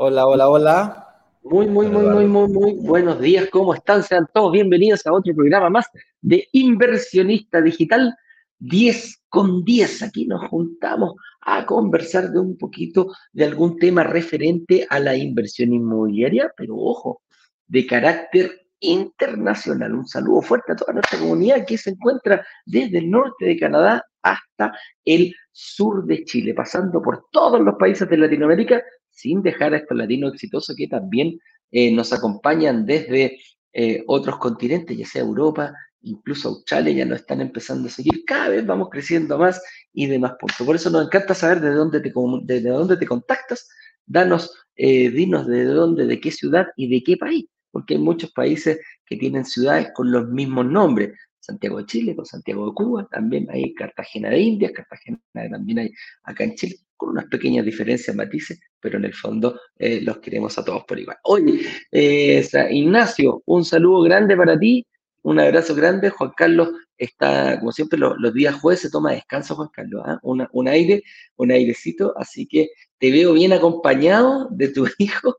Hola, 0.00 0.28
hola, 0.28 0.48
hola. 0.48 1.08
Muy, 1.42 1.66
muy, 1.66 1.88
muy, 1.88 2.06
muy, 2.06 2.26
muy, 2.26 2.48
muy 2.48 2.74
buenos 2.74 3.20
días. 3.20 3.48
¿Cómo 3.50 3.74
están? 3.74 4.04
Sean 4.04 4.28
todos 4.32 4.52
bienvenidos 4.52 5.04
a 5.04 5.12
otro 5.12 5.34
programa 5.34 5.70
más 5.70 5.86
de 6.20 6.46
Inversionista 6.52 7.60
Digital 7.60 8.14
10 8.60 9.24
con 9.28 9.64
10. 9.64 10.04
Aquí 10.04 10.24
nos 10.24 10.46
juntamos 10.50 11.14
a 11.40 11.66
conversar 11.66 12.30
de 12.30 12.38
un 12.38 12.56
poquito 12.56 13.12
de 13.32 13.46
algún 13.46 13.76
tema 13.76 14.04
referente 14.04 14.86
a 14.88 15.00
la 15.00 15.16
inversión 15.16 15.72
inmobiliaria, 15.72 16.52
pero 16.56 16.76
ojo, 16.76 17.22
de 17.66 17.84
carácter 17.84 18.68
internacional. 18.78 19.96
Un 19.96 20.06
saludo 20.06 20.42
fuerte 20.42 20.74
a 20.74 20.76
toda 20.76 20.92
nuestra 20.92 21.18
comunidad 21.18 21.66
que 21.66 21.76
se 21.76 21.90
encuentra 21.90 22.46
desde 22.64 22.98
el 22.98 23.10
norte 23.10 23.46
de 23.46 23.58
Canadá 23.58 24.04
hasta 24.22 24.78
el 25.04 25.34
sur 25.50 26.06
de 26.06 26.24
Chile, 26.24 26.54
pasando 26.54 27.02
por 27.02 27.26
todos 27.32 27.60
los 27.60 27.74
países 27.74 28.08
de 28.08 28.16
Latinoamérica, 28.16 28.80
sin 29.18 29.42
dejar 29.42 29.74
a 29.74 29.78
estos 29.78 29.96
latinos 29.96 30.34
exitosos 30.34 30.76
que 30.76 30.86
también 30.86 31.38
eh, 31.70 31.92
nos 31.92 32.12
acompañan 32.12 32.86
desde 32.86 33.38
eh, 33.72 34.04
otros 34.06 34.38
continentes, 34.38 34.96
ya 34.96 35.06
sea 35.06 35.22
Europa, 35.22 35.74
incluso 36.02 36.48
Australia, 36.48 36.92
ya 36.92 37.04
nos 37.04 37.20
están 37.20 37.40
empezando 37.40 37.88
a 37.88 37.90
seguir. 37.90 38.24
Cada 38.26 38.50
vez 38.50 38.64
vamos 38.64 38.88
creciendo 38.90 39.38
más 39.38 39.60
y 39.92 40.06
de 40.06 40.18
más 40.18 40.32
puntos. 40.38 40.64
Por 40.64 40.76
eso 40.76 40.90
nos 40.90 41.06
encanta 41.06 41.34
saber 41.34 41.60
de 41.60 41.70
dónde 41.70 42.00
te, 42.00 42.12
de 42.44 42.70
dónde 42.70 42.96
te 42.96 43.06
contactas. 43.06 43.68
Danos, 44.06 44.52
eh, 44.76 45.10
dinos 45.10 45.46
de 45.46 45.64
dónde, 45.64 46.06
de 46.06 46.20
qué 46.20 46.30
ciudad 46.30 46.66
y 46.76 46.88
de 46.88 47.02
qué 47.02 47.16
país 47.16 47.46
porque 47.70 47.94
hay 47.94 48.00
muchos 48.00 48.32
países 48.32 48.80
que 49.06 49.16
tienen 49.16 49.44
ciudades 49.44 49.90
con 49.94 50.10
los 50.10 50.28
mismos 50.28 50.66
nombres. 50.66 51.16
Santiago 51.40 51.78
de 51.78 51.86
Chile, 51.86 52.16
con 52.16 52.26
Santiago 52.26 52.66
de 52.66 52.74
Cuba, 52.74 53.08
también 53.10 53.48
hay 53.50 53.72
Cartagena 53.74 54.30
de 54.30 54.40
Indias, 54.40 54.72
Cartagena 54.72 55.20
también 55.32 55.78
hay 55.78 55.90
acá 56.24 56.44
en 56.44 56.54
Chile, 56.56 56.76
con 56.98 57.10
unas 57.10 57.26
pequeñas 57.26 57.64
diferencias, 57.64 58.14
matices, 58.14 58.60
pero 58.78 58.98
en 58.98 59.06
el 59.06 59.14
fondo 59.14 59.58
eh, 59.78 60.00
los 60.02 60.18
queremos 60.18 60.58
a 60.58 60.64
todos 60.64 60.84
por 60.84 60.98
igual. 60.98 61.16
Oye, 61.22 61.62
eh, 61.90 62.46
Ignacio, 62.70 63.42
un 63.46 63.64
saludo 63.64 64.02
grande 64.02 64.36
para 64.36 64.58
ti, 64.58 64.86
un 65.22 65.40
abrazo 65.40 65.74
grande. 65.74 66.10
Juan 66.10 66.32
Carlos 66.36 66.70
está, 66.96 67.58
como 67.58 67.72
siempre, 67.72 67.98
los, 67.98 68.34
días 68.34 68.54
jueves 68.56 68.80
se 68.80 68.90
toma 68.90 69.12
descanso, 69.12 69.54
Juan 69.54 69.68
Carlos, 69.72 70.02
¿ah? 70.04 70.18
un 70.22 70.68
aire, 70.68 71.02
un 71.36 71.52
airecito, 71.52 72.12
así 72.18 72.46
que 72.46 72.70
te 72.98 73.10
veo 73.10 73.32
bien 73.32 73.52
acompañado 73.52 74.48
de 74.50 74.68
tu 74.68 74.86
hijo. 74.98 75.36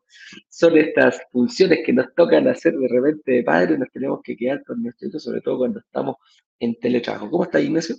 Son 0.50 0.78
estas 0.78 1.20
funciones 1.32 1.80
que 1.86 1.94
nos 1.94 2.14
tocan 2.16 2.48
hacer 2.48 2.74
de 2.74 2.88
repente 2.88 3.32
de 3.32 3.44
padre, 3.44 3.78
nos 3.78 3.92
tenemos 3.92 4.22
que 4.24 4.36
quedar 4.36 4.64
con 4.64 4.82
nuestro 4.82 5.08
hijo, 5.08 5.20
sobre 5.20 5.42
todo 5.42 5.58
cuando 5.60 5.80
estamos 5.80 6.16
en 6.60 6.80
teletrabajo. 6.80 7.30
¿Cómo 7.30 7.44
estás, 7.44 7.64
Ignacio? 7.64 7.96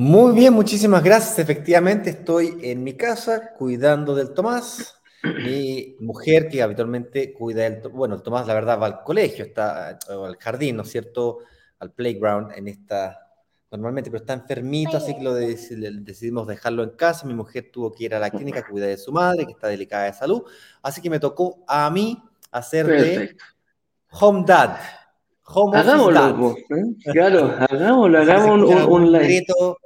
Muy 0.00 0.32
bien, 0.32 0.54
muchísimas 0.54 1.02
gracias. 1.02 1.40
Efectivamente, 1.40 2.10
estoy 2.10 2.56
en 2.62 2.84
mi 2.84 2.92
casa 2.92 3.52
cuidando 3.54 4.14
del 4.14 4.32
Tomás. 4.32 4.94
Mi 5.24 5.96
mujer, 5.98 6.48
que 6.48 6.62
habitualmente 6.62 7.32
cuida 7.32 7.64
del... 7.68 7.80
Bueno, 7.88 8.14
el 8.14 8.22
Tomás, 8.22 8.46
la 8.46 8.54
verdad, 8.54 8.80
va 8.80 8.86
al 8.86 9.02
colegio, 9.02 9.44
está 9.44 9.98
al 10.08 10.36
jardín, 10.36 10.76
¿no 10.76 10.84
es 10.84 10.90
cierto? 10.92 11.40
Al 11.80 11.90
playground 11.90 12.52
en 12.54 12.68
esta 12.68 13.18
normalmente, 13.72 14.08
pero 14.08 14.20
está 14.20 14.34
enfermito, 14.34 14.96
así 14.96 15.16
que 15.16 15.20
lo 15.20 15.34
decidimos 15.34 16.46
dejarlo 16.46 16.84
en 16.84 16.90
casa. 16.90 17.26
Mi 17.26 17.34
mujer 17.34 17.68
tuvo 17.72 17.90
que 17.90 18.04
ir 18.04 18.14
a 18.14 18.20
la 18.20 18.30
clínica 18.30 18.60
a 18.60 18.68
cuidar 18.68 18.90
de 18.90 18.98
su 18.98 19.10
madre, 19.10 19.46
que 19.46 19.52
está 19.52 19.66
delicada 19.66 20.04
de 20.04 20.12
salud, 20.12 20.44
así 20.80 21.02
que 21.02 21.10
me 21.10 21.18
tocó 21.18 21.64
a 21.66 21.90
mí 21.90 22.22
hacer 22.52 22.86
de 22.86 23.36
home 24.12 24.44
dad. 24.46 24.78
Home 25.50 25.76
hagámoslo, 25.78 26.56
¿eh? 26.56 26.84
claro, 27.10 27.52
hagámoslo, 27.68 28.18
hagamos 28.20 28.70
un, 28.70 28.92
un, 28.92 29.12
grito, 29.14 29.78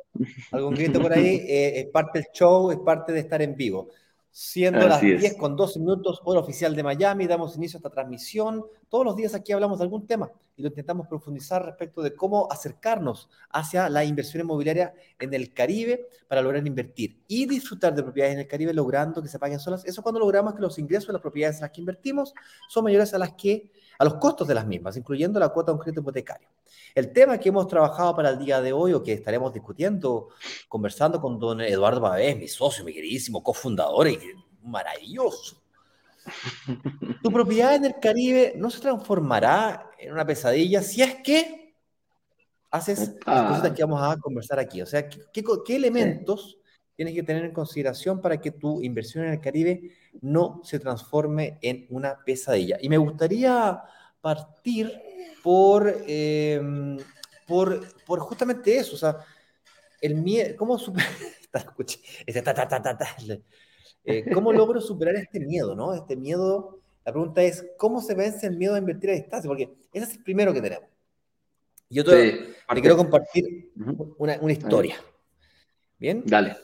algún 0.51 0.75
grito 0.75 1.01
por 1.01 1.13
ahí, 1.13 1.37
eh, 1.49 1.81
es 1.81 1.87
parte 1.87 2.21
del 2.21 2.29
show, 2.33 2.71
es 2.71 2.79
parte 2.79 3.13
de 3.13 3.21
estar 3.21 3.43
en 3.43 3.57
vivo. 3.57 3.89
Siendo 4.31 4.89
las 4.89 5.01
10 5.01 5.37
con 5.37 5.57
12 5.57 5.79
minutos, 5.79 6.21
hora 6.25 6.41
oficial 6.41 6.75
de 6.75 6.83
Miami, 6.83 7.27
damos 7.27 7.57
inicio 7.57 7.77
a 7.77 7.81
esta 7.81 7.91
transmisión. 7.91 8.65
Todos 8.93 9.07
los 9.07 9.17
días 9.17 9.35
aquí 9.35 9.53
hablamos 9.53 9.79
de 9.79 9.85
algún 9.85 10.07
tema 10.07 10.31
y 10.55 10.61
lo 10.61 10.69
intentamos 10.69 11.07
profundizar 11.09 11.65
respecto 11.65 12.03
de 12.03 12.15
cómo 12.15 12.47
acercarnos 12.51 13.31
hacia 13.49 13.89
la 13.89 14.05
inversión 14.05 14.43
inmobiliaria 14.43 14.93
en 15.19 15.33
el 15.33 15.55
Caribe 15.55 16.11
para 16.29 16.43
lograr 16.43 16.67
invertir 16.67 17.25
y 17.27 17.47
disfrutar 17.47 17.95
de 17.95 18.03
propiedades 18.03 18.35
en 18.35 18.41
el 18.41 18.47
Caribe 18.47 18.75
logrando 18.75 19.23
que 19.23 19.29
se 19.29 19.39
paguen 19.39 19.61
solas. 19.61 19.83
Eso 19.87 20.03
cuando 20.03 20.21
logramos 20.21 20.55
que 20.55 20.61
los 20.61 20.79
ingresos 20.79 21.07
de 21.07 21.15
las 21.15 21.23
propiedades 21.23 21.57
en 21.57 21.63
las 21.63 21.71
que 21.71 21.81
invertimos 21.81 22.35
son 22.69 22.85
mayores 22.85 23.15
a 23.15 23.19
las 23.19 23.33
que 23.33 23.71
a 23.99 24.05
los 24.05 24.17
costos 24.17 24.47
de 24.47 24.57
las 24.57 24.67
mismas, 24.67 24.95
incluyendo 24.95 25.41
la 25.41 25.49
cuota 25.49 25.73
de 25.73 25.77
un 25.77 25.81
crédito 25.81 26.03
hipotecario. 26.03 26.51
El 26.95 27.15
tema 27.15 27.39
que 27.39 27.49
hemos 27.49 27.67
trabajado 27.69 28.15
para 28.15 28.29
el 28.29 28.39
día 28.39 28.61
de 28.61 28.75
hoy 28.75 28.93
o 28.93 29.03
que 29.03 29.15
estaremos 29.15 29.55
discutiendo, 29.55 30.29
conversando 30.69 31.19
con 31.19 31.39
don 31.39 31.63
Eduardo 31.63 32.03
Babés, 32.03 32.37
mi 32.37 32.47
socio, 32.47 32.85
mi 32.85 32.93
queridísimo 32.93 33.43
cofundador 33.43 34.09
y 34.09 34.19
maravilloso. 34.63 35.62
Tu 37.23 37.33
propiedad 37.33 37.75
en 37.75 37.85
el 37.85 37.95
Caribe 38.01 38.55
no 38.57 38.71
se 38.71 38.81
transformará 38.81 39.91
en 39.99 40.13
una 40.13 40.27
pesadilla 40.27 40.83
si 40.83 41.03
es 41.03 41.17
que 41.17 41.75
haces 42.71 43.17
las 43.27 43.57
cosas 43.57 43.73
que 43.73 43.85
vamos 43.85 44.03
a 44.03 44.17
conversar 44.19 44.59
aquí. 44.59 44.83
O 44.83 44.87
sea, 44.87 45.09
¿qué, 45.09 45.77
elementos 45.77 46.59
tienes 46.97 47.15
que 47.15 47.23
tener 47.23 47.45
en 47.45 47.53
consideración 47.53 48.21
para 48.21 48.41
que 48.41 48.51
tu 48.51 48.83
inversión 48.83 49.25
en 49.25 49.33
el 49.33 49.41
Caribe 49.41 49.93
no 50.21 50.61
se 50.65 50.79
transforme 50.79 51.59
en 51.61 51.87
una 51.91 52.17
pesadilla? 52.25 52.79
Y 52.81 52.89
me 52.89 52.99
gustaría 52.99 53.83
partir 54.21 54.91
por, 55.43 56.03
em, 56.07 56.99
por, 57.47 57.87
por, 58.05 58.21
justamente 58.21 58.77
eso, 58.77 58.95
o 58.95 58.99
sea, 58.99 59.19
el 60.01 60.15
miedo, 60.15 60.57
¿cómo 60.57 60.79
eh, 64.05 64.25
¿Cómo 64.33 64.53
logro 64.53 64.81
superar 64.81 65.17
este 65.17 65.41
miedo, 65.41 65.75
no? 65.75 65.95
Este 65.95 66.17
miedo, 66.17 66.81
la 67.05 67.13
pregunta 67.13 67.43
es, 67.43 67.67
¿cómo 67.77 68.01
se 68.01 68.15
vence 68.15 68.47
el 68.47 68.57
miedo 68.57 68.75
a 68.75 68.79
invertir 68.79 69.11
a 69.11 69.15
distancia? 69.15 69.49
Porque 69.49 69.71
ese 69.93 70.07
es 70.07 70.17
el 70.17 70.23
primero 70.23 70.53
que 70.53 70.61
tenemos. 70.61 70.89
Yo 71.89 72.05
te, 72.05 72.55
quiero 72.81 72.97
compartir 72.97 73.71
una, 74.17 74.39
una, 74.41 74.53
historia. 74.53 74.97
¿Bien? 75.99 76.23
Dale. 76.25 76.57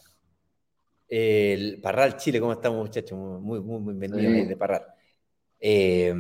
El 1.06 1.80
Parral 1.80 2.16
Chile, 2.16 2.40
¿cómo 2.40 2.52
estamos, 2.52 2.86
muchachos? 2.86 3.18
Muy, 3.18 3.60
muy, 3.60 3.80
muy 3.80 3.94
bienvenidos 3.94 4.48
de 4.48 4.56
Parral. 4.56 4.86
Eh, 5.60 6.14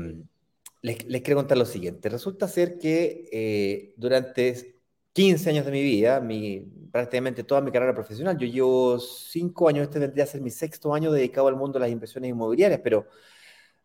les, 0.82 0.96
quiero 1.22 1.36
contar 1.36 1.58
lo 1.58 1.64
siguiente. 1.64 2.08
Resulta 2.08 2.48
ser 2.48 2.78
que 2.78 3.28
eh, 3.32 3.94
durante 3.96 4.77
15 5.12 5.50
años 5.50 5.66
de 5.66 5.72
mi 5.72 5.82
vida, 5.82 6.20
mi, 6.20 6.60
prácticamente 6.92 7.42
toda 7.44 7.60
mi 7.60 7.72
carrera 7.72 7.94
profesional, 7.94 8.38
yo 8.38 8.46
llevo 8.46 8.98
5 9.00 9.68
años, 9.68 9.84
este 9.84 9.98
vendría 9.98 10.24
a 10.24 10.26
ser 10.26 10.40
mi 10.40 10.50
sexto 10.50 10.94
año 10.94 11.10
dedicado 11.10 11.48
al 11.48 11.56
mundo 11.56 11.78
de 11.78 11.84
las 11.84 11.90
inversiones 11.90 12.30
inmobiliarias, 12.30 12.80
pero 12.84 13.06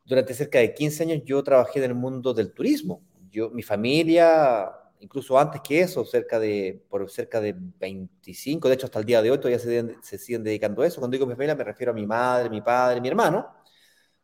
durante 0.06 0.34
cerca 0.34 0.60
de 0.60 0.74
15 0.74 1.04
año 1.04 1.16
yo 1.26 1.44
trabajé 1.44 1.80
en 1.80 1.86
el 1.86 1.96
mundo 1.96 2.34
del 2.34 2.54
turismo. 2.54 3.04
Yo, 3.32 3.50
mi 3.50 3.64
familia, 3.64 4.72
incluso 5.00 5.40
antes 5.40 5.62
que 5.62 5.82
eso, 5.82 6.06
cerca 6.06 6.40
de, 6.40 6.84
por 6.90 7.10
cerca 7.10 7.42
de 7.42 7.56
25, 7.58 8.68
de 8.70 8.76
hecho 8.76 8.86
hasta 8.88 9.00
el 9.00 9.06
día 9.06 9.22
de 9.22 9.32
hoy 9.32 9.38
todavía 9.38 9.60
se, 9.60 9.96
se 10.02 10.18
siguen 10.18 10.44
dedicando 10.44 10.82
a 10.84 10.88
eso. 10.88 11.00
Cuando 11.00 11.16
digo 11.16 11.26
mi 11.26 11.34
familia 11.34 11.56
me 11.56 11.64
refiero 11.64 11.92
a 11.92 11.96
mi 11.96 12.06
madre, 12.06 12.50
mi 12.50 12.62
padre, 12.62 13.02
mi 13.02 13.08
hermano 13.08 13.48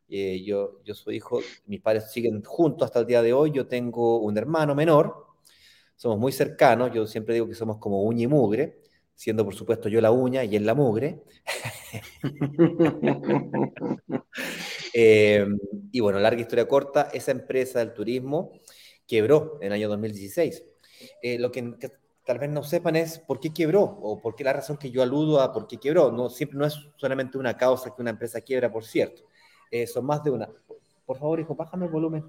eh, 0.09 0.43
yo, 0.43 0.81
yo 0.83 0.95
soy 0.95 1.17
hijo, 1.17 1.39
mis 1.67 1.81
padres 1.81 2.11
siguen 2.11 2.43
juntos 2.43 2.85
hasta 2.85 2.99
el 2.99 3.05
día 3.05 3.21
de 3.21 3.33
hoy. 3.33 3.51
Yo 3.51 3.67
tengo 3.67 4.19
un 4.19 4.37
hermano 4.37 4.75
menor, 4.75 5.27
somos 5.99 6.17
muy 6.17 6.31
cercanos. 6.31 6.91
Yo 6.93 7.05
siempre 7.05 7.33
digo 7.33 7.47
que 7.47 7.53
somos 7.53 7.77
como 7.77 8.03
uña 8.03 8.23
y 8.23 8.27
mugre, 8.27 8.79
siendo 9.15 9.43
por 9.43 9.53
supuesto 9.53 9.89
yo 9.89 9.99
la 9.99 10.11
uña 10.11 10.45
y 10.45 10.55
él 10.55 10.65
la 10.65 10.73
mugre. 10.73 11.23
Eh, 14.91 15.45
y 15.91 15.99
bueno, 15.99 16.19
larga 16.19 16.41
historia 16.41 16.67
corta, 16.67 17.09
esa 17.13 17.29
empresa 17.29 17.77
del 17.77 17.93
turismo 17.93 18.51
quebró 19.05 19.59
en 19.61 19.67
el 19.67 19.73
año 19.73 19.87
2016. 19.87 20.63
Eh, 21.21 21.37
lo 21.37 21.51
que, 21.51 21.75
tal 22.25 22.39
vez 22.39 22.49
no 22.49 22.63
sepan 22.63 22.95
es 22.95 23.19
por 23.19 23.39
qué 23.39 23.53
quebró 23.53 23.83
o 23.83 24.19
por 24.19 24.35
qué 24.35 24.43
la 24.43 24.51
razón 24.51 24.77
que 24.77 24.89
yo 24.89 25.03
aludo 25.03 25.41
a 25.41 25.53
por 25.53 25.67
qué 25.67 25.77
quebró. 25.77 26.11
No, 26.11 26.29
siempre, 26.29 26.57
no 26.57 26.65
es 26.65 26.75
solamente 26.97 27.37
una 27.37 27.55
causa 27.55 27.93
que 27.95 28.01
una 28.01 28.09
empresa 28.09 28.41
quiebra, 28.41 28.71
por 28.71 28.83
cierto. 28.83 29.21
Eh, 29.69 29.85
son 29.85 30.05
más 30.05 30.23
de 30.23 30.31
una. 30.31 30.49
Por 31.05 31.19
favor, 31.19 31.39
hijo, 31.39 31.55
bájame 31.55 31.85
el 31.85 31.91
volumen. 31.91 32.25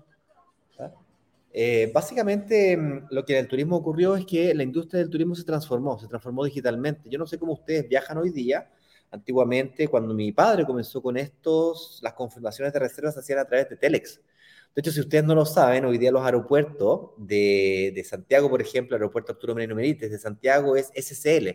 Eh, 1.52 1.90
básicamente, 1.92 2.76
mm, 2.76 3.06
lo 3.10 3.24
que 3.24 3.34
en 3.34 3.40
el 3.40 3.48
turismo 3.48 3.76
ocurrió 3.76 4.16
es 4.16 4.24
que 4.24 4.54
la 4.54 4.62
industria 4.62 5.00
del 5.00 5.10
turismo 5.10 5.34
se 5.34 5.44
transformó, 5.44 5.98
se 5.98 6.06
transformó 6.08 6.44
digitalmente. 6.44 7.08
Yo 7.08 7.18
no 7.18 7.26
sé 7.26 7.38
cómo 7.38 7.54
ustedes 7.54 7.88
viajan 7.88 8.18
hoy 8.18 8.30
día. 8.30 8.70
Antiguamente, 9.10 9.88
cuando 9.88 10.14
mi 10.14 10.30
padre 10.32 10.64
comenzó 10.64 11.02
con 11.02 11.16
estos, 11.16 11.98
las 12.02 12.14
confirmaciones 12.14 12.72
de 12.72 12.78
reservas 12.78 13.14
se 13.14 13.20
hacían 13.20 13.40
a 13.40 13.44
través 13.44 13.68
de 13.68 13.76
Telex. 13.76 14.20
De 14.74 14.80
hecho, 14.80 14.92
si 14.92 15.00
ustedes 15.00 15.24
no 15.24 15.34
lo 15.34 15.44
saben, 15.44 15.84
hoy 15.84 15.98
día 15.98 16.12
los 16.12 16.24
aeropuertos 16.24 17.10
de, 17.16 17.92
de 17.94 18.04
Santiago, 18.04 18.48
por 18.48 18.62
ejemplo, 18.62 18.96
el 18.96 19.02
aeropuerto 19.02 19.32
Arturo 19.32 19.54
Merino 19.56 19.74
Merites 19.74 20.12
de 20.12 20.18
Santiago 20.18 20.76
es 20.76 20.92
SCL, 20.94 21.48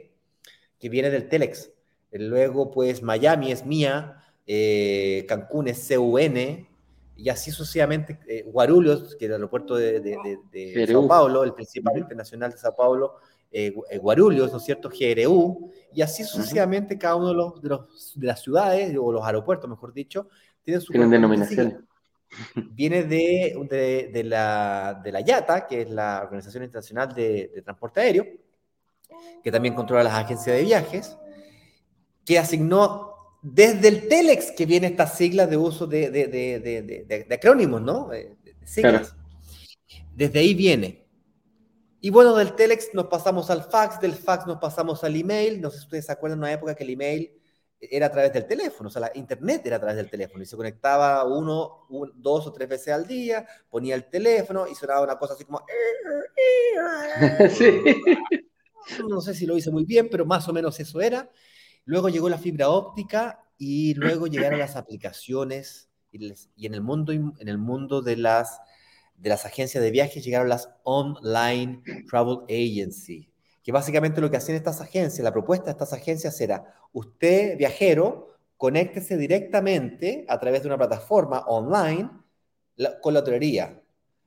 que 0.78 0.90
viene 0.90 1.10
del 1.10 1.30
Telex. 1.30 1.72
Luego, 2.12 2.72
pues, 2.72 3.02
Miami 3.02 3.52
es 3.54 3.66
mía, 3.66 4.22
eh, 4.48 5.26
Cancún 5.28 5.68
es 5.68 5.88
CUN, 5.88 6.68
y 7.18 7.30
así 7.30 7.52
sucesivamente 7.52 8.20
eh, 8.28 8.44
Guarulhos, 8.46 9.16
que 9.16 9.26
es 9.26 9.30
el 9.30 9.34
aeropuerto 9.34 9.76
de, 9.76 10.00
de, 10.00 10.88
Sao 10.88 11.08
Paulo, 11.08 11.44
el 11.44 11.54
principal 11.54 11.98
internacional 11.98 12.52
de 12.52 12.58
Sao 12.58 12.76
Paulo, 12.76 13.16
eh, 13.52 13.74
eh, 13.90 13.98
Guarulhos, 13.98 14.52
¿no 14.52 14.58
es 14.58 14.64
cierto?, 14.64 14.90
GRU, 14.90 15.72
y 15.94 16.02
así 16.02 16.24
sucesivamente 16.24 16.98
cada 16.98 17.16
uno 17.16 17.30
de, 17.30 17.34
los, 17.36 17.62
de, 17.62 17.70
los, 17.70 18.14
de 18.16 18.28
las 18.28 18.42
ciudades, 18.42 18.96
o 19.00 19.12
los 19.12 19.24
aeropuertos, 19.24 19.70
mejor 19.70 19.94
dicho, 19.94 20.28
tiene 20.62 20.82
su... 20.82 20.92
Tienen 20.92 21.10
denominaciones. 21.10 21.78
Viene 22.72 23.04
de, 23.04 24.10
de, 24.12 24.24
la, 24.24 25.00
de 25.02 25.12
la 25.12 25.22
IATA, 25.22 25.68
que 25.68 25.84
es 25.84 25.90
la 25.90 26.22
Organización 26.24 26.64
Internacional 26.64 27.14
de, 27.14 27.62
Transporte 27.64 28.02
Aéreo, 28.02 28.26
que 29.42 29.52
también 29.52 29.74
controla 29.74 30.04
las 30.04 30.16
agencias 30.16 30.58
de 30.58 30.64
viajes, 30.64 31.18
que 32.26 32.38
asignó 32.38 33.15
desde 33.48 33.90
el 33.90 34.08
Telex 34.08 34.52
que 34.54 34.66
viene 34.66 34.88
esta 34.88 35.06
sigla 35.06 35.46
de 35.46 35.56
uso 35.56 35.86
de, 35.86 36.10
de 36.10 37.36
acrónimos, 37.36 37.80
¿no? 37.80 38.12
Eh, 38.12 38.36
siglas. 38.64 39.16
Desde 40.16 40.40
ahí 40.40 40.56
viene. 40.56 41.06
Y 42.02 42.10
bueno, 42.10 42.36
del 42.36 42.56
Telex 42.56 42.90
nos 42.94 43.06
pasamos 43.06 43.52
al 43.52 43.64
fax, 43.64 44.02
del 44.02 44.14
fax 44.14 44.48
nos 44.48 44.58
pasamos 44.58 45.04
al 45.04 45.16
email. 45.16 45.62
No 45.62 45.70
sé 45.70 45.78
si 45.78 45.84
ustedes 45.84 46.08
se 46.08 46.12
acuerdan 46.12 46.40
de 46.40 46.46
una 46.46 46.54
época 46.54 46.74
que 46.74 46.84
el 46.84 46.90
email 46.90 47.32
era 47.80 48.08
a 48.08 48.12
través 48.12 48.34
del 48.34 48.48
teléfono, 48.48 48.88
o 48.88 48.92
sea, 48.92 49.02
la 49.02 49.12
internet 49.14 49.62
era 49.66 49.76
a 49.76 49.80
través 49.80 49.98
del 49.98 50.10
teléfono 50.10 50.42
y 50.42 50.48
se 50.48 50.56
conectaba 50.56 51.24
uno, 51.26 51.86
dos 52.16 52.48
o 52.48 52.52
tres 52.52 52.68
veces 52.68 52.94
al 52.94 53.06
día, 53.06 53.46
ponía 53.70 53.94
el 53.94 54.10
teléfono 54.10 54.66
y 54.68 54.74
sonaba 54.74 55.04
una 55.04 55.20
cosa 55.20 55.36
así 55.36 55.46
como... 55.46 55.64
Sí. 57.52 57.82
No 59.08 59.22
sé 59.22 59.34
si 59.34 59.46
lo 59.46 59.56
hice 59.58 59.72
muy 59.72 59.84
bien, 59.84 60.10
pero 60.10 60.26
más 60.26 60.48
o 60.48 60.54
menos 60.54 60.80
eso 60.80 61.00
era. 61.02 61.30
Luego 61.86 62.10
llegó 62.10 62.30
la 62.30 62.40
fibra 62.40 62.70
óptica 62.70 63.44
y 63.58 63.94
luego 63.94 64.28
llegaron 64.28 64.60
las 64.60 64.76
aplicaciones 64.76 65.90
y, 66.12 66.66
en 66.66 66.74
el 66.74 66.82
mundo, 66.82 67.12
en 67.14 67.48
el 67.48 67.58
mundo 67.58 68.02
de, 68.02 68.18
las, 68.18 68.60
de 69.18 69.30
las 69.30 69.46
agencias 69.46 69.84
de 69.84 69.92
viajes 69.92 70.24
llegaron 70.24 70.50
las 70.50 70.70
online 70.84 71.84
travel 72.10 72.40
agency, 72.50 73.30
que 73.62 73.72
básicamente 73.72 74.20
lo 74.20 74.32
que 74.32 74.38
hacían 74.38 74.58
estas 74.58 74.82
agencias, 74.82 75.24
la 75.24 75.32
propuesta 75.32 75.66
de 75.66 75.72
estas 75.72 75.94
agencias 75.94 76.40
era, 76.42 76.74
usted 76.92 77.58
viajero, 77.58 78.36
conéctese 78.58 79.16
directamente 79.18 80.26
a 80.28 80.40
través 80.40 80.64
de 80.64 80.68
una 80.70 80.78
plataforma 80.78 81.42
online 81.48 82.10
con 83.02 83.14
la 83.14 83.20
hotelería. 83.20 83.82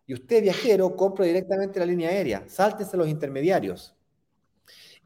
Y 0.06 0.14
usted 0.14 0.43
viajero, 0.43 0.94
compra 0.94 1.25
directamente 1.25 1.81
la 1.81 1.87
línea 1.87 2.10
aérea, 2.10 2.44
sáltese 2.46 2.96
los 2.96 3.08
intermediarios 3.08 3.97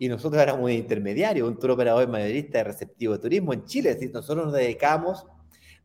y 0.02 0.08
nosotros 0.08 0.42
éramos 0.42 0.64
un 0.64 0.72
intermediario, 0.72 1.46
un 1.46 1.56
tour 1.56 1.70
operador 1.70 2.08
mayorista 2.08 2.58
de 2.58 2.64
receptivo 2.64 3.12
de 3.12 3.20
turismo 3.20 3.52
en 3.52 3.64
Chile. 3.64 3.90
Es 3.90 4.00
decir, 4.00 4.12
nosotros 4.12 4.46
nos 4.46 4.54
dedicamos, 4.54 5.24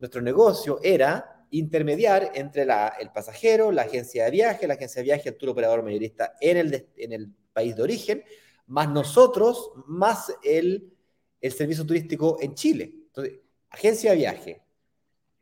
nuestro 0.00 0.20
negocio 0.20 0.80
era 0.82 1.46
intermediar 1.50 2.32
entre 2.34 2.62
el 2.62 3.10
pasajero, 3.14 3.70
la 3.70 3.82
agencia 3.82 4.24
de 4.24 4.32
viaje, 4.32 4.66
la 4.66 4.74
agencia 4.74 5.02
de 5.02 5.04
viaje, 5.04 5.28
el 5.28 5.36
tour 5.36 5.50
operador 5.50 5.84
mayorista 5.84 6.34
en 6.40 6.56
el, 6.56 6.88
en 6.96 7.12
el 7.12 7.32
país 7.52 7.76
de 7.76 7.82
origen, 7.84 8.24
más 8.66 8.88
nosotros, 8.88 9.70
más 9.86 10.34
el, 10.42 10.92
el 11.40 11.52
servicio 11.52 11.86
turístico 11.86 12.38
en 12.40 12.56
Chile. 12.56 12.92
Entonces, 12.92 13.34
agencia 13.70 14.10
de 14.10 14.16
viaje, 14.16 14.62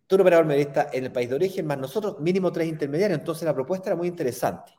tour 0.06 0.20
operador 0.20 0.44
mayorista 0.44 0.90
en 0.92 1.04
el 1.04 1.12
país 1.12 1.30
de 1.30 1.36
origen, 1.36 1.66
más 1.66 1.78
nosotros, 1.78 2.20
mínimo 2.20 2.52
tres 2.52 2.68
intermediarios. 2.68 3.20
Entonces 3.20 3.46
la 3.46 3.54
propuesta 3.54 3.88
era 3.88 3.96
muy 3.96 4.08
interesante. 4.08 4.74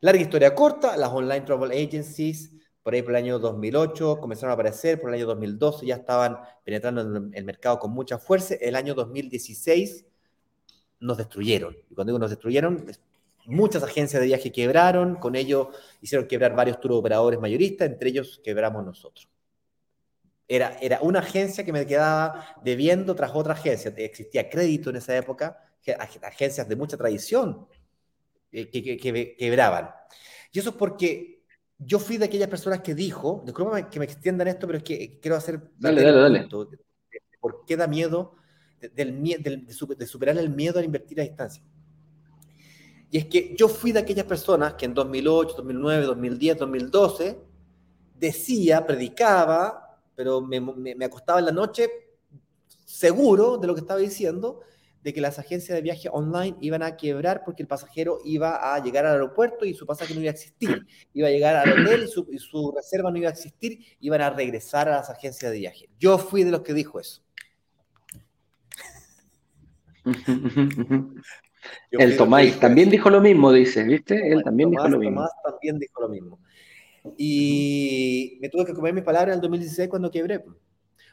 Larga 0.00 0.20
historia 0.20 0.54
corta, 0.54 0.94
las 0.98 1.08
online 1.08 1.40
travel 1.40 1.70
agencies 1.70 2.52
por 2.86 2.94
ahí 2.94 3.02
por 3.02 3.10
el 3.10 3.16
año 3.16 3.40
2008 3.40 4.20
comenzaron 4.20 4.52
a 4.52 4.54
aparecer, 4.54 5.00
por 5.00 5.10
el 5.10 5.16
año 5.16 5.26
2012 5.26 5.86
ya 5.86 5.96
estaban 5.96 6.38
penetrando 6.62 7.00
en 7.00 7.34
el 7.34 7.44
mercado 7.44 7.80
con 7.80 7.90
mucha 7.90 8.16
fuerza, 8.16 8.54
el 8.60 8.76
año 8.76 8.94
2016 8.94 10.06
nos 11.00 11.16
destruyeron. 11.16 11.76
Y 11.90 11.96
cuando 11.96 12.12
digo 12.12 12.20
nos 12.20 12.30
destruyeron, 12.30 12.86
muchas 13.46 13.82
agencias 13.82 14.20
de 14.20 14.28
viaje 14.28 14.52
quebraron, 14.52 15.16
con 15.16 15.34
ello 15.34 15.70
hicieron 16.00 16.28
quebrar 16.28 16.54
varios 16.54 16.78
tour 16.78 16.92
operadores 16.92 17.40
mayoristas, 17.40 17.88
entre 17.88 18.10
ellos 18.10 18.40
quebramos 18.44 18.84
nosotros. 18.84 19.28
Era, 20.46 20.78
era 20.80 21.00
una 21.02 21.18
agencia 21.18 21.64
que 21.64 21.72
me 21.72 21.84
quedaba 21.86 22.54
debiendo 22.62 23.16
tras 23.16 23.32
otra 23.34 23.54
agencia. 23.54 23.92
Existía 23.96 24.48
crédito 24.48 24.90
en 24.90 24.96
esa 24.96 25.16
época, 25.16 25.58
agencias 26.22 26.68
de 26.68 26.76
mucha 26.76 26.96
tradición 26.96 27.66
eh, 28.52 28.70
que, 28.70 28.96
que 28.96 29.34
quebraban. 29.36 29.90
Y 30.52 30.60
eso 30.60 30.70
es 30.70 30.76
porque 30.76 31.35
yo 31.78 31.98
fui 31.98 32.16
de 32.16 32.24
aquellas 32.24 32.48
personas 32.48 32.80
que 32.80 32.94
dijo, 32.94 33.42
disculpa 33.44 33.88
que 33.90 33.98
me 33.98 34.06
extiendan 34.06 34.48
esto, 34.48 34.66
pero 34.66 34.78
es 34.78 34.84
que 34.84 35.18
quiero 35.20 35.36
hacer... 35.36 35.70
Dale, 35.78 36.02
dale, 36.02 36.18
dale. 36.18 36.48
¿Por 37.40 37.64
qué 37.66 37.76
da 37.76 37.86
miedo 37.86 38.34
del, 38.80 39.66
de 39.66 40.06
superar 40.06 40.38
el 40.38 40.50
miedo 40.50 40.78
a 40.78 40.84
invertir 40.84 41.20
a 41.20 41.24
distancia? 41.24 41.62
Y 43.10 43.18
es 43.18 43.26
que 43.26 43.54
yo 43.56 43.68
fui 43.68 43.92
de 43.92 44.00
aquellas 44.00 44.24
personas 44.24 44.74
que 44.74 44.86
en 44.86 44.94
2008, 44.94 45.54
2009, 45.56 46.06
2010, 46.06 46.58
2012 46.58 47.40
decía, 48.14 48.84
predicaba, 48.84 50.00
pero 50.14 50.40
me, 50.40 50.60
me 50.60 51.04
acostaba 51.04 51.38
en 51.38 51.46
la 51.46 51.52
noche 51.52 51.88
seguro 52.84 53.58
de 53.58 53.66
lo 53.66 53.74
que 53.74 53.80
estaba 53.80 54.00
diciendo, 54.00 54.60
de 55.06 55.12
que 55.12 55.20
las 55.20 55.38
agencias 55.38 55.76
de 55.76 55.82
viaje 55.82 56.08
online 56.10 56.56
iban 56.60 56.82
a 56.82 56.96
quebrar 56.96 57.42
porque 57.44 57.62
el 57.62 57.68
pasajero 57.68 58.18
iba 58.24 58.74
a 58.74 58.82
llegar 58.82 59.06
al 59.06 59.12
aeropuerto 59.12 59.64
y 59.64 59.72
su 59.72 59.86
pasaje 59.86 60.12
no 60.14 60.20
iba 60.20 60.30
a 60.30 60.32
existir. 60.32 60.84
Iba 61.14 61.28
a 61.28 61.30
llegar 61.30 61.54
al 61.54 61.80
hotel 61.80 62.02
y 62.02 62.08
su, 62.08 62.26
y 62.28 62.38
su 62.38 62.72
reserva 62.74 63.12
no 63.12 63.16
iba 63.16 63.28
a 63.28 63.32
existir, 63.32 63.78
iban 64.00 64.20
a 64.20 64.30
regresar 64.30 64.88
a 64.88 64.96
las 64.96 65.08
agencias 65.08 65.52
de 65.52 65.58
viaje. 65.58 65.88
Yo 66.00 66.18
fui 66.18 66.42
de 66.42 66.50
los 66.50 66.62
que 66.62 66.74
dijo 66.74 66.98
eso. 66.98 67.22
el 71.92 72.16
Tomás 72.16 72.58
también 72.58 72.90
dijo 72.90 73.08
lo 73.08 73.20
mismo, 73.20 73.52
dice, 73.52 73.84
¿viste? 73.84 74.32
Él 74.32 74.42
también 74.42 74.72
dijo 74.72 74.88
lo 74.88 74.98
mismo. 74.98 75.20
Tomás 75.20 75.30
también 75.44 75.78
dijo 75.78 76.00
lo 76.00 76.08
mismo. 76.08 76.40
Y 77.16 78.38
me 78.40 78.48
tuve 78.48 78.64
que 78.64 78.74
comer 78.74 78.92
mis 78.92 79.04
palabras 79.04 79.34
en 79.34 79.34
el 79.34 79.40
2016 79.42 79.88
cuando 79.88 80.10
quebré, 80.10 80.42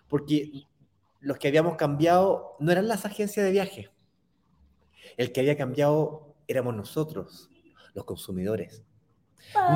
porque 0.08 0.66
los 1.24 1.38
que 1.38 1.48
habíamos 1.48 1.78
cambiado 1.78 2.58
no 2.60 2.72
eran 2.72 2.88
las 2.88 3.06
agencias 3.06 3.46
de 3.46 3.52
viaje. 3.52 3.90
El 5.16 5.32
que 5.32 5.40
había 5.40 5.58
cambiado 5.58 6.36
éramos 6.48 6.76
nosotros, 6.76 7.50
los 7.94 8.04
consumidores. 8.04 8.84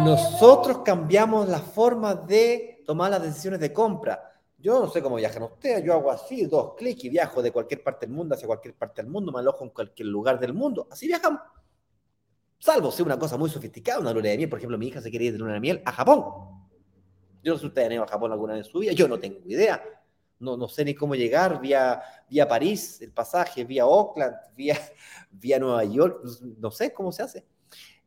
Nosotros 0.03 0.79
cambiamos 0.83 1.47
la 1.47 1.59
forma 1.59 2.15
de 2.15 2.83
tomar 2.85 3.11
las 3.11 3.23
decisiones 3.23 3.61
de 3.61 3.71
compra. 3.71 4.41
Yo 4.57 4.79
no 4.79 4.89
sé 4.89 5.01
cómo 5.01 5.15
viajan 5.15 5.43
ustedes, 5.43 5.85
yo 5.85 5.93
hago 5.93 6.11
así, 6.11 6.45
dos 6.45 6.73
clics 6.75 7.05
y 7.05 7.09
viajo 7.09 7.41
de 7.41 7.51
cualquier 7.51 7.81
parte 7.81 8.07
del 8.07 8.15
mundo 8.15 8.35
hacia 8.35 8.47
cualquier 8.47 8.73
parte 8.75 9.01
del 9.01 9.09
mundo, 9.09 9.31
me 9.31 9.39
alojo 9.39 9.63
en 9.63 9.69
cualquier 9.69 10.07
lugar 10.09 10.39
del 10.39 10.53
mundo. 10.53 10.87
Así 10.91 11.07
viajamos. 11.07 11.41
Salvo 12.59 12.91
sea 12.91 13.05
una 13.05 13.19
cosa 13.19 13.37
muy 13.37 13.49
sofisticada, 13.49 13.99
una 13.99 14.11
luna 14.11 14.29
de 14.29 14.37
miel. 14.37 14.49
Por 14.49 14.57
ejemplo, 14.57 14.77
mi 14.77 14.87
hija 14.87 14.99
se 14.99 15.11
quiere 15.11 15.25
ir 15.25 15.33
de 15.33 15.39
luna 15.39 15.53
de 15.53 15.59
miel 15.59 15.81
a 15.85 15.91
Japón. 15.93 16.23
Yo 17.43 17.53
no 17.53 17.57
sé 17.57 17.61
si 17.61 17.67
ustedes 17.67 17.85
han 17.85 17.93
ido 17.93 18.03
a 18.03 18.07
Japón 18.07 18.31
alguna 18.31 18.53
vez 18.53 18.65
en 18.65 18.71
su 18.71 18.79
vida, 18.79 18.91
yo 18.91 19.07
no 19.07 19.17
tengo 19.17 19.39
idea 19.45 19.81
no, 20.39 20.57
no 20.57 20.67
sé 20.67 20.85
ni 20.85 20.93
cómo 20.93 21.15
llegar, 21.15 21.59
vía, 21.59 22.01
vía 22.29 22.47
París, 22.47 23.01
el 23.01 23.11
pasaje, 23.11 23.63
vía 23.63 23.85
Oakland, 23.85 24.35
vía, 24.55 24.77
vía 25.31 25.59
Nueva 25.59 25.83
York, 25.85 26.21
no 26.59 26.71
sé 26.71 26.93
cómo 26.93 27.11
se 27.11 27.23
hace. 27.23 27.45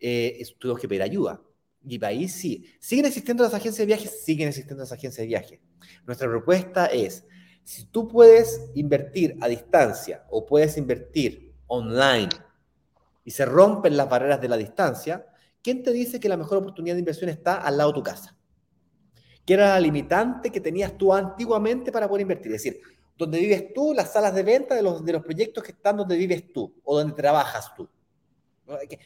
Eh, 0.00 0.42
que 0.80 0.88
pedir 0.88 1.02
ayuda. 1.02 1.40
Y 1.86 1.98
país 1.98 2.34
sí. 2.34 2.64
¿Siguen 2.78 3.06
existiendo 3.06 3.42
las 3.42 3.54
agencias 3.54 3.78
de 3.78 3.86
viaje? 3.86 4.08
Siguen 4.08 4.48
existiendo 4.48 4.82
las 4.82 4.92
agencias 4.92 5.22
de 5.22 5.26
viaje. 5.26 5.60
Nuestra 6.06 6.28
propuesta 6.28 6.86
es, 6.86 7.24
si 7.64 7.86
tú 7.86 8.08
puedes 8.08 8.70
invertir 8.74 9.36
a 9.40 9.48
distancia 9.48 10.24
o 10.30 10.44
puedes 10.44 10.76
invertir 10.76 11.54
online 11.66 12.28
y 13.24 13.30
se 13.30 13.44
rompen 13.44 13.96
las 13.96 14.08
barreras 14.08 14.40
de 14.40 14.48
la 14.48 14.56
distancia, 14.56 15.26
¿quién 15.62 15.82
te 15.82 15.92
dice 15.92 16.20
que 16.20 16.28
la 16.28 16.36
mejor 16.36 16.58
oportunidad 16.58 16.94
de 16.94 17.00
inversión 17.00 17.30
está 17.30 17.56
al 17.56 17.78
lado 17.78 17.90
de 17.90 17.94
tu 17.94 18.02
casa? 18.02 18.36
Que 19.50 19.54
era 19.54 19.70
la 19.70 19.80
limitante 19.80 20.48
que 20.48 20.60
tenías 20.60 20.96
tú 20.96 21.12
antiguamente 21.12 21.90
para 21.90 22.06
poder 22.06 22.22
invertir. 22.22 22.54
Es 22.54 22.62
decir, 22.62 22.80
donde 23.18 23.40
vives 23.40 23.74
tú, 23.74 23.92
las 23.92 24.12
salas 24.12 24.32
de 24.32 24.44
venta 24.44 24.76
de 24.76 24.82
los, 24.84 25.04
de 25.04 25.12
los 25.12 25.24
proyectos 25.24 25.64
que 25.64 25.72
están 25.72 25.96
donde 25.96 26.16
vives 26.16 26.52
tú 26.52 26.72
o 26.84 26.96
donde 26.96 27.14
trabajas 27.14 27.74
tú. 27.74 27.88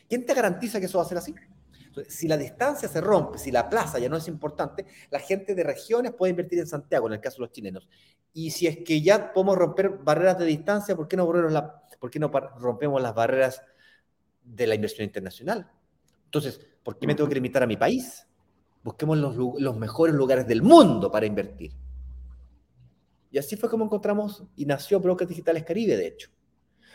¿Quién 0.07 0.27
te 0.27 0.35
garantiza 0.35 0.79
que 0.79 0.85
eso 0.85 0.99
va 0.99 1.05
a 1.05 1.09
ser 1.09 1.17
así? 1.17 1.35
si 2.09 2.29
la 2.29 2.37
distancia 2.37 2.91
se 2.91 3.01
rompe, 3.01 3.39
si 3.39 3.51
la 3.51 3.71
plaza 3.71 3.99
ya 3.99 4.11
no 4.11 4.19
es 4.19 4.29
importante, 4.29 4.85
la 5.11 5.19
gente 5.19 5.55
de 5.55 5.65
regiones 5.65 6.13
puede 6.13 6.33
invertir 6.33 6.59
en 6.59 6.67
Santiago, 6.67 7.07
en 7.07 7.15
el 7.15 7.21
caso 7.21 7.37
de 7.37 7.47
los 7.47 7.53
chilenos. 7.53 7.89
Y 8.35 8.51
si 8.51 8.67
es 8.67 8.81
que 8.85 9.01
ya 9.01 9.33
podemos 9.33 9.57
romper 9.57 9.89
barreras 9.89 10.39
de 10.39 10.45
distancia, 10.45 10.95
¿por 10.95 11.09
qué 11.09 11.17
no, 11.17 11.33
la, 11.49 11.83
por 11.99 12.11
qué 12.11 12.19
no 12.19 12.29
rompemos 12.29 13.01
las 13.01 13.15
barreras 13.15 13.63
de 14.43 14.67
la 14.67 14.75
inversión 14.75 15.07
internacional? 15.07 15.71
Entonces, 16.27 16.61
¿por 16.83 16.99
qué 16.99 17.07
me 17.07 17.15
tengo 17.15 17.31
que 17.31 17.37
limitar 17.37 17.63
a 17.63 17.67
mi 17.67 17.79
país? 17.79 18.27
Busquemos 18.85 19.17
los, 19.19 19.77
mejores 19.77 20.15
lugares 20.15 20.47
del 20.47 20.63
mundo 20.63 21.11
para 21.11 21.25
invertir. 21.25 21.73
Y 23.31 23.39
así 23.39 23.57
fue 23.57 23.71
como 23.71 23.87
encontramos 23.87 24.45
y 24.55 24.67
nació 24.67 25.01
Brokers 25.01 25.29
Digitales 25.29 25.65
Caribe, 25.65 25.97
de 25.97 26.07
hecho. 26.07 26.31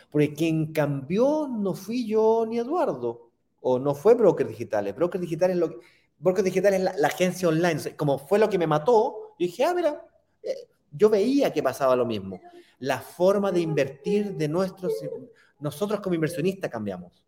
Porque 0.08 0.32
quien 0.32 0.72
cambió 0.72 1.48
no 1.48 1.74
fui 1.74 2.06
yo 2.06 2.46
ni 2.48 2.58
Eduardo, 2.58 3.30
o 3.60 3.78
no 3.78 3.94
fue 3.94 4.14
Brokers 4.14 4.48
Digitales. 4.48 4.94
Brokers 4.94 5.20
Digitales, 5.20 5.58
Brokers 6.18 6.44
Digitales 6.44 6.80
es 6.80 7.00
la, 7.00 7.08
agencia 7.08 7.48
online. 7.48 7.96
como 7.96 8.18
fue 8.18 8.38
lo 8.38 8.48
que 8.48 8.58
me 8.58 8.66
mató, 8.66 9.34
yo 9.38 9.46
dije, 9.46 9.64
ah, 9.64 9.74
mira, 9.74 10.06
eh, 10.42 10.68
yo 10.92 11.10
veía 11.10 11.52
que 11.52 11.62
pasaba 11.62 11.96
lo 11.96 12.06
mismo. 12.06 12.40
La 12.78 13.00
forma 13.00 13.52
de 13.52 13.60
invertir 13.60 14.36
de 14.36 14.48
nuestros, 14.48 14.94
nosotros 15.58 16.00
como 16.00 16.14
inversionistas 16.14 16.70
cambiamos. 16.70 17.22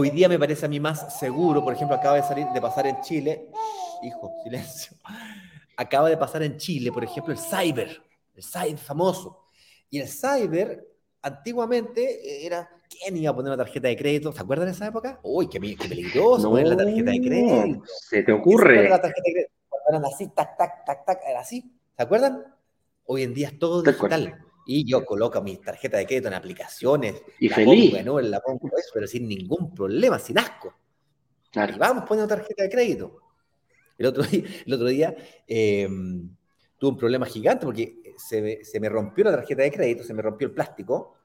Hoy 0.00 0.10
día 0.10 0.28
me 0.28 0.38
parece 0.38 0.64
a 0.64 0.68
mí 0.68 0.78
más 0.78 1.18
seguro, 1.18 1.60
por 1.64 1.74
ejemplo, 1.74 1.96
acaba 1.96 2.14
de 2.14 2.22
salir 2.22 2.46
de 2.54 2.60
pasar 2.60 2.86
en 2.86 3.00
Chile, 3.00 3.48
hijo, 4.04 4.32
silencio, 4.44 4.96
acaba 5.76 6.08
de 6.08 6.16
pasar 6.16 6.40
en 6.44 6.56
Chile, 6.56 6.92
por 6.92 7.02
ejemplo, 7.02 7.32
el 7.32 7.38
cyber, 7.40 8.00
el 8.36 8.44
cyber 8.44 8.78
famoso. 8.78 9.48
Y 9.90 9.98
el 9.98 10.06
cyber 10.06 10.86
antiguamente 11.20 12.46
era, 12.46 12.70
¿quién 12.88 13.16
iba 13.16 13.32
a 13.32 13.34
poner 13.34 13.52
una 13.52 13.64
tarjeta 13.64 13.88
de 13.88 13.96
crédito? 13.96 14.30
¿Se 14.30 14.40
acuerdan 14.40 14.66
de 14.66 14.72
esa 14.72 14.86
época? 14.86 15.18
Uy, 15.24 15.48
qué, 15.48 15.58
peligroso 15.58 16.48
poner 16.48 16.68
la 16.68 16.76
tarjeta 16.76 17.10
de 17.10 17.20
crédito. 17.20 17.82
Se 18.08 18.22
te 18.22 18.30
ocurre. 18.30 18.88
La 18.88 19.00
tarjeta 19.00 19.22
de 19.26 19.32
crédito? 19.32 19.52
Eran 19.88 20.04
así, 20.04 20.28
tac, 20.28 20.56
tac, 20.56 20.84
tac, 20.84 21.04
tac, 21.06 21.20
era 21.28 21.40
así. 21.40 21.72
¿Se 21.96 22.02
acuerdan? 22.04 22.44
Hoy 23.04 23.24
en 23.24 23.34
día 23.34 23.48
es 23.48 23.58
todo 23.58 23.82
digital. 23.82 24.47
Y 24.70 24.84
yo 24.84 25.02
coloco 25.02 25.40
mi 25.40 25.56
tarjeta 25.56 25.96
de 25.96 26.04
crédito 26.04 26.28
en 26.28 26.34
aplicaciones. 26.34 27.22
Y 27.40 27.48
feliz. 27.48 28.04
la 28.04 28.40
pongo 28.40 28.68
eso, 28.76 28.90
pero 28.92 29.06
sin 29.06 29.26
ningún 29.26 29.74
problema, 29.74 30.18
sin 30.18 30.38
asco. 30.38 30.74
Claro. 31.50 31.74
Y 31.74 31.78
vamos 31.78 32.04
poniendo 32.06 32.28
tarjeta 32.28 32.64
de 32.64 32.68
crédito. 32.68 33.16
El 33.96 34.04
otro 34.04 34.24
día, 34.24 34.44
el 34.66 34.74
otro 34.74 34.88
día 34.88 35.16
em, 35.46 36.28
tuve 36.76 36.90
un 36.90 36.96
problema 36.98 37.24
gigante 37.24 37.64
porque 37.64 38.14
se 38.18 38.42
me, 38.42 38.62
se 38.62 38.78
me, 38.78 38.90
rompió 38.90 39.24
la 39.24 39.30
tarjeta 39.30 39.62
de 39.62 39.72
crédito, 39.72 40.04
se 40.04 40.12
me 40.12 40.20
rompió 40.20 40.48
el 40.48 40.52
plástico. 40.52 41.16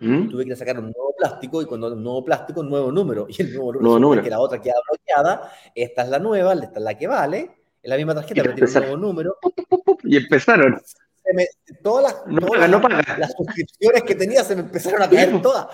¿Mm? 0.00 0.28
Tuve 0.28 0.44
que 0.44 0.54
sacar 0.54 0.78
un 0.78 0.92
nuevo 0.92 1.14
plástico 1.16 1.62
y 1.62 1.66
con 1.66 1.82
un 1.82 2.02
nuevo 2.02 2.22
plástico, 2.22 2.60
un 2.60 2.68
nuevo 2.68 2.92
número. 2.92 3.26
Y 3.30 3.40
el 3.40 3.54
nuevo, 3.54 3.98
número, 3.98 4.22
que 4.22 4.28
la 4.28 4.40
otra 4.40 4.60
queda 4.60 4.74
bloqueada. 4.90 5.50
Esta 5.74 6.02
es 6.02 6.10
la 6.10 6.18
nueva, 6.18 6.52
esta 6.52 6.80
es 6.80 6.84
la 6.84 6.98
que 6.98 7.06
vale. 7.06 7.50
Es 7.82 7.88
la 7.88 7.96
misma 7.96 8.14
tarjeta, 8.14 8.42
pero 8.42 8.54
tiene 8.54 8.70
un 8.70 8.82
nuevo 8.82 8.96
número. 8.98 9.38
Y 10.06 10.18
empezaron 10.18 10.78
todas 11.82 12.14
las, 12.26 13.18
las, 13.18 13.32
suscripciones 13.32 14.02
que 14.02 14.14
tenía 14.14 14.44
se 14.44 14.54
me 14.54 14.62
empezaron 14.62 15.02
a 15.02 15.08
caer 15.08 15.40
todas. 15.40 15.66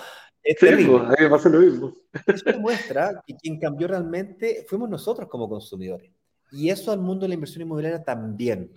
Es 0.42 0.56
terrible. 0.56 0.98
Pues, 0.98 1.02
a 1.02 1.08
mí 1.08 1.16
me 1.20 1.30
pasa 1.30 1.48
lo 1.48 1.60
mismo. 1.60 1.94
Eso 2.26 2.44
demuestra 2.46 3.22
que 3.26 3.34
quien 3.36 3.58
cambió 3.58 3.88
realmente 3.88 4.64
fuimos 4.68 4.88
nosotros 4.88 5.28
como 5.28 5.48
consumidores. 5.48 6.10
Y 6.52 6.70
eso 6.70 6.92
al 6.92 7.00
mundo 7.00 7.24
de 7.24 7.28
la 7.28 7.34
inversión 7.34 7.62
inmobiliaria 7.62 8.02
también. 8.02 8.72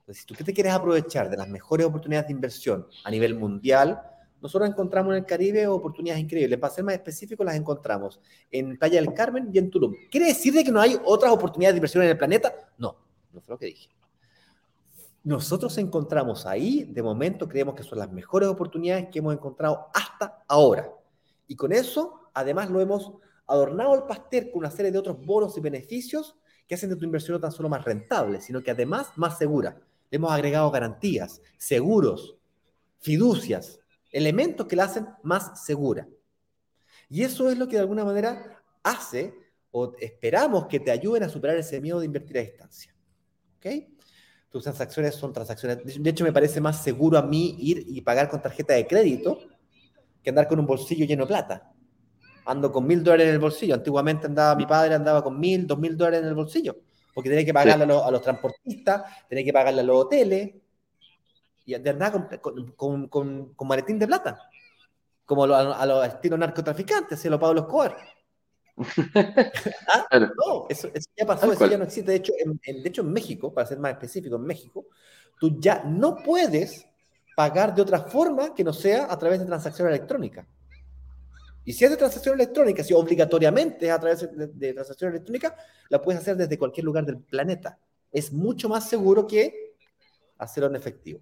Entonces, 0.00 0.22
si 0.22 0.26
tú 0.26 0.34
te 0.44 0.52
quieres 0.52 0.72
aprovechar 0.72 1.30
de 1.30 1.36
las 1.36 1.48
mejores 1.48 1.86
oportunidades 1.86 2.28
de 2.28 2.34
inversión 2.34 2.86
a 3.04 3.10
nivel 3.10 3.34
mundial, 3.34 4.00
nosotros 4.40 4.68
encontramos 4.68 5.12
en 5.12 5.18
el 5.18 5.26
Caribe 5.26 5.66
oportunidades 5.66 6.22
increíbles. 6.22 6.58
Para 6.58 6.72
ser 6.72 6.84
más 6.84 6.94
específicos, 6.94 7.44
las 7.44 7.56
encontramos 7.56 8.20
en 8.50 8.78
Playa 8.78 9.00
del 9.00 9.14
Carmen 9.14 9.48
y 9.52 9.58
en 9.58 9.70
Tulum. 9.70 9.94
¿Quiere 10.10 10.26
decir 10.26 10.52
de 10.52 10.62
que 10.62 10.70
no 10.70 10.80
hay 10.80 10.98
otras 11.04 11.32
oportunidades 11.32 11.74
de 11.74 11.78
inversión 11.78 12.04
en 12.04 12.10
el 12.10 12.18
planeta? 12.18 12.54
No, 12.78 12.96
no 13.32 13.40
fue 13.40 13.54
lo 13.54 13.58
que 13.58 13.66
dije 13.66 13.88
nosotros 15.24 15.76
encontramos 15.78 16.44
ahí, 16.44 16.84
de 16.84 17.02
momento 17.02 17.48
creemos 17.48 17.74
que 17.74 17.82
son 17.82 17.98
las 17.98 18.12
mejores 18.12 18.48
oportunidades 18.48 19.08
que 19.10 19.20
hemos 19.20 19.34
encontrado 19.34 19.86
hasta 19.94 20.44
ahora. 20.46 20.92
Y 21.48 21.56
con 21.56 21.72
eso, 21.72 22.28
además, 22.34 22.70
lo 22.70 22.80
hemos 22.80 23.14
adornado 23.46 23.94
el 23.94 24.02
pastel 24.02 24.50
con 24.50 24.60
una 24.60 24.70
serie 24.70 24.92
de 24.92 24.98
otros 24.98 25.24
bonos 25.24 25.56
y 25.56 25.60
beneficios 25.60 26.36
que 26.68 26.74
hacen 26.74 26.90
de 26.90 26.96
tu 26.96 27.04
inversión 27.04 27.34
no 27.34 27.40
tan 27.40 27.52
solo 27.52 27.70
más 27.70 27.84
rentable, 27.84 28.40
sino 28.42 28.62
que 28.62 28.70
además 28.70 29.08
más 29.16 29.38
segura. 29.38 29.80
Le 30.10 30.16
hemos 30.16 30.30
agregado 30.30 30.70
garantías, 30.70 31.40
seguros, 31.56 32.36
fiducias, 33.00 33.80
elementos 34.10 34.66
que 34.66 34.76
la 34.76 34.84
hacen 34.84 35.08
más 35.22 35.64
segura. 35.64 36.06
Y 37.08 37.22
eso 37.22 37.50
es 37.50 37.56
lo 37.56 37.66
que 37.66 37.76
de 37.76 37.82
alguna 37.82 38.04
manera 38.04 38.62
hace 38.82 39.34
o 39.70 39.94
esperamos 39.98 40.66
que 40.66 40.80
te 40.80 40.90
ayuden 40.90 41.22
a 41.22 41.28
superar 41.28 41.56
ese 41.56 41.80
miedo 41.80 41.98
de 41.98 42.06
invertir 42.06 42.38
a 42.38 42.42
distancia. 42.42 42.94
¿Ok? 43.56 43.93
Tus 44.54 44.62
transacciones 44.62 45.16
son 45.16 45.32
transacciones. 45.32 46.00
De 46.00 46.10
hecho, 46.10 46.22
me 46.22 46.32
parece 46.32 46.60
más 46.60 46.80
seguro 46.80 47.18
a 47.18 47.22
mí 47.22 47.56
ir 47.58 47.86
y 47.88 48.00
pagar 48.02 48.28
con 48.28 48.40
tarjeta 48.40 48.74
de 48.74 48.86
crédito 48.86 49.40
que 50.22 50.30
andar 50.30 50.46
con 50.46 50.60
un 50.60 50.64
bolsillo 50.64 51.04
lleno 51.04 51.24
de 51.24 51.26
plata. 51.26 51.72
Ando 52.46 52.70
con 52.70 52.86
mil 52.86 53.02
dólares 53.02 53.26
en 53.26 53.34
el 53.34 53.40
bolsillo. 53.40 53.74
Antiguamente 53.74 54.28
andaba 54.28 54.54
mi 54.54 54.64
padre, 54.64 54.94
andaba 54.94 55.24
con 55.24 55.40
mil, 55.40 55.66
dos 55.66 55.76
mil 55.80 55.96
dólares 55.96 56.20
en 56.20 56.28
el 56.28 56.36
bolsillo. 56.36 56.76
Porque 57.12 57.30
tenía 57.30 57.44
que 57.44 57.52
pagarle 57.52 57.82
a, 57.82 58.10
los, 58.12 58.22
transportistas, 58.22 59.02
tenía 59.28 59.44
que 59.44 59.52
pagarle 59.52 59.80
a 59.80 59.84
los 59.84 60.04
hoteles. 60.04 60.54
Y 61.66 61.74
andaba 61.74 62.12
con, 62.12 62.28
con, 62.76 63.08
con, 63.08 63.54
con 63.54 63.66
maletín 63.66 63.98
de 63.98 64.06
plata. 64.06 64.38
Como 65.24 65.52
a, 65.52 65.84
los 65.84 66.06
estilos 66.06 66.38
narcotraficantes, 66.38 67.18
así 67.18 67.28
lo 67.28 67.40
Pablo 67.40 67.62
Escobar. 67.62 67.96
ah, 69.14 70.18
No, 70.18 70.66
eso, 70.68 70.90
ya 71.16 71.26
pasó, 71.26 71.52
eso 71.52 71.66
ya 71.66 71.78
no 71.78 71.84
existe. 71.84 72.10
De 72.10 72.16
hecho 72.16 72.32
en, 72.38 72.82
de 72.82 72.88
hecho, 72.88 73.02
en 73.02 73.12
México, 73.12 73.52
para 73.52 73.66
ser 73.66 73.78
más 73.78 73.92
específico, 73.92 74.36
en 74.36 74.42
México, 74.42 74.86
tú 75.38 75.58
ya 75.60 75.84
no 75.84 76.16
puedes 76.16 76.86
pagar 77.36 77.74
de 77.74 77.82
otra 77.82 78.00
forma 78.00 78.54
que 78.54 78.64
no 78.64 78.72
sea 78.72 79.10
a 79.10 79.18
través 79.18 79.40
de 79.40 79.46
transacción 79.46 79.88
electrónica. 79.88 80.46
Y 81.64 81.72
si 81.72 81.84
es 81.84 81.90
de 81.90 81.96
transacción 81.96 82.34
electrónica, 82.34 82.84
si 82.84 82.92
obligatoriamente 82.92 83.86
es 83.86 83.92
a 83.92 83.98
través 83.98 84.28
de, 84.36 84.72
transacción 84.74 85.10
electrónica, 85.10 85.56
la 85.88 86.02
puedes 86.02 86.20
hacer 86.20 86.36
desde 86.36 86.58
cualquier 86.58 86.84
lugar 86.84 87.06
del 87.06 87.18
planeta. 87.18 87.78
Es 88.12 88.32
mucho 88.32 88.68
más 88.68 88.88
seguro 88.88 89.26
que 89.26 89.74
hacerlo 90.36 90.68
en 90.68 90.76
efectivo. 90.76 91.20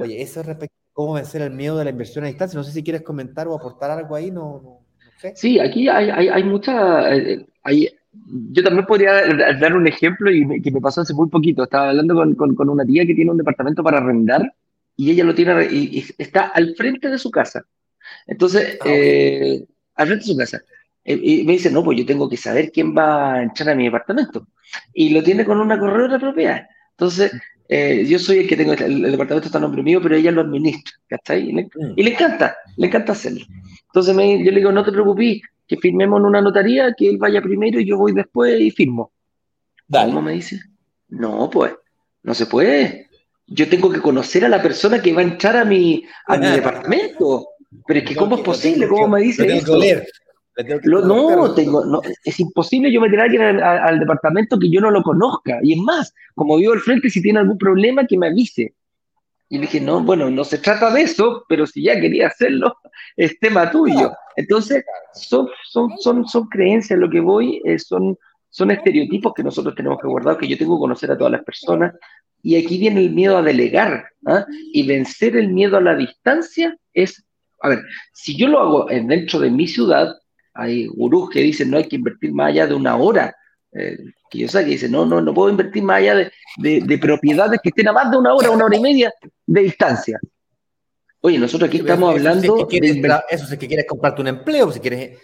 Oye, 0.00 0.22
eso 0.22 0.40
es 0.40 0.46
respecto 0.46 0.76
a 0.76 0.94
cómo 0.94 1.14
vencer 1.14 1.42
el 1.42 1.50
miedo 1.50 1.76
de 1.76 1.84
la 1.84 1.90
inversión 1.90 2.24
a 2.24 2.28
distancia. 2.28 2.56
No 2.56 2.64
sé 2.64 2.70
si 2.70 2.84
quieres 2.84 3.02
comentar 3.02 3.48
o 3.48 3.54
aportar 3.54 3.90
algo 3.90 4.14
ahí, 4.14 4.30
no, 4.30 4.60
no 4.62 4.83
Sí, 5.34 5.58
aquí 5.58 5.88
hay, 5.88 6.10
hay, 6.10 6.28
hay 6.28 6.44
mucha... 6.44 7.14
Eh, 7.14 7.46
hay, 7.62 7.88
yo 8.12 8.62
también 8.62 8.86
podría 8.86 9.26
dar 9.58 9.74
un 9.74 9.86
ejemplo 9.86 10.30
y 10.30 10.62
que 10.62 10.70
me 10.70 10.80
pasó 10.80 11.00
hace 11.00 11.14
muy 11.14 11.28
poquito. 11.28 11.64
Estaba 11.64 11.90
hablando 11.90 12.14
con, 12.14 12.54
con, 12.54 12.68
una 12.68 12.84
tía 12.84 13.06
que 13.06 13.14
tiene 13.14 13.30
un 13.30 13.38
departamento 13.38 13.82
para 13.82 13.98
arrendar 13.98 14.54
y 14.96 15.10
ella 15.10 15.24
lo 15.24 15.34
tiene 15.34 15.66
y, 15.70 16.04
está 16.18 16.46
al 16.46 16.74
frente 16.76 17.08
de 17.08 17.18
su 17.18 17.30
casa. 17.30 17.64
Entonces, 18.26 18.78
ah, 18.80 18.84
eh, 18.86 19.64
al 19.96 20.06
frente 20.06 20.24
de 20.26 20.32
su 20.32 20.36
casa. 20.36 20.62
Eh, 21.04 21.20
y 21.22 21.44
me 21.44 21.52
dice, 21.54 21.70
no, 21.70 21.82
pues 21.82 21.98
yo 21.98 22.06
tengo 22.06 22.28
que 22.28 22.36
saber 22.36 22.70
quién 22.72 22.96
va 22.96 23.34
a 23.34 23.42
entrar 23.42 23.70
a 23.70 23.74
mi 23.74 23.84
departamento. 23.84 24.46
Y 24.92 25.10
lo 25.10 25.22
tiene 25.22 25.44
con 25.44 25.60
una 25.60 25.78
corredora 25.78 26.18
propiedad. 26.18 26.66
Entonces, 26.96 27.32
yo 28.08 28.18
soy 28.18 28.38
el 28.38 28.48
que 28.48 28.56
tengo, 28.56 28.72
el, 28.72 29.02
departamento 29.02 29.46
está 29.46 29.58
a 29.58 29.60
nombre 29.60 29.82
mío, 29.82 30.00
pero 30.02 30.16
ella 30.16 30.30
lo 30.30 30.42
administra, 30.42 30.92
¿cachai? 31.08 31.48
Y 31.48 31.52
le, 31.52 31.64
mm. 31.64 31.92
y 31.96 32.02
le 32.02 32.10
encanta, 32.12 32.56
le 32.76 32.86
encanta 32.86 33.12
hacerlo. 33.12 33.44
Entonces 33.86 34.14
me, 34.14 34.44
yo 34.44 34.50
le 34.50 34.58
digo, 34.58 34.72
no 34.72 34.84
te 34.84 34.92
preocupes, 34.92 35.40
que 35.66 35.76
firmemos 35.76 36.20
en 36.20 36.26
una 36.26 36.40
notaría, 36.40 36.92
que 36.96 37.08
él 37.08 37.18
vaya 37.18 37.40
primero 37.40 37.80
y 37.80 37.86
yo 37.86 37.96
voy 37.96 38.12
después 38.12 38.60
y 38.60 38.70
firmo. 38.70 39.12
Dale. 39.86 40.10
¿Cómo 40.10 40.22
me 40.22 40.32
dice? 40.32 40.60
No, 41.08 41.48
pues, 41.50 41.72
no 42.22 42.34
se 42.34 42.46
puede. 42.46 43.08
Yo 43.46 43.68
tengo 43.68 43.90
que 43.90 44.00
conocer 44.00 44.44
a 44.44 44.48
la 44.48 44.62
persona 44.62 45.00
que 45.00 45.12
va 45.12 45.20
a 45.20 45.24
entrar 45.24 45.56
a 45.56 45.64
mi, 45.64 46.04
a 46.26 46.36
mi 46.36 46.46
departamento. 46.50 47.48
Pero 47.86 48.00
es 48.00 48.06
que, 48.06 48.16
¿cómo 48.16 48.36
es 48.36 48.42
posible? 48.42 48.88
¿Cómo 48.88 49.08
me 49.08 49.20
dice 49.22 49.46
eso? 49.46 49.78
No, 50.56 51.54
tengo, 51.54 51.84
no, 51.84 52.00
es 52.24 52.40
imposible 52.40 52.92
yo 52.92 53.00
meter 53.00 53.20
a 53.20 53.24
alguien 53.24 53.42
al, 53.42 53.98
departamento 53.98 54.58
que 54.58 54.70
yo 54.70 54.80
no 54.80 54.90
lo 54.90 55.02
conozca. 55.02 55.58
Y 55.62 55.72
es 55.72 55.78
más, 55.78 56.14
como 56.34 56.56
vivo 56.56 56.72
al 56.72 56.80
frente, 56.80 57.10
si 57.10 57.20
tiene 57.20 57.40
algún 57.40 57.58
problema, 57.58 58.06
que 58.06 58.16
me 58.16 58.28
avise. 58.28 58.74
Y 59.48 59.56
le 59.56 59.62
dije, 59.62 59.80
no, 59.80 60.02
bueno, 60.02 60.30
no 60.30 60.44
se 60.44 60.58
trata 60.58 60.90
de 60.92 61.02
eso, 61.02 61.44
pero 61.48 61.66
si 61.66 61.82
ya 61.82 62.00
quería 62.00 62.28
hacerlo, 62.28 62.76
es 63.16 63.38
tema 63.40 63.70
tuyo. 63.70 64.12
Entonces, 64.36 64.84
son, 65.12 65.48
son, 65.64 65.90
son, 65.98 66.26
son 66.26 66.48
creencias, 66.48 66.98
lo 66.98 67.10
que 67.10 67.20
voy, 67.20 67.60
eh, 67.64 67.78
son, 67.78 68.16
son 68.48 68.70
estereotipos 68.70 69.34
que 69.34 69.42
nosotros 69.42 69.74
tenemos 69.74 69.98
que 70.00 70.08
guardar, 70.08 70.38
que 70.38 70.48
yo 70.48 70.56
tengo 70.56 70.76
que 70.76 70.82
conocer 70.82 71.10
a 71.10 71.18
todas 71.18 71.32
las 71.32 71.44
personas. 71.44 71.94
Y 72.42 72.56
aquí 72.56 72.78
viene 72.78 73.00
el 73.00 73.10
miedo 73.10 73.36
a 73.36 73.42
delegar. 73.42 74.06
¿ah? 74.26 74.46
Y 74.72 74.86
vencer 74.86 75.36
el 75.36 75.48
miedo 75.48 75.76
a 75.76 75.80
la 75.80 75.96
distancia 75.96 76.76
es, 76.92 77.24
a 77.60 77.70
ver, 77.70 77.82
si 78.12 78.36
yo 78.36 78.46
lo 78.48 78.60
hago 78.60 78.86
dentro 78.86 79.40
de 79.40 79.50
mi 79.50 79.66
ciudad, 79.66 80.14
hay 80.54 80.86
gurús 80.86 81.30
que 81.30 81.40
dicen 81.40 81.70
no 81.70 81.76
hay 81.76 81.88
que 81.88 81.96
invertir 81.96 82.32
más 82.32 82.48
allá 82.48 82.66
de 82.66 82.74
una 82.74 82.96
hora 82.96 83.34
eh, 83.74 83.98
que 84.30 84.38
yo 84.38 84.48
sé 84.48 84.64
que 84.64 84.70
dice, 84.70 84.88
no, 84.88 85.04
no, 85.04 85.20
no 85.20 85.34
puedo 85.34 85.50
invertir 85.50 85.82
más 85.82 85.98
allá 85.98 86.30
de, 86.58 86.80
de, 86.80 86.98
propiedades 86.98 87.60
que 87.60 87.70
estén 87.70 87.88
a 87.88 87.92
más 87.92 88.10
de 88.10 88.16
una 88.16 88.32
hora, 88.32 88.50
una 88.50 88.66
hora 88.66 88.76
y 88.76 88.80
media 88.80 89.12
de 89.46 89.60
distancia. 89.62 90.18
Oye, 91.20 91.38
nosotros 91.38 91.68
aquí 91.68 91.78
estamos 91.78 92.14
hablando. 92.14 92.66
de... 92.68 93.20
eso 93.30 93.52
es 93.52 93.58
que 93.58 93.66
quieres 93.66 93.86
comprarte 93.88 94.20
un 94.20 94.28
empleo, 94.28 94.70
si 94.70 94.78
quieres. 94.78 95.18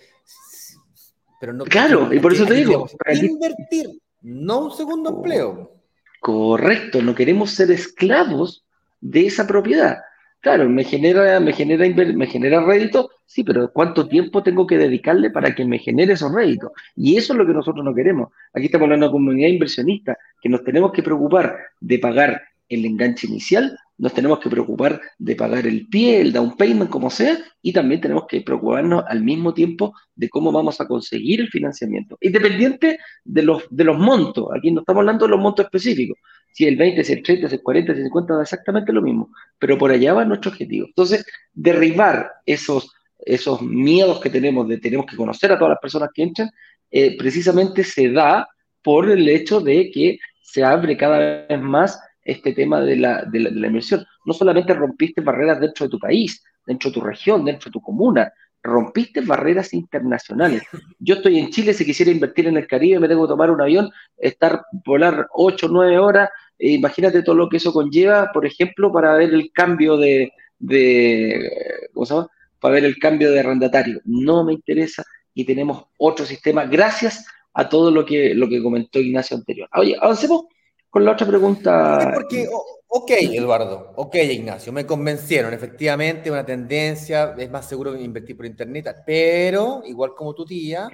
Pero 1.40 1.52
no, 1.52 1.64
claro, 1.64 2.12
y 2.12 2.18
por 2.18 2.32
eso 2.32 2.44
te 2.44 2.54
digo. 2.54 2.88
Invertir, 3.12 4.00
no 4.22 4.66
un 4.66 4.72
segundo 4.72 5.10
empleo. 5.10 5.76
Correcto, 6.20 7.00
no 7.02 7.14
queremos 7.14 7.52
ser 7.52 7.70
esclavos 7.70 8.64
de 9.00 9.26
esa 9.26 9.46
propiedad. 9.46 9.98
Claro, 10.40 10.70
me 10.70 10.84
genera, 10.84 11.38
me 11.38 11.52
genera, 11.52 11.84
me 11.94 12.26
genera 12.26 12.64
rédito, 12.64 13.10
sí, 13.26 13.44
pero 13.44 13.70
¿cuánto 13.72 14.08
tiempo 14.08 14.42
tengo 14.42 14.66
que 14.66 14.78
dedicarle 14.78 15.30
para 15.30 15.54
que 15.54 15.66
me 15.66 15.78
genere 15.78 16.14
esos 16.14 16.32
réditos? 16.32 16.72
Y 16.96 17.18
eso 17.18 17.34
es 17.34 17.38
lo 17.38 17.46
que 17.46 17.52
nosotros 17.52 17.84
no 17.84 17.94
queremos. 17.94 18.30
Aquí 18.54 18.66
estamos 18.66 18.86
hablando 18.86 19.06
de 19.06 19.08
una 19.10 19.12
comunidad 19.12 19.48
inversionista, 19.48 20.16
que 20.40 20.48
nos 20.48 20.64
tenemos 20.64 20.92
que 20.92 21.02
preocupar 21.02 21.58
de 21.80 21.98
pagar 21.98 22.42
el 22.70 22.86
enganche 22.86 23.26
inicial, 23.26 23.76
nos 24.00 24.14
tenemos 24.14 24.38
que 24.38 24.48
preocupar 24.48 24.98
de 25.18 25.36
pagar 25.36 25.66
el 25.66 25.86
pie, 25.86 26.22
el 26.22 26.32
down 26.32 26.56
payment, 26.56 26.88
como 26.88 27.10
sea, 27.10 27.38
y 27.60 27.70
también 27.70 28.00
tenemos 28.00 28.24
que 28.26 28.40
preocuparnos 28.40 29.04
al 29.06 29.22
mismo 29.22 29.52
tiempo 29.52 29.94
de 30.14 30.30
cómo 30.30 30.50
vamos 30.50 30.80
a 30.80 30.88
conseguir 30.88 31.40
el 31.40 31.48
financiamiento. 31.50 32.16
Independiente 32.22 32.98
de 33.24 33.42
los, 33.42 33.64
de 33.68 33.84
los 33.84 33.98
montos, 33.98 34.48
aquí 34.56 34.70
no 34.70 34.80
estamos 34.80 35.00
hablando 35.00 35.26
de 35.26 35.32
los 35.32 35.40
montos 35.40 35.66
específicos, 35.66 36.16
si 36.50 36.64
el 36.66 36.76
20, 36.76 37.04
si 37.04 37.12
el 37.12 37.22
30, 37.22 37.48
si 37.50 37.54
el 37.56 37.62
40, 37.62 37.92
si 37.92 37.98
el 37.98 38.06
50, 38.06 38.34
da 38.36 38.42
exactamente 38.42 38.90
lo 38.90 39.02
mismo, 39.02 39.30
pero 39.58 39.76
por 39.76 39.90
allá 39.90 40.14
va 40.14 40.24
nuestro 40.24 40.50
objetivo. 40.50 40.86
Entonces, 40.86 41.26
derribar 41.52 42.32
esos, 42.46 42.90
esos 43.18 43.60
miedos 43.60 44.18
que 44.20 44.30
tenemos 44.30 44.66
de 44.66 44.78
tenemos 44.78 45.04
que 45.04 45.16
conocer 45.16 45.52
a 45.52 45.58
todas 45.58 45.72
las 45.72 45.80
personas 45.80 46.08
que 46.14 46.22
entran, 46.22 46.50
eh, 46.90 47.18
precisamente 47.18 47.84
se 47.84 48.10
da 48.10 48.48
por 48.82 49.10
el 49.10 49.28
hecho 49.28 49.60
de 49.60 49.90
que 49.90 50.18
se 50.40 50.64
abre 50.64 50.96
cada 50.96 51.46
vez 51.46 51.60
más 51.60 52.00
este 52.22 52.52
tema 52.52 52.80
de 52.80 52.96
la, 52.96 53.24
de 53.24 53.40
la, 53.40 53.66
inversión. 53.66 54.04
No 54.24 54.32
solamente 54.32 54.74
rompiste 54.74 55.20
barreras 55.20 55.60
dentro 55.60 55.86
de 55.86 55.90
tu 55.90 55.98
país, 55.98 56.44
dentro 56.66 56.90
de 56.90 56.94
tu 56.94 57.00
región, 57.00 57.44
dentro 57.44 57.68
de 57.68 57.72
tu 57.72 57.80
comuna, 57.80 58.32
rompiste 58.62 59.22
barreras 59.22 59.72
internacionales. 59.72 60.62
Yo 60.98 61.16
estoy 61.16 61.38
en 61.38 61.50
Chile, 61.50 61.72
si 61.72 61.84
quisiera 61.84 62.10
invertir 62.10 62.46
en 62.46 62.56
el 62.56 62.66
Caribe, 62.66 63.00
me 63.00 63.08
tengo 63.08 63.26
que 63.26 63.32
tomar 63.32 63.50
un 63.50 63.60
avión, 63.60 63.90
estar, 64.18 64.62
volar 64.84 65.28
8 65.32 65.66
o 65.66 65.68
9 65.70 65.98
horas, 65.98 66.30
e 66.58 66.72
imagínate 66.72 67.22
todo 67.22 67.36
lo 67.36 67.48
que 67.48 67.56
eso 67.56 67.72
conlleva, 67.72 68.30
por 68.32 68.44
ejemplo, 68.44 68.92
para 68.92 69.14
ver 69.14 69.32
el 69.32 69.50
cambio 69.52 69.96
de, 69.96 70.32
de 70.58 71.50
¿cómo 71.94 72.06
se 72.06 72.14
llama? 72.14 72.28
Para 72.60 72.74
ver 72.74 72.84
el 72.84 72.98
cambio 72.98 73.32
de 73.32 73.40
arrendatario. 73.40 74.00
No 74.04 74.44
me 74.44 74.52
interesa 74.52 75.04
y 75.32 75.44
tenemos 75.44 75.84
otro 75.96 76.26
sistema 76.26 76.66
gracias 76.66 77.24
a 77.54 77.68
todo 77.68 77.90
lo 77.90 78.04
que, 78.04 78.34
lo 78.34 78.48
que 78.48 78.62
comentó 78.62 79.00
Ignacio 79.00 79.36
anterior. 79.36 79.68
Oye, 79.74 79.96
avancemos 80.00 80.44
con 80.90 81.04
la 81.04 81.12
otra 81.12 81.26
pregunta. 81.26 82.10
Porque, 82.12 82.48
ok, 82.88 83.10
Eduardo, 83.10 83.92
ok, 83.96 84.16
Ignacio, 84.16 84.72
me 84.72 84.84
convencieron, 84.84 85.54
efectivamente, 85.54 86.30
una 86.30 86.44
tendencia, 86.44 87.34
es 87.38 87.50
más 87.50 87.66
seguro 87.66 87.96
invertir 87.96 88.36
por 88.36 88.44
internet, 88.44 89.02
pero 89.06 89.82
igual 89.86 90.14
como 90.14 90.34
tu 90.34 90.44
tía, 90.44 90.88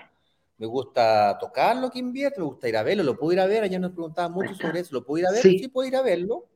me 0.58 0.66
gusta 0.66 1.36
tocar 1.38 1.76
lo 1.76 1.90
que 1.90 1.98
invierte, 1.98 2.40
me 2.40 2.46
gusta 2.46 2.68
ir 2.68 2.76
a 2.76 2.82
verlo, 2.82 3.02
lo 3.02 3.16
puedo 3.16 3.32
ir 3.32 3.40
a 3.40 3.46
ver, 3.46 3.64
ayer 3.64 3.80
nos 3.80 3.92
preguntaban 3.92 4.32
mucho 4.32 4.54
sobre 4.54 4.80
eso, 4.80 4.94
lo 4.94 5.04
puedo 5.04 5.22
ir 5.22 5.26
a 5.26 5.32
ver, 5.32 5.42
sí, 5.42 5.68
puedo 5.68 5.88
ir 5.88 5.96
a 5.96 6.02
verlo, 6.02 6.46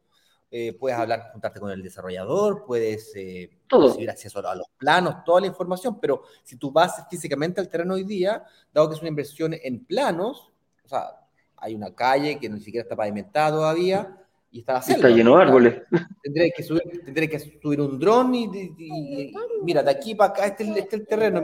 eh, 0.51 0.73
puedes 0.73 0.99
hablar, 0.99 1.31
juntarte 1.33 1.61
con 1.61 1.71
el 1.71 1.83
desarrollador, 1.83 2.65
puedes 2.67 3.15
eh, 3.15 3.51
recibir 3.69 4.11
acceso 4.11 4.47
a 4.47 4.55
los 4.55 4.67
planos, 4.77 5.23
toda 5.25 5.41
la 5.41 5.47
información, 5.47 5.99
pero 6.01 6.23
si 6.43 6.57
tú 6.57 6.73
vas 6.73 7.05
físicamente 7.09 7.61
al 7.61 7.69
terreno 7.69 7.95
hoy 7.95 8.05
día, 8.05 8.43
dado 8.73 8.89
que 8.89 8.97
es 8.97 9.01
una 9.01 9.09
inversión 9.09 9.55
en 9.55 9.85
planos, 9.85 10.51
o 10.85 10.89
sea, 10.89 11.20
hay 11.61 11.75
una 11.75 11.95
calle 11.95 12.39
que 12.39 12.49
ni 12.49 12.61
siquiera 12.61 12.83
está 12.83 12.97
pavimentada 12.97 13.51
todavía 13.51 14.17
y 14.51 14.61
está 14.61 14.79
Está 14.79 15.09
lleno 15.11 15.37
de 15.37 15.43
árboles. 15.43 15.83
Tendré 16.23 16.51
que 16.51 16.63
subir, 16.63 16.83
tendré 17.05 17.29
que 17.29 17.39
subir 17.39 17.81
un 17.81 17.99
dron 17.99 18.35
y, 18.35 19.33
mira, 19.63 19.83
de 19.83 19.91
aquí 19.91 20.15
para 20.15 20.33
acá 20.33 20.47
este, 20.47 20.65
este 20.65 20.81
es 20.81 20.93
el 20.95 21.07
terreno, 21.07 21.41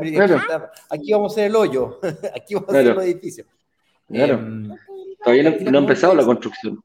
aquí 0.90 1.12
vamos 1.12 1.32
a 1.32 1.34
hacer 1.34 1.46
el 1.46 1.56
hoyo, 1.56 2.00
aquí 2.34 2.54
vamos 2.54 2.74
a 2.74 2.78
hacer 2.78 2.92
el 2.92 3.02
edificio. 3.02 3.44
Claro. 4.08 4.34
Em, 4.34 4.70
todavía 5.22 5.50
no, 5.70 5.78
ha 5.78 5.80
empezado 5.82 6.14
la 6.14 6.24
construcción. 6.24 6.82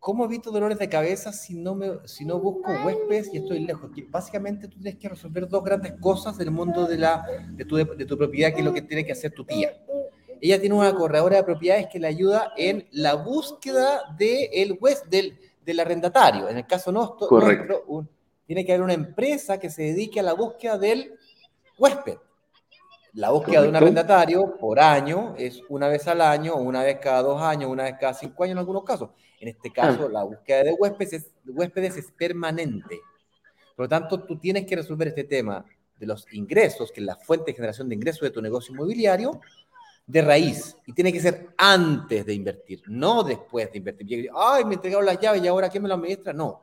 ¿Cómo 0.00 0.24
evito 0.24 0.50
dolores 0.50 0.78
de 0.78 0.88
cabeza 0.88 1.32
si 1.32 1.54
no, 1.54 1.74
me, 1.74 1.98
si 2.04 2.24
no 2.24 2.38
busco 2.38 2.70
huéspedes 2.84 3.32
y 3.34 3.38
estoy 3.38 3.60
lejos? 3.60 3.90
Que 3.94 4.06
básicamente 4.08 4.68
tú 4.68 4.78
tienes 4.78 4.96
que 4.96 5.08
resolver 5.08 5.48
dos 5.48 5.64
grandes 5.64 5.94
cosas 6.00 6.38
del 6.38 6.50
mundo 6.50 6.86
de, 6.86 6.98
la, 6.98 7.26
de, 7.50 7.64
tu, 7.64 7.76
de 7.76 8.06
tu 8.06 8.16
propiedad, 8.16 8.52
que 8.52 8.60
es 8.60 8.64
lo 8.64 8.72
que 8.72 8.82
tiene 8.82 9.04
que 9.04 9.12
hacer 9.12 9.32
tu 9.32 9.44
tía 9.44 9.72
ella 10.40 10.60
tiene 10.60 10.74
una 10.74 10.94
corredora 10.94 11.36
de 11.36 11.44
propiedades 11.44 11.86
que 11.88 11.98
le 11.98 12.08
ayuda 12.08 12.52
en 12.56 12.88
la 12.92 13.14
búsqueda 13.14 14.02
de 14.16 14.50
el, 14.52 14.78
del, 15.08 15.38
del 15.64 15.80
arrendatario. 15.80 16.48
En 16.48 16.58
el 16.58 16.66
caso 16.66 16.92
nuestro, 16.92 17.28
tiene 18.46 18.64
que 18.64 18.72
haber 18.72 18.82
una 18.82 18.94
empresa 18.94 19.58
que 19.58 19.70
se 19.70 19.82
dedique 19.82 20.20
a 20.20 20.22
la 20.22 20.32
búsqueda 20.32 20.78
del 20.78 21.14
huésped. 21.78 22.16
La 23.14 23.30
búsqueda 23.30 23.62
de 23.62 23.68
un 23.68 23.76
arrendatario 23.76 24.56
por 24.58 24.78
año 24.78 25.34
es 25.36 25.60
una 25.68 25.88
vez 25.88 26.06
al 26.08 26.20
año, 26.20 26.56
una 26.56 26.82
vez 26.82 26.98
cada 27.00 27.22
dos 27.22 27.42
años, 27.42 27.70
una 27.70 27.84
vez 27.84 27.96
cada 27.98 28.14
cinco 28.14 28.44
años 28.44 28.52
en 28.52 28.58
algunos 28.58 28.84
casos. 28.84 29.10
En 29.40 29.48
este 29.48 29.70
caso, 29.70 30.06
ah. 30.06 30.12
la 30.12 30.24
búsqueda 30.24 30.64
de 30.64 30.72
huéspedes 30.72 31.12
es, 31.12 31.30
huéspedes 31.46 31.96
es 31.96 32.10
permanente. 32.12 33.00
Por 33.76 33.84
lo 33.84 33.88
tanto, 33.88 34.24
tú 34.24 34.38
tienes 34.38 34.66
que 34.66 34.76
resolver 34.76 35.08
este 35.08 35.24
tema 35.24 35.64
de 35.98 36.06
los 36.06 36.26
ingresos, 36.32 36.92
que 36.92 37.00
es 37.00 37.06
la 37.06 37.16
fuente 37.16 37.50
de 37.50 37.54
generación 37.54 37.88
de 37.88 37.94
ingresos 37.94 38.22
de 38.22 38.30
tu 38.30 38.40
negocio 38.40 38.72
inmobiliario, 38.72 39.40
de 40.08 40.22
raíz 40.22 40.74
y 40.86 40.92
tiene 40.94 41.12
que 41.12 41.20
ser 41.20 41.50
antes 41.58 42.24
de 42.24 42.32
invertir, 42.32 42.82
no 42.86 43.22
después 43.22 43.70
de 43.70 43.76
invertir. 43.76 44.30
Ay, 44.34 44.64
me 44.64 44.74
entregaron 44.74 45.04
las 45.04 45.20
llaves 45.20 45.42
y 45.42 45.46
ahora 45.46 45.68
¿quién 45.68 45.82
me 45.82 45.88
lo 45.88 45.96
administra? 45.96 46.32
No. 46.32 46.62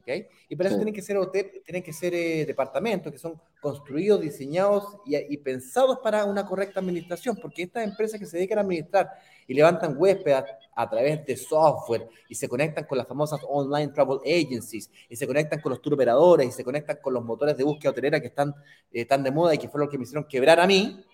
¿Okay? 0.00 0.26
Y 0.48 0.54
para 0.54 0.68
eso 0.68 0.78
tienen 0.78 0.94
que 0.94 1.02
ser, 1.02 1.18
tienen 1.64 1.82
que 1.82 1.92
ser 1.92 2.14
eh, 2.14 2.46
departamentos 2.46 3.12
que 3.12 3.18
son 3.18 3.38
construidos, 3.60 4.20
diseñados 4.20 4.98
y, 5.04 5.36
pensados 5.38 5.98
para 5.98 6.24
una 6.24 6.46
correcta 6.46 6.78
administración, 6.78 7.36
porque 7.42 7.64
estas 7.64 7.82
empresas 7.82 8.20
que 8.20 8.24
se 8.24 8.36
dedican 8.36 8.58
a 8.58 8.60
administrar 8.60 9.10
y 9.48 9.52
levantan 9.52 9.96
huéspedes 9.98 10.44
a, 10.76 10.88
través 10.88 11.26
de 11.26 11.36
software 11.36 12.08
y 12.28 12.36
se 12.36 12.48
conectan 12.48 12.84
con 12.84 12.98
las 12.98 13.08
famosas 13.08 13.40
online 13.48 13.88
travel 13.88 14.20
agencies 14.20 14.88
y 15.08 15.16
se 15.16 15.26
conectan 15.26 15.60
con 15.60 15.70
los 15.70 15.82
tour 15.82 15.94
operadores 15.94 16.46
y 16.46 16.52
se 16.52 16.62
conectan 16.62 16.98
con 17.02 17.12
los 17.12 17.24
motores 17.24 17.56
de 17.56 17.64
búsqueda 17.64 17.90
hotelera 17.90 18.20
que 18.20 18.28
están, 18.28 18.50
eh, 18.92 19.00
están 19.00 19.24
de 19.24 19.32
moda 19.32 19.54
y 19.54 19.58
que 19.58 19.68
fueron 19.68 19.86
los 19.86 19.90
que 19.90 19.98
me 19.98 20.04
hicieron 20.04 20.24
quebrar 20.24 20.60
a 20.60 20.66
mí, 20.68 21.04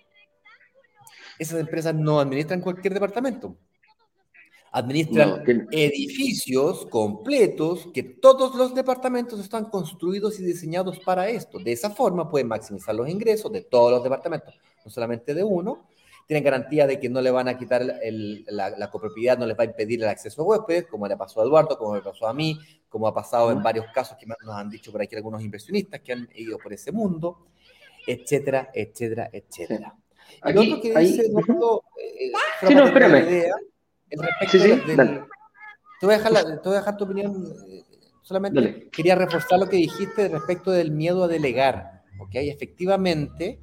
esas 1.39 1.61
empresas 1.61 1.95
no 1.95 2.21
administran 2.21 2.61
cualquier 2.61 2.95
departamento. 2.95 3.57
Administran 4.73 5.45
edificios 5.71 6.87
completos 6.87 7.89
que 7.95 8.03
todos 8.03 8.57
los 8.57 8.75
departamentos 8.75 9.39
están 9.39 9.67
construidos 9.67 10.41
y 10.41 10.45
diseñados 10.45 10.99
para 10.99 11.29
esto. 11.29 11.61
De 11.61 11.71
esa 11.71 11.91
forma 11.91 12.29
pueden 12.29 12.49
maximizar 12.49 12.93
los 12.93 13.09
ingresos 13.09 13.53
de 13.53 13.61
todos 13.61 13.93
los 13.93 14.03
departamentos, 14.03 14.59
no 14.85 14.91
solamente 14.91 15.33
de 15.33 15.45
uno. 15.45 15.87
Tienen 16.27 16.43
garantía 16.43 16.89
de 16.89 16.99
que 16.99 17.09
no 17.09 17.21
le 17.21 17.31
van 17.31 17.47
a 17.47 17.57
quitar 17.57 17.85
la, 17.85 18.91
copropiedad, 18.91 19.39
no 19.39 19.47
les 19.47 19.57
va 19.57 19.63
a 19.63 19.67
impedir 19.67 20.03
el 20.03 20.09
acceso 20.09 20.43
a 20.43 20.45
huéspedes, 20.45 20.87
como 20.87 21.07
le 21.07 21.17
pasó 21.17 21.41
a 21.41 21.45
Eduardo, 21.45 21.79
como 21.79 21.95
le 21.95 22.03
pasó 22.03 22.27
a 22.27 22.35
mí, 22.35 22.59
como 22.89 23.07
ha 23.07 23.15
pasado 23.15 23.53
en 23.53 23.63
varios 23.63 23.87
casos 23.95 24.17
que 24.19 24.27
nos 24.27 24.57
han 24.57 24.71
dicho 24.71 24.91
por 24.91 25.03
aquí 25.03 25.15
algunos 25.15 25.43
inversionistas 25.43 26.01
que 26.01 26.15
han 26.15 26.29
ido 26.35 26.59
por 26.59 26.73
ese 26.73 26.91
mundo, 26.91 27.47
etcétera, 28.09 28.71
etcétera, 28.75 29.31
etcétera. 29.33 29.95
El 30.45 30.59
otro 30.59 30.81
que 30.81 30.99
dice, 30.99 31.23
eh, 31.23 32.33
sí, 32.67 32.75
no, 32.75 32.85
espérame. 32.87 33.25
sí, 34.51 34.59
sí, 34.59 34.81
te, 34.87 36.07
voy 36.07 36.15
a 36.15 36.19
dejar 36.19 36.33
te 36.63 36.69
voy 36.69 36.77
a 36.77 36.81
dejar 36.81 36.97
tu 36.97 37.05
opinión. 37.05 37.53
Eh, 37.69 37.83
solamente 38.23 38.89
quería 38.91 39.15
reforzar 39.15 39.59
lo 39.59 39.69
que 39.69 39.77
dijiste 39.77 40.29
respecto 40.29 40.71
del 40.71 40.91
miedo 40.91 41.25
a 41.25 41.29
delegar. 41.29 42.03
¿ok? 42.19 42.31
Efectivamente, 42.35 43.61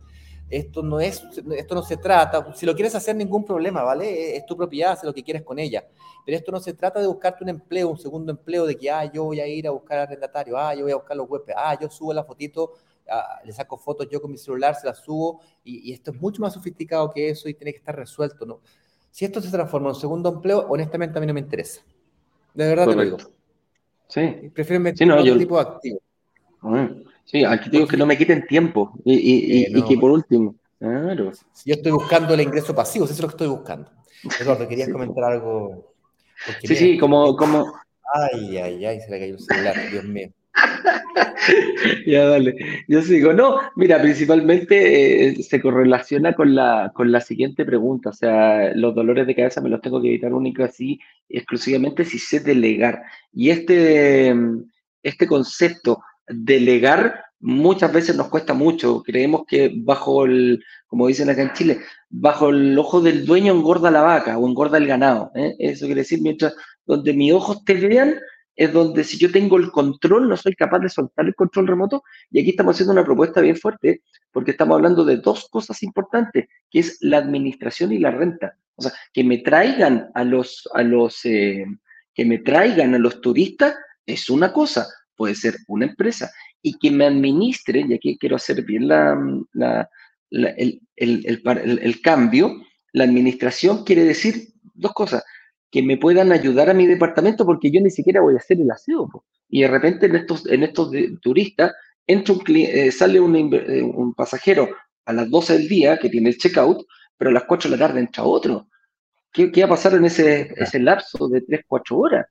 esto 0.52 0.84
no, 0.84 1.00
es, 1.00 1.24
esto 1.56 1.76
no 1.76 1.82
se 1.82 1.98
trata, 1.98 2.54
si 2.54 2.66
lo 2.66 2.76
quieres 2.76 2.94
hacer, 2.94 3.16
ningún 3.16 3.46
problema, 3.46 3.84
¿vale? 3.84 4.36
Es 4.36 4.46
tu 4.46 4.58
propiedad, 4.58 4.92
haz 4.92 5.04
lo 5.04 5.14
que 5.14 5.24
quieres 5.24 5.44
con 5.44 5.58
ella. 5.58 5.88
Pero 6.26 6.38
esto 6.38 6.52
no 6.52 6.60
se 6.60 6.74
trata 6.74 7.00
de 7.00 7.08
buscarte 7.08 7.44
un 7.44 7.50
empleo, 7.50 7.90
un 7.90 7.98
segundo 7.98 8.32
empleo, 8.32 8.66
de 8.66 8.76
que, 8.76 8.92
ah, 8.92 9.06
yo 9.06 9.24
voy 9.24 9.40
a 9.40 9.48
ir 9.48 9.66
a 9.66 9.72
buscar 9.72 10.00
arrendatario, 10.00 10.58
ah, 10.58 10.76
yo 10.76 10.84
voy 10.84 10.92
a 10.92 10.96
buscar 10.96 11.16
los 11.16 11.30
huéspedes, 11.30 11.58
ah, 11.58 11.78
yo 11.80 11.90
subo 11.90 12.14
la 12.14 12.26
fotito 12.26 12.74
le 13.44 13.54
saco 13.54 13.78
fotos 13.78 14.08
yo 14.10 14.22
con 14.22 14.32
mi 14.32 14.38
celular, 14.38 14.76
se 14.76 14.88
las 14.88 15.00
subo, 15.00 15.42
y, 15.64 15.92
esto 15.92 16.12
es 16.12 16.22
mucho 16.22 16.42
más 16.42 16.54
sofisticado 16.54 17.12
que 17.12 17.30
eso 17.30 17.50
y 17.50 17.54
tiene 17.54 17.72
que 17.72 17.80
estar 17.80 17.96
resuelto, 17.96 18.46
¿no? 18.46 18.62
Si 19.10 19.26
esto 19.26 19.42
se 19.42 19.52
transforma 19.52 19.90
en 19.90 19.96
un 19.96 20.00
segundo 20.00 20.30
empleo, 20.30 20.66
honestamente 20.70 21.18
a 21.18 21.22
mí 21.22 21.28
no 21.28 21.34
me 21.34 21.42
interesa. 21.42 21.82
De 22.54 22.68
verdad 22.68 22.88
te 22.88 22.96
lo 22.96 23.04
digo. 23.04 23.18
Sí. 24.08 24.52
Prefiero 24.54 24.82
meter 24.82 25.08
sí, 25.08 25.12
otro 25.12 25.38
tipo 25.38 25.56
de 25.56 25.62
activo. 25.62 26.00
Sí, 27.26 27.44
aquí 27.46 27.70
digo 27.70 27.88
que 27.88 27.98
no 27.98 28.06
me 28.06 28.18
quiten 28.18 28.46
tiempo 28.46 28.94
y, 29.04 29.68
y, 29.78 29.84
que 29.84 29.98
por 29.98 30.12
último. 30.12 30.56
Claro. 30.80 31.32
Si 31.54 31.70
yo 31.70 31.76
estoy 31.76 31.92
buscando 31.92 32.34
el 32.34 32.42
ingreso 32.42 32.74
pasivo, 32.74 33.06
eso 33.06 33.14
es 33.14 33.22
lo 33.22 33.28
que 33.28 33.34
estoy 33.34 33.48
buscando. 33.48 33.92
Eduardo, 34.40 34.68
querías 34.68 34.90
comentar 34.90 35.24
algo. 35.24 35.94
Sí, 36.64 36.76
sí, 36.76 36.98
como, 36.98 37.36
como. 37.36 37.72
Ay, 38.14 38.58
ay, 38.58 38.86
ay, 38.86 39.00
se 39.00 39.12
le 39.12 39.20
cayó 39.20 39.34
el 39.36 39.40
celular, 39.40 39.76
Dios 39.92 40.04
mío. 40.04 40.30
ya, 42.06 42.26
dale. 42.28 42.56
Yo 42.88 43.02
sigo. 43.02 43.34
No, 43.34 43.60
mira, 43.76 44.02
principalmente 44.02 45.30
eh, 45.30 45.44
se 45.44 45.62
correlaciona 45.62 46.34
con 46.34 46.56
la, 46.56 46.92
con 46.94 47.12
la 47.12 47.22
siguiente 47.22 47.66
pregunta. 47.66 48.10
O 48.10 48.14
sea, 48.14 48.74
los 48.76 48.94
dolores 48.96 49.28
de 49.28 49.36
cabeza 49.36 49.62
me 49.62 49.70
los 49.70 49.82
tengo 49.82 50.02
que 50.02 50.10
evitar 50.10 50.34
única 50.34 50.66
así, 50.66 51.00
exclusivamente 51.30 52.06
si 52.06 52.20
sé 52.20 52.40
delegar. 52.40 53.02
Y 53.34 53.50
este, 53.50 54.36
este 55.04 55.28
concepto, 55.28 56.02
delegar, 56.28 57.24
muchas 57.40 57.92
veces 57.92 58.16
nos 58.16 58.30
cuesta 58.30 58.54
mucho. 58.54 59.02
Creemos 59.04 59.44
que 59.48 59.72
bajo 59.76 60.26
el, 60.26 60.64
como 60.88 61.08
dicen 61.08 61.30
acá 61.30 61.42
en 61.42 61.54
Chile, 61.54 61.80
bajo 62.10 62.50
el 62.50 62.78
ojo 62.78 63.02
del 63.02 63.26
dueño 63.26 63.54
engorda 63.54 63.92
la 63.92 64.02
vaca 64.02 64.38
o 64.38 64.48
engorda 64.48 64.78
el 64.78 64.88
ganado. 64.88 65.32
¿eh? 65.36 65.56
Eso 65.60 65.86
quiere 65.86 66.02
decir, 66.02 66.22
mientras 66.22 66.56
donde 66.86 67.14
mis 67.14 67.34
ojos 67.34 67.64
te 67.66 67.74
vean, 67.74 68.16
es 68.62 68.72
donde 68.72 69.04
si 69.04 69.18
yo 69.18 69.32
tengo 69.32 69.58
el 69.58 69.72
control, 69.72 70.30
no 70.30 70.38
soy 70.38 70.54
capaz 70.54 70.78
de 70.80 70.90
soltar 70.90 71.26
el 71.26 71.34
control 71.34 71.66
remoto. 71.66 72.04
Y 72.30 72.40
aquí 72.40 72.52
estamos 72.52 72.76
haciendo 72.76 72.94
una 72.94 73.04
propuesta 73.04 73.42
bien 73.42 73.56
fuerte, 73.56 74.04
porque 74.32 74.52
estamos 74.52 74.76
hablando 74.76 75.04
de 75.04 75.18
dos 75.18 75.48
cosas 75.50 75.82
importantes, 75.82 76.48
que 76.70 76.80
es 76.80 77.00
la 77.02 77.18
administración 77.18 77.92
y 77.92 77.98
la 77.98 78.12
renta. 78.12 78.56
O 78.76 78.84
sea, 78.84 78.92
que 79.14 79.24
me 79.24 79.40
traigan 79.40 80.12
a 80.14 80.24
los, 80.24 80.70
a 80.76 80.84
los, 80.84 81.26
eh, 81.26 81.66
que 82.14 82.24
me 82.24 82.38
traigan 82.38 82.94
a 82.94 83.00
los 83.00 83.20
turistas 83.20 83.74
es 84.06 84.30
una 84.30 84.54
cosa, 84.54 84.86
puede 85.16 85.34
ser 85.34 85.56
una 85.68 85.86
empresa, 85.86 86.30
y 86.62 86.78
que 86.78 86.92
me 86.92 87.08
administren, 87.08 87.90
y 87.90 87.96
aquí 87.96 88.16
quiero 88.20 88.36
hacer 88.36 88.64
bien 88.64 88.88
la, 88.88 89.90
el, 90.30 90.82
el, 90.98 91.80
el 91.82 92.02
cambio, 92.02 92.62
la 92.94 93.06
administración 93.06 93.84
quiere 93.86 94.04
decir 94.04 94.50
dos 94.76 94.94
cosas, 94.94 95.24
que 95.72 95.82
me 95.82 95.98
puedan 95.98 96.32
ayudar 96.34 96.70
a 96.70 96.74
mi 96.74 96.86
departamento 96.86 97.46
porque 97.46 97.72
yo 97.72 97.80
ni 97.80 97.90
siquiera 97.90 98.22
voy 98.22 98.36
a 98.36 98.40
hacer 98.40 98.60
el 98.60 98.70
aseo. 98.70 99.10
Y 99.50 99.62
de 99.62 99.70
repente 99.70 100.06
en 100.06 100.16
estos, 100.18 100.46
en 100.48 100.64
estos 100.64 100.92
turistas 101.22 101.74
entra 102.06 102.34
un, 102.34 102.44
eh, 102.48 102.92
sale 102.92 103.18
eh, 103.18 103.82
un, 103.82 104.14
pasajero 104.14 104.70
a 105.06 105.14
las 105.14 105.30
12 105.30 105.54
del 105.54 105.68
día 105.70 105.98
que 105.98 106.10
tiene 106.10 106.30
el 106.30 106.38
checkout, 106.38 106.86
pero 107.18 107.30
a 107.30 107.34
las 107.34 107.46
4 107.46 107.70
de 107.70 107.78
la 107.78 107.88
tarde 107.88 108.02
entra 108.02 108.24
otro. 108.24 108.68
¿Qué, 109.32 109.50
qué 109.50 109.62
va 109.62 109.68
a 109.68 109.70
pasar 109.70 109.94
en 109.94 110.06
ese, 110.06 110.54
ese 110.58 110.80
lapso 110.80 111.30
de 111.30 111.42
3, 111.42 111.62
4 111.66 111.98
horas? 111.98 112.26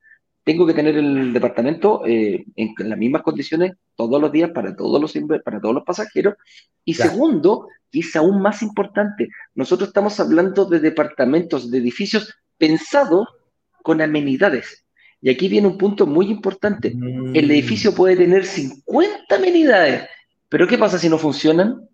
Tengo 0.45 0.67
que 0.67 0.75
tener 0.75 0.97
el 0.97 1.33
departamento 1.33 2.05
eh, 2.07 2.45
en, 2.57 2.75
las 2.79 2.99
mismas 2.99 3.23
condiciones 3.23 3.73
todos 3.95 4.21
los 4.21 4.33
días 4.33 4.51
para 4.51 4.77
todos 4.77 5.01
los, 5.01 5.15
para 5.43 5.61
todos 5.61 5.75
los 5.75 5.85
pasajeros. 5.85 6.35
Y 6.85 6.95
segundo, 6.95 7.69
y 7.91 8.01
es 8.01 8.17
aún 8.17 8.43
más 8.43 8.63
importante, 8.63 9.29
nosotros 9.55 9.89
estamos 9.89 10.19
hablando 10.21 10.67
de 10.67 10.81
departamentos, 10.81 11.71
de 11.71 11.79
edificios 11.79 12.35
pensados 12.61 13.27
con 13.83 14.01
amenidades. 14.03 14.85
Y 15.23 15.31
aquí 15.31 15.49
viene 15.49 15.67
un 15.67 15.79
punto 15.79 16.07
muy 16.07 16.31
importante. 16.31 16.89
El 16.89 17.33
mm. 17.33 17.51
edificio 17.51 17.95
puede 17.95 18.17
tener 18.17 18.45
50 18.45 19.35
amenidades, 19.35 20.09
pero 20.49 20.69
¿qué 20.69 20.79
pasa 20.79 20.99
si 20.99 21.09
no 21.09 21.19
funcionan? 21.19 21.89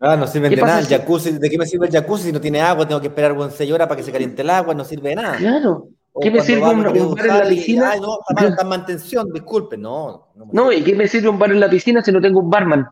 Ah, 0.00 0.16
no 0.16 0.26
sirve 0.26 0.50
de 0.50 0.56
nada. 0.56 0.80
El 0.80 0.86
jacuzzi, 0.86 1.32
¿De 1.32 1.50
qué 1.50 1.56
me 1.56 1.66
sirve 1.66 1.86
el 1.86 1.92
jacuzzi 1.92 2.24
si 2.24 2.32
no 2.32 2.40
tiene 2.40 2.60
agua? 2.60 2.86
Tengo 2.86 3.00
que 3.00 3.08
esperar 3.08 3.32
un 3.32 3.50
6 3.50 3.72
horas 3.72 3.88
para 3.88 3.96
que 3.96 4.04
se 4.04 4.12
caliente 4.12 4.42
el 4.42 4.50
agua, 4.50 4.74
no 4.74 4.84
sirve 4.84 5.10
de 5.10 5.16
nada. 5.16 5.36
Claro. 5.36 5.88
¿Qué 6.20 6.30
me 6.30 6.40
sirve 6.42 6.62
un, 6.62 6.84
bar 6.84 7.26
en 7.26 7.38
la 7.38 7.48
piscina? 7.48 7.90
Ay, 7.90 8.00
no, 8.00 8.18
está, 8.36 8.64
mantención, 8.64 9.32
disculpe, 9.32 9.76
no. 9.76 10.28
No, 10.52 10.70
¿y 10.70 10.82
qué 10.82 10.94
me 10.94 11.08
sirve 11.08 11.28
un 11.28 11.38
bar 11.38 11.50
en 11.50 11.58
la 11.58 11.68
piscina 11.68 12.02
si 12.02 12.12
no 12.12 12.20
tengo 12.20 12.40
un 12.40 12.50
barman? 12.50 12.86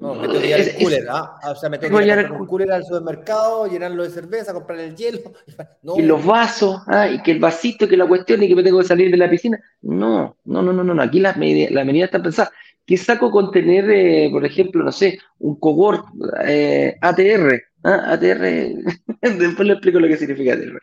No, 0.00 0.14
me 0.14 0.28
tengo 0.28 0.40
que 0.40 0.46
llevar 0.46 0.60
el 0.60 0.76
cooler, 0.76 1.06
¿ah? 1.10 1.38
O 1.50 1.54
sea, 1.54 1.68
me 1.68 1.78
tengo 1.78 1.98
que 1.98 2.04
llevar 2.06 2.32
un 2.32 2.46
cooler 2.46 2.72
al 2.72 2.84
supermercado, 2.84 3.66
llenarlo 3.66 4.02
de 4.02 4.10
cerveza, 4.10 4.54
comprar 4.54 4.78
el 4.80 4.96
hielo. 4.96 5.20
Y 5.96 6.02
los 6.02 6.24
vasos, 6.24 6.82
ah, 6.86 7.08
y 7.08 7.22
que 7.22 7.32
el 7.32 7.38
vasito, 7.38 7.86
que 7.86 7.96
la 7.96 8.06
cuestión, 8.06 8.42
y 8.42 8.48
que 8.48 8.56
me 8.56 8.62
tengo 8.62 8.78
que 8.78 8.86
salir 8.86 9.10
de 9.10 9.16
la 9.18 9.28
piscina. 9.28 9.60
No, 9.82 10.36
no, 10.44 10.62
no, 10.62 10.72
no, 10.72 10.82
no. 10.82 11.02
Aquí 11.02 11.20
las 11.20 11.36
medidas, 11.36 11.70
la 11.72 11.84
medida 11.84 12.06
está 12.06 12.22
pensada. 12.22 12.50
¿Qué 12.86 12.96
saco 12.96 13.30
con 13.30 13.50
tener, 13.50 13.90
eh, 13.90 14.28
por 14.32 14.44
ejemplo, 14.44 14.82
no 14.82 14.90
sé, 14.90 15.18
un 15.38 15.60
cohort 15.60 16.06
eh, 16.44 16.96
ATR? 17.00 17.62
¿Ah? 17.84 18.12
ATR, 18.12 18.42
después 19.38 19.66
le 19.66 19.72
explico 19.74 20.00
lo 20.00 20.08
que 20.08 20.16
significa 20.16 20.54
ATR. 20.54 20.78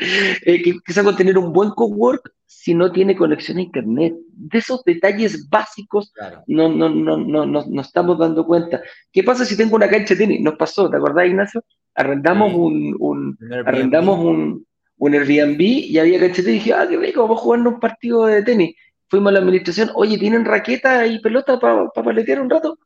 Eh, 0.46 0.62
¿qué, 0.62 0.94
saco 0.94 1.08
con 1.08 1.18
tener 1.18 1.38
un 1.38 1.54
buen 1.54 1.72
cohort 1.72 2.22
si 2.46 2.74
no 2.74 2.92
tiene 2.92 3.16
conexión 3.16 3.58
a 3.58 3.62
Internet? 3.62 4.16
De 4.30 4.58
esos 4.60 4.84
detalles 4.84 5.50
básicos 5.50 6.14
no, 6.48 6.70
no, 6.70 6.90
no, 6.90 7.18
no, 7.18 7.46
no, 7.46 7.82
estamos 7.82 8.18
dando 8.20 8.46
cuenta. 8.46 8.82
¿Qué 9.12 9.24
pasa 9.24 9.46
si 9.46 9.58
tengo 9.58 9.76
una 9.76 9.90
cancha 9.90 10.14
de 10.14 10.26
tenis? 10.26 10.42
Nos 10.42 10.56
pasó, 10.56 10.90
¿te 10.90 10.98
acordás, 10.98 11.28
Ignacio? 11.28 11.64
Arrendamos 11.96 12.54
un, 12.54 12.96
un 13.00 13.38
arrendamos 13.66 14.20
un, 14.20 14.66
un 14.98 15.14
Airbnb 15.14 15.60
y 15.60 15.98
había 15.98 16.20
cancha 16.20 16.42
de 16.42 16.44
tenis 16.44 16.62
y 16.62 16.64
dije, 16.66 16.74
ah, 16.74 16.88
qué 16.90 16.98
rico, 16.98 17.24
vamos 17.24 17.40
a 17.40 17.44
jugar 17.44 17.68
un 17.68 17.80
partido 17.80 18.26
de 18.26 18.44
tenis 18.44 18.76
fuimos 19.10 19.30
a 19.30 19.34
la 19.34 19.40
administración, 19.40 19.90
oye, 19.96 20.18
¿tienen 20.18 20.46
raqueta 20.46 21.06
y 21.06 21.20
pelota 21.20 21.60
para 21.60 21.90
paletear 21.90 22.42
un 22.42 22.50
rato? 22.50 22.78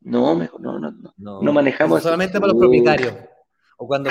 No, 0.00 0.34
mejor, 0.34 0.60
no, 0.60 0.78
no, 0.78 0.92
no, 1.16 1.42
no, 1.42 1.52
manejamos. 1.52 2.02
solamente 2.02 2.38
para 2.38 2.52
los 2.52 2.60
propietarios. 2.60 3.14
O 3.84 3.86
cuando 3.86 4.08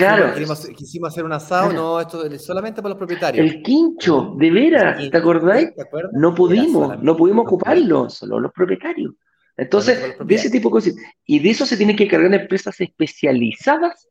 quisimos 0.78 1.12
hacer 1.12 1.26
un 1.26 1.34
asado, 1.34 1.74
no, 1.74 2.00
esto 2.00 2.28
es 2.28 2.46
solamente 2.46 2.80
para 2.80 2.90
los 2.90 2.98
propietarios. 3.00 3.44
El 3.44 3.64
quincho, 3.64 4.36
de 4.38 4.52
veras, 4.52 5.10
¿te 5.10 5.18
acordáis? 5.18 5.70
no 6.12 6.36
pudimos, 6.36 7.02
no 7.02 7.18
pudimos 7.18 7.48
ocuparlo, 7.48 8.08
solo 8.08 8.40
los 8.40 8.52
propietarios. 8.52 9.16
Entonces, 9.58 10.16
de 10.24 10.36
ese 10.36 10.52
tipo 10.52 10.70
de 10.70 10.74
cosas. 10.74 10.96
Y 11.26 11.40
de 11.40 11.50
eso 11.50 11.66
se 11.66 11.76
tienen 11.76 11.96
que 11.96 12.08
cargar 12.08 12.32
empresas 12.36 12.80
especializadas 12.80 14.08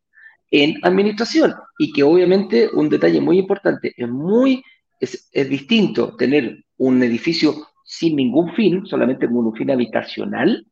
en 0.51 0.81
administración. 0.83 1.55
Y 1.79 1.93
que 1.93 2.03
obviamente, 2.03 2.69
un 2.75 2.89
detalle 2.89 3.21
muy 3.21 3.39
importante, 3.39 3.95
es 3.97 4.09
muy, 4.09 4.65
es, 4.99 5.29
es 5.31 5.49
distinto 5.49 6.17
tener 6.17 6.65
un 6.79 7.01
edificio 7.05 7.55
sin 7.85 8.17
ningún 8.17 8.53
fin, 8.57 8.85
solamente 8.85 9.29
con 9.29 9.47
un 9.47 9.55
fin 9.55 9.71
habitacional, 9.71 10.67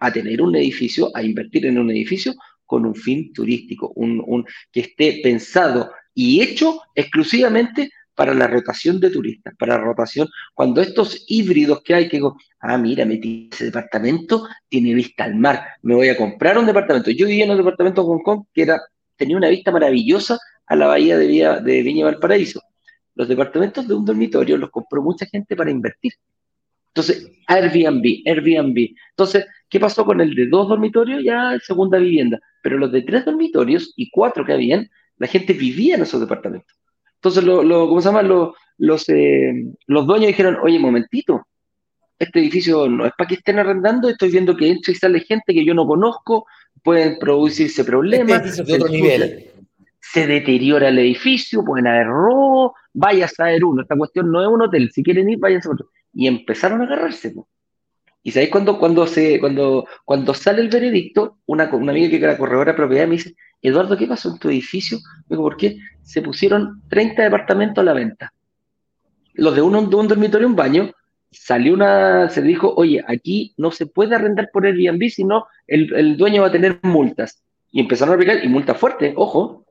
a 0.00 0.12
tener 0.12 0.42
un 0.42 0.56
edificio, 0.56 1.12
a 1.14 1.22
invertir 1.22 1.66
en 1.66 1.78
un 1.78 1.88
edificio 1.92 2.34
con 2.66 2.86
un 2.86 2.94
fin 2.94 3.32
turístico, 3.32 3.92
un, 3.96 4.44
que 4.72 4.80
esté 4.80 5.20
pensado 5.22 5.92
y 6.14 6.40
hecho 6.40 6.80
exclusivamente 6.94 7.90
para 8.14 8.32
la 8.32 8.46
rotación 8.46 9.00
de 9.00 9.10
turistas, 9.10 9.54
para 9.58 9.76
la 9.76 9.84
rotación, 9.84 10.28
cuando 10.54 10.80
estos 10.80 11.24
híbridos 11.26 11.82
que 11.82 11.94
hay, 11.94 12.08
que 12.08 12.18
digo, 12.18 12.36
ah, 12.60 12.78
mira, 12.78 13.04
metí 13.04 13.48
ese 13.52 13.66
departamento, 13.66 14.46
tiene 14.68 14.94
vista 14.94 15.24
al 15.24 15.34
mar, 15.34 15.66
me 15.82 15.94
voy 15.94 16.08
a 16.08 16.16
comprar 16.16 16.56
un 16.56 16.66
departamento. 16.66 17.10
Yo 17.10 17.26
vivía 17.26 17.44
en 17.44 17.50
un 17.50 17.56
departamento 17.56 18.02
de 18.02 18.08
Hong 18.08 18.22
Kong 18.22 18.44
que 18.52 18.62
era, 18.62 18.80
tenía 19.16 19.36
una 19.36 19.48
vista 19.48 19.72
maravillosa 19.72 20.38
a 20.66 20.76
la 20.76 20.86
bahía 20.86 21.18
de, 21.18 21.26
de 21.26 21.82
Viña 21.82 22.04
Valparaíso. 22.04 22.62
Los 23.16 23.28
departamentos 23.28 23.86
de 23.86 23.94
un 23.94 24.04
dormitorio 24.04 24.56
los 24.56 24.70
compró 24.70 25.02
mucha 25.02 25.26
gente 25.26 25.56
para 25.56 25.70
invertir. 25.70 26.12
Entonces, 26.88 27.28
Airbnb, 27.48 28.22
Airbnb. 28.24 28.94
Entonces, 29.10 29.46
¿qué 29.74 29.80
pasó 29.80 30.04
con 30.04 30.20
el 30.20 30.36
de 30.36 30.46
dos 30.46 30.68
dormitorios? 30.68 31.24
Ya 31.24 31.58
segunda 31.58 31.98
vivienda. 31.98 32.38
Pero 32.62 32.78
los 32.78 32.92
de 32.92 33.02
tres 33.02 33.24
dormitorios 33.24 33.92
y 33.96 34.08
cuatro 34.08 34.44
que 34.44 34.52
habían, 34.52 34.88
la 35.18 35.26
gente 35.26 35.52
vivía 35.52 35.96
en 35.96 36.02
esos 36.02 36.20
departamentos. 36.20 36.78
Entonces, 37.16 37.42
lo, 37.42 37.88
¿cómo 37.88 38.00
se 38.00 38.06
llama? 38.06 38.22
Los, 38.22 39.08
eh, 39.08 39.64
los 39.88 40.06
dueños 40.06 40.28
dijeron, 40.28 40.58
oye, 40.62 40.78
momentito, 40.78 41.44
este 42.20 42.38
edificio 42.38 42.88
no 42.88 43.04
es 43.04 43.12
para 43.18 43.26
que 43.26 43.34
estén 43.34 43.58
arrendando, 43.58 44.08
estoy 44.08 44.30
viendo 44.30 44.56
que 44.56 44.70
entra 44.70 44.92
y 44.92 44.94
sale 44.94 45.18
gente 45.18 45.52
que 45.52 45.64
yo 45.64 45.74
no 45.74 45.88
conozco, 45.88 46.46
pueden 46.84 47.18
producirse 47.18 47.82
problemas. 47.82 48.46
Este 48.46 48.62
de 48.62 48.74
otro 48.74 48.88
nivel 48.88 49.50
se 49.98 50.28
deteriora 50.28 50.86
el 50.86 51.00
edificio, 51.00 51.64
pueden 51.64 51.88
haber 51.88 52.06
robo, 52.06 52.76
vaya 52.92 53.24
a 53.24 53.28
saber 53.28 53.64
uno, 53.64 53.82
esta 53.82 53.96
cuestión 53.96 54.30
no 54.30 54.40
es 54.40 54.46
un 54.46 54.62
hotel, 54.62 54.92
si 54.92 55.02
quieren 55.02 55.28
ir, 55.30 55.40
váyanse 55.40 55.68
a 55.68 55.72
otro. 55.72 55.90
Y 56.12 56.28
empezaron 56.28 56.80
a 56.80 56.84
agarrarse. 56.84 57.34
Y 58.26 58.30
sabéis 58.30 58.50
cuando, 58.50 58.78
cuando, 58.78 59.06
se, 59.06 59.38
cuando, 59.38 59.86
cuando 60.04 60.32
sale 60.32 60.62
el 60.62 60.70
veredicto, 60.70 61.36
una, 61.44 61.68
una 61.74 61.92
amiga 61.92 62.08
que 62.08 62.16
era 62.16 62.38
corredora 62.38 62.72
de 62.72 62.76
propiedad 62.76 63.06
me 63.06 63.16
dice, 63.16 63.36
Eduardo, 63.60 63.98
¿qué 63.98 64.06
pasó 64.06 64.30
en 64.30 64.38
tu 64.38 64.48
edificio? 64.48 64.98
Digo, 65.28 65.42
¿por 65.42 65.58
qué? 65.58 65.76
Se 66.02 66.22
pusieron 66.22 66.82
30 66.88 67.22
departamentos 67.22 67.82
a 67.82 67.84
la 67.84 67.92
venta. 67.92 68.32
Los 69.34 69.54
de 69.54 69.60
uno, 69.60 69.82
de 69.82 69.94
un 69.94 70.08
dormitorio 70.08 70.48
un 70.48 70.56
baño, 70.56 70.90
salió 71.30 71.74
una, 71.74 72.30
se 72.30 72.40
dijo, 72.40 72.72
oye, 72.74 73.04
aquí 73.06 73.52
no 73.58 73.70
se 73.70 73.84
puede 73.86 74.14
arrendar 74.14 74.48
por 74.50 74.64
Airbnb, 74.64 75.10
sino 75.10 75.46
el, 75.66 75.92
el 75.94 76.16
dueño 76.16 76.40
va 76.40 76.48
a 76.48 76.52
tener 76.52 76.80
multas. 76.82 77.42
Y 77.72 77.80
empezaron 77.80 78.12
a 78.12 78.14
aplicar, 78.14 78.42
y 78.42 78.48
multas 78.48 78.78
fuertes, 78.78 79.12
ojo, 79.16 79.66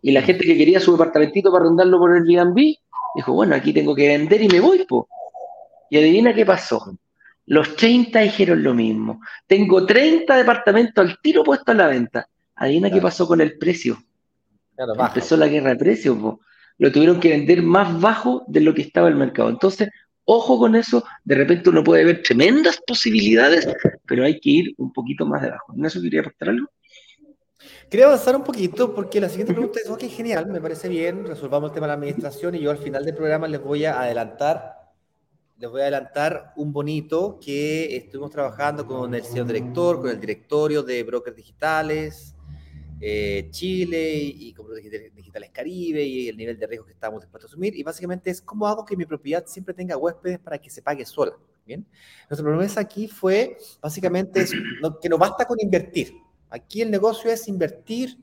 y 0.00 0.12
la 0.12 0.22
gente 0.22 0.46
que 0.46 0.56
quería 0.56 0.80
su 0.80 0.92
departamentito 0.92 1.52
para 1.52 1.64
arrendarlo 1.64 1.98
por 1.98 2.12
Airbnb, 2.12 2.56
dijo, 3.16 3.32
bueno, 3.34 3.54
aquí 3.54 3.74
tengo 3.74 3.94
que 3.94 4.08
vender 4.08 4.40
y 4.40 4.48
me 4.48 4.60
voy, 4.60 4.86
po. 4.86 5.08
Y 5.90 5.98
adivina 5.98 6.32
qué 6.32 6.46
pasó. 6.46 6.96
Los 7.46 7.76
30 7.76 8.20
dijeron 8.20 8.62
lo 8.62 8.74
mismo. 8.74 9.20
Tengo 9.46 9.84
30 9.84 10.36
departamentos 10.36 11.04
al 11.04 11.18
tiro 11.20 11.42
puesto 11.42 11.72
a 11.72 11.74
la 11.74 11.86
venta. 11.88 12.28
Adivina 12.54 12.90
qué 12.90 13.00
pasó 13.00 13.26
con 13.26 13.40
el 13.40 13.58
precio. 13.58 13.98
Empezó 14.76 15.36
la 15.36 15.48
guerra 15.48 15.70
de 15.70 15.76
precios, 15.76 16.16
po. 16.16 16.40
Lo 16.78 16.90
tuvieron 16.90 17.20
que 17.20 17.30
vender 17.30 17.62
más 17.62 18.00
bajo 18.00 18.44
de 18.46 18.60
lo 18.60 18.72
que 18.72 18.82
estaba 18.82 19.08
el 19.08 19.14
mercado. 19.14 19.50
Entonces, 19.50 19.90
ojo 20.24 20.58
con 20.58 20.74
eso. 20.74 21.04
De 21.24 21.34
repente 21.34 21.68
uno 21.68 21.84
puede 21.84 22.04
ver 22.04 22.22
tremendas 22.22 22.80
posibilidades, 22.86 23.68
pero 24.06 24.24
hay 24.24 24.40
que 24.40 24.50
ir 24.50 24.74
un 24.78 24.92
poquito 24.92 25.26
más 25.26 25.42
debajo. 25.42 25.74
¿En 25.76 25.84
eso 25.84 26.00
quería 26.00 26.20
aportar 26.20 26.50
algo? 26.50 26.68
Quería 27.90 28.06
avanzar 28.06 28.36
un 28.36 28.44
poquito 28.44 28.94
porque 28.94 29.20
la 29.20 29.28
siguiente 29.28 29.52
pregunta 29.52 29.80
es, 29.82 29.90
ok, 29.90 30.04
genial, 30.04 30.46
me 30.46 30.60
parece 30.60 30.88
bien, 30.88 31.26
resolvamos 31.26 31.70
el 31.70 31.74
tema 31.74 31.86
de 31.86 31.88
la 31.88 31.94
administración 31.94 32.54
y 32.54 32.60
yo 32.60 32.70
al 32.70 32.78
final 32.78 33.04
del 33.04 33.14
programa 33.14 33.48
les 33.48 33.60
voy 33.60 33.84
a 33.84 34.00
adelantar, 34.00 34.79
les 35.60 35.70
voy 35.70 35.80
a 35.80 35.84
adelantar 35.84 36.52
un 36.56 36.72
bonito 36.72 37.38
que 37.38 37.94
estuvimos 37.94 38.30
trabajando 38.30 38.86
con 38.86 39.14
el 39.14 39.22
señor 39.22 39.46
director, 39.46 40.00
con 40.00 40.10
el 40.10 40.18
directorio 40.18 40.82
de 40.82 41.02
Brokers 41.02 41.36
Digitales 41.36 42.34
eh, 42.98 43.48
Chile 43.50 44.14
y, 44.14 44.52
con 44.54 44.66
Brokers 44.66 45.14
Digitales 45.14 45.50
Caribe 45.50 46.02
y 46.02 46.28
el 46.28 46.36
nivel 46.36 46.58
de 46.58 46.66
riesgo 46.66 46.86
que 46.86 46.92
estamos 46.92 47.20
dispuestos 47.20 47.50
a 47.50 47.52
asumir 47.52 47.76
y 47.76 47.82
básicamente 47.82 48.30
es 48.30 48.40
cómo 48.40 48.66
hago 48.66 48.84
que 48.84 48.96
mi 48.96 49.04
propiedad 49.04 49.44
siempre 49.46 49.74
tenga 49.74 49.96
huéspedes 49.96 50.38
para 50.38 50.58
que 50.58 50.70
se 50.70 50.82
pague 50.82 51.04
sola. 51.04 51.32
Bien, 51.66 51.86
nuestra 52.28 52.44
promesa 52.44 52.80
aquí 52.80 53.06
fue 53.06 53.56
básicamente 53.80 54.44
que 55.00 55.08
no 55.08 55.18
basta 55.18 55.44
con 55.44 55.56
invertir 55.60 56.12
Aquí 56.50 56.82
el 56.82 56.90
negocio 56.90 57.30
es 57.30 57.46
invertir, 57.46 58.18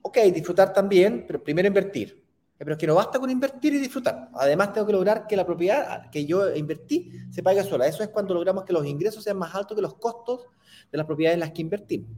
ok, 0.00 0.18
disfrutar 0.32 0.72
también, 0.72 1.24
pero 1.26 1.42
primero 1.42 1.66
invertir. 1.66 2.24
Pero 2.58 2.72
es 2.72 2.78
que 2.78 2.86
no 2.86 2.94
basta 2.94 3.18
con 3.18 3.30
invertir 3.30 3.74
y 3.74 3.78
disfrutar. 3.78 4.30
Además, 4.34 4.72
tengo 4.72 4.86
que 4.86 4.92
lograr 4.92 5.26
que 5.26 5.36
la 5.36 5.44
propiedad 5.44 6.10
que 6.10 6.24
yo 6.24 6.54
invertí 6.54 7.12
se 7.30 7.42
pague 7.42 7.62
sola. 7.62 7.86
Eso 7.86 8.02
es 8.02 8.08
cuando 8.08 8.32
logramos 8.32 8.64
que 8.64 8.72
los 8.72 8.86
ingresos 8.86 9.22
sean 9.22 9.36
más 9.36 9.54
altos 9.54 9.76
que 9.76 9.82
los 9.82 9.94
costos 9.94 10.46
de 10.90 10.96
las 10.96 11.06
propiedades 11.06 11.34
en 11.34 11.40
las 11.40 11.50
que 11.50 11.62
invertimos. 11.62 12.10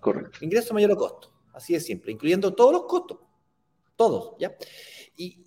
Correcto. 0.00 0.38
Ingreso 0.42 0.74
mayor 0.74 0.92
o 0.92 0.96
costo. 0.96 1.32
Así 1.52 1.72
de 1.72 1.80
simple, 1.80 2.12
incluyendo 2.12 2.54
todos 2.54 2.72
los 2.72 2.84
costos. 2.84 3.18
Todos, 3.96 4.36
¿ya? 4.38 4.54
Y, 5.16 5.44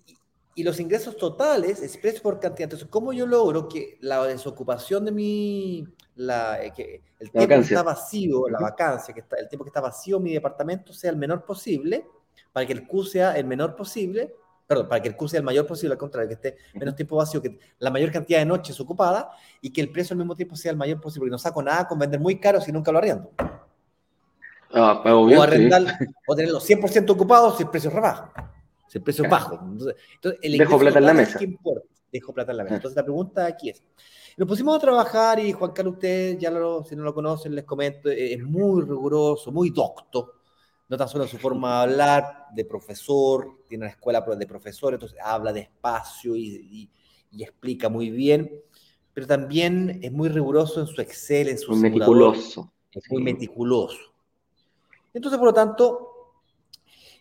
y 0.54 0.62
los 0.62 0.78
ingresos 0.78 1.16
totales 1.16 1.82
expresos 1.82 2.20
por 2.20 2.38
cantidad. 2.38 2.64
Entonces, 2.64 2.88
¿cómo 2.90 3.12
yo 3.12 3.26
logro 3.26 3.68
que 3.68 3.96
la 4.00 4.22
desocupación 4.26 5.04
de 5.06 5.12
mi, 5.12 5.84
la, 6.16 6.62
eh, 6.62 6.72
que 6.74 7.02
el 7.18 7.30
tiempo 7.30 7.48
que 7.48 7.60
está 7.60 7.82
vacío, 7.82 8.48
la 8.48 8.60
vacancia, 8.60 9.14
que 9.14 9.20
está, 9.20 9.36
el 9.36 9.48
tiempo 9.48 9.64
que 9.64 9.70
está 9.70 9.80
vacío 9.80 10.20
mi 10.20 10.32
departamento 10.32 10.92
sea 10.92 11.10
el 11.10 11.16
menor 11.16 11.44
posible, 11.44 12.06
para 12.52 12.66
que 12.66 12.72
el 12.72 12.86
Q 12.86 13.04
sea 13.04 13.36
el 13.36 13.46
menor 13.46 13.74
posible, 13.74 14.34
perdón, 14.66 14.88
para 14.88 15.02
que 15.02 15.08
el 15.08 15.16
curso 15.16 15.32
sea 15.32 15.38
el 15.38 15.44
mayor 15.44 15.66
posible, 15.66 15.92
al 15.92 15.98
contrario, 15.98 16.28
que 16.28 16.34
esté 16.34 16.56
menos 16.74 16.94
tiempo 16.94 17.16
vacío, 17.16 17.42
que 17.42 17.58
la 17.78 17.90
mayor 17.90 18.10
cantidad 18.10 18.38
de 18.38 18.46
noches 18.46 18.78
ocupada 18.80 19.30
y 19.60 19.72
que 19.72 19.80
el 19.80 19.90
precio 19.90 20.14
al 20.14 20.18
mismo 20.18 20.34
tiempo 20.34 20.56
sea 20.56 20.70
el 20.70 20.76
mayor 20.76 21.00
posible, 21.00 21.22
porque 21.22 21.30
no 21.32 21.38
saco 21.38 21.62
nada 21.62 21.86
con 21.88 21.98
vender 21.98 22.20
muy 22.20 22.38
caro 22.38 22.60
si 22.60 22.72
nunca 22.72 22.92
lo 22.92 22.98
arriendo. 22.98 23.30
Ah, 24.74 25.02
o 25.04 25.42
arrendar, 25.42 25.98
o 26.26 26.34
tenerlo 26.34 26.58
100% 26.58 27.10
ocupado 27.10 27.54
si 27.54 27.64
el 27.64 27.68
precio 27.68 27.90
es 27.90 27.94
rebajo, 27.94 28.32
si 28.88 28.98
el 28.98 29.04
precio 29.04 29.24
es 29.24 29.30
bajo. 29.30 29.60
Entonces, 29.62 29.96
el 30.40 30.56
Dejo 30.56 30.78
plata 30.78 30.98
en 30.98 31.06
la 31.06 31.14
mesa. 31.14 31.38
Dejo 32.10 32.32
plata 32.32 32.52
en 32.52 32.56
la 32.58 32.64
mesa. 32.64 32.76
Entonces 32.76 32.96
la 32.96 33.02
pregunta 33.02 33.46
aquí 33.46 33.68
es, 33.70 33.82
nos 34.38 34.48
pusimos 34.48 34.76
a 34.76 34.80
trabajar 34.80 35.38
y 35.38 35.52
Juan 35.52 35.72
Carlos, 35.72 35.94
ustedes 35.94 36.38
ya 36.38 36.50
lo, 36.50 36.82
si 36.84 36.96
no 36.96 37.02
lo 37.02 37.12
conocen, 37.12 37.54
les 37.54 37.64
comento, 37.64 38.08
es 38.08 38.42
muy 38.42 38.82
riguroso, 38.82 39.52
muy 39.52 39.68
docto 39.70 40.41
no 40.92 40.98
tan 40.98 41.08
solo 41.08 41.26
su 41.26 41.38
forma 41.38 41.70
de 41.70 41.82
hablar, 41.84 42.48
de 42.54 42.66
profesor, 42.66 43.64
tiene 43.66 43.84
una 43.84 43.92
escuela 43.92 44.20
de 44.20 44.46
profesor, 44.46 44.92
entonces 44.92 45.18
habla 45.24 45.50
despacio 45.50 46.36
y, 46.36 46.90
y, 47.30 47.42
explica 47.42 47.88
muy 47.88 48.10
bien, 48.10 48.60
pero 49.14 49.26
también 49.26 50.00
es 50.02 50.12
muy 50.12 50.28
riguroso 50.28 50.82
en 50.82 50.86
su 50.86 51.00
Excel, 51.00 51.48
en 51.48 51.58
su 51.58 51.70
muy 51.70 51.80
meticuloso. 51.80 52.70
Es 52.90 53.10
muy 53.10 53.22
meticuloso. 53.22 54.12
Entonces, 55.14 55.38
por 55.38 55.46
lo 55.46 55.54
tanto, 55.54 56.34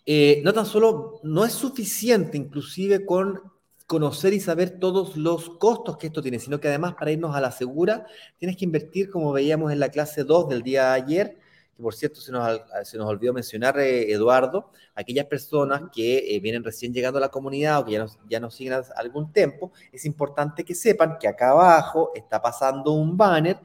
eh, 0.05 0.41
no 0.43 0.51
tan 0.51 0.65
solo, 0.65 1.21
no 1.23 1.45
es 1.45 1.53
suficiente 1.53 2.37
inclusive 2.37 3.05
con 3.05 3.41
conocer 3.87 4.33
y 4.33 4.41
saber 4.41 4.81
todos 4.81 5.15
los 5.15 5.49
costos 5.51 5.95
que 5.95 6.07
esto 6.07 6.21
tiene, 6.21 6.39
sino 6.39 6.59
que 6.59 6.67
además 6.67 6.95
para 6.95 7.11
irnos 7.11 7.33
a 7.37 7.39
la 7.39 7.53
segura, 7.53 8.05
tienes 8.37 8.57
que 8.57 8.65
invertir, 8.65 9.09
como 9.09 9.31
veíamos 9.31 9.71
en 9.71 9.79
la 9.79 9.87
clase 9.87 10.25
2 10.25 10.49
del 10.49 10.61
día 10.61 10.89
de 10.89 10.95
ayer, 11.01 11.41
por 11.81 11.95
cierto 11.95 12.21
se 12.21 12.31
nos, 12.31 12.61
se 12.83 12.97
nos 12.97 13.07
olvidó 13.07 13.33
mencionar, 13.33 13.79
eh, 13.79 14.11
Eduardo, 14.11 14.71
aquellas 14.95 15.25
personas 15.25 15.83
que 15.93 16.35
eh, 16.35 16.39
vienen 16.39 16.63
recién 16.63 16.93
llegando 16.93 17.17
a 17.17 17.21
la 17.21 17.29
comunidad 17.29 17.79
o 17.79 17.85
que 17.85 17.93
ya 17.93 17.99
nos, 17.99 18.19
ya 18.29 18.39
nos 18.39 18.55
siguen 18.55 18.81
algún 18.95 19.31
tiempo, 19.31 19.71
es 19.91 20.05
importante 20.05 20.63
que 20.63 20.75
sepan 20.75 21.17
que 21.19 21.27
acá 21.27 21.51
abajo 21.51 22.11
está 22.15 22.41
pasando 22.41 22.91
un 22.91 23.17
banner 23.17 23.59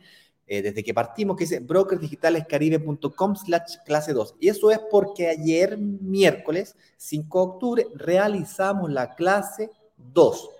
eh, 0.47 0.62
desde 0.62 0.83
que 0.83 0.95
partimos 0.95 1.37
que 1.37 1.45
dice 1.45 1.61
brokersdigitalescaribe.com 1.61 3.37
slash 3.37 3.77
clase 3.85 4.12
2. 4.12 4.37
Y 4.40 4.49
eso 4.49 4.71
es 4.71 4.79
porque 4.90 5.29
ayer, 5.29 5.77
miércoles 5.77 6.77
5 6.97 7.38
de 7.38 7.45
octubre, 7.45 7.87
realizamos 7.95 8.90
la 8.90 9.14
clase 9.14 9.71
2. 9.97 10.37
Eso 10.37 10.51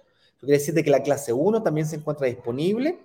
quiere 0.40 0.59
decir 0.59 0.74
que 0.74 0.90
la 0.90 1.02
clase 1.02 1.32
1 1.32 1.62
también 1.62 1.87
se 1.87 1.96
encuentra 1.96 2.26
disponible. 2.26 2.98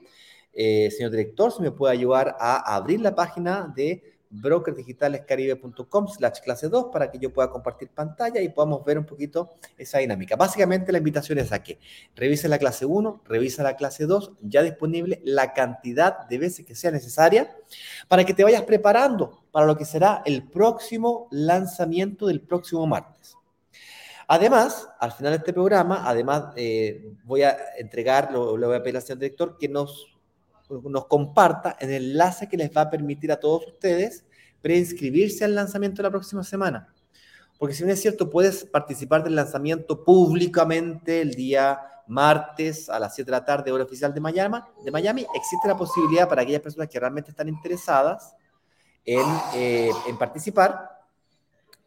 señor 0.53 1.11
director, 1.11 1.51
si 1.53 1.61
me 1.61 1.71
puede 1.71 1.93
ayudar 1.93 2.35
a 2.39 2.75
abrir 2.75 2.99
la 2.99 3.13
página 3.13 3.71
de 3.75 4.10
brokerdigitalescaribe.com 4.31 6.07
slash 6.07 6.39
clase 6.41 6.69
2 6.69 6.85
para 6.91 7.11
que 7.11 7.19
yo 7.19 7.31
pueda 7.31 7.49
compartir 7.49 7.89
pantalla 7.89 8.41
y 8.41 8.49
podamos 8.49 8.83
ver 8.85 8.97
un 8.97 9.05
poquito 9.05 9.49
esa 9.77 9.99
dinámica. 9.99 10.35
Básicamente 10.35 10.91
la 10.91 10.97
invitación 10.97 11.37
es 11.37 11.51
a 11.51 11.61
que 11.61 11.79
revise 12.15 12.47
la 12.47 12.57
clase 12.57 12.85
1, 12.85 13.21
revisa 13.25 13.63
la 13.63 13.75
clase 13.75 14.05
2, 14.05 14.33
ya 14.41 14.63
disponible 14.63 15.21
la 15.23 15.53
cantidad 15.53 16.27
de 16.27 16.37
veces 16.37 16.65
que 16.65 16.75
sea 16.75 16.91
necesaria 16.91 17.55
para 18.07 18.23
que 18.23 18.33
te 18.33 18.43
vayas 18.43 18.63
preparando 18.63 19.43
para 19.51 19.65
lo 19.65 19.77
que 19.77 19.85
será 19.85 20.21
el 20.25 20.49
próximo 20.49 21.27
lanzamiento 21.31 22.27
del 22.27 22.41
próximo 22.41 22.87
martes. 22.87 23.35
Además, 24.27 24.87
al 24.99 25.11
final 25.11 25.33
de 25.33 25.37
este 25.39 25.51
programa, 25.51 26.03
además 26.05 26.53
eh, 26.55 27.15
voy 27.25 27.43
a 27.43 27.57
entregar, 27.77 28.31
lo, 28.31 28.55
le 28.55 28.65
voy 28.65 28.77
a 28.77 28.81
pedir 28.81 28.95
al 28.95 29.01
señor 29.01 29.19
director 29.19 29.57
que 29.57 29.67
nos 29.67 30.07
nos 30.89 31.05
comparta 31.07 31.75
el 31.79 31.91
enlace 31.91 32.47
que 32.47 32.57
les 32.57 32.75
va 32.75 32.81
a 32.81 32.89
permitir 32.89 33.31
a 33.31 33.39
todos 33.39 33.67
ustedes 33.67 34.25
preinscribirse 34.61 35.43
al 35.43 35.55
lanzamiento 35.55 35.97
de 35.97 36.03
la 36.03 36.11
próxima 36.11 36.43
semana. 36.43 36.93
Porque 37.57 37.75
si 37.75 37.83
bien 37.83 37.93
es 37.93 38.01
cierto, 38.01 38.29
puedes 38.29 38.65
participar 38.65 39.23
del 39.23 39.35
lanzamiento 39.35 40.03
públicamente 40.03 41.21
el 41.21 41.33
día 41.33 41.79
martes 42.07 42.89
a 42.89 42.99
las 42.99 43.15
7 43.15 43.29
de 43.29 43.37
la 43.37 43.45
tarde, 43.45 43.71
hora 43.71 43.83
oficial 43.83 44.13
de 44.13 44.19
Miami, 44.19 44.57
de 44.83 44.91
Miami 44.91 45.25
existe 45.33 45.67
la 45.67 45.77
posibilidad 45.77 46.27
para 46.27 46.41
aquellas 46.41 46.61
personas 46.61 46.89
que 46.89 46.99
realmente 46.99 47.31
están 47.31 47.47
interesadas 47.47 48.35
en, 49.05 49.25
eh, 49.55 49.91
en 50.07 50.17
participar, 50.17 50.89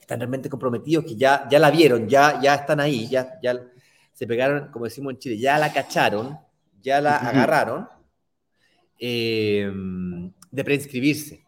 están 0.00 0.20
realmente 0.20 0.48
comprometidos, 0.48 1.04
que 1.04 1.16
ya, 1.16 1.46
ya 1.50 1.58
la 1.58 1.70
vieron, 1.70 2.08
ya, 2.08 2.40
ya 2.40 2.54
están 2.54 2.80
ahí, 2.80 3.08
ya, 3.08 3.38
ya 3.42 3.60
se 4.12 4.26
pegaron, 4.26 4.70
como 4.70 4.84
decimos 4.84 5.12
en 5.12 5.18
Chile, 5.18 5.38
ya 5.38 5.58
la 5.58 5.72
cacharon, 5.72 6.38
ya 6.80 7.00
la 7.00 7.16
agarraron, 7.16 7.88
Em, 9.06 10.32
de 10.50 10.64
preinscribirse. 10.64 11.44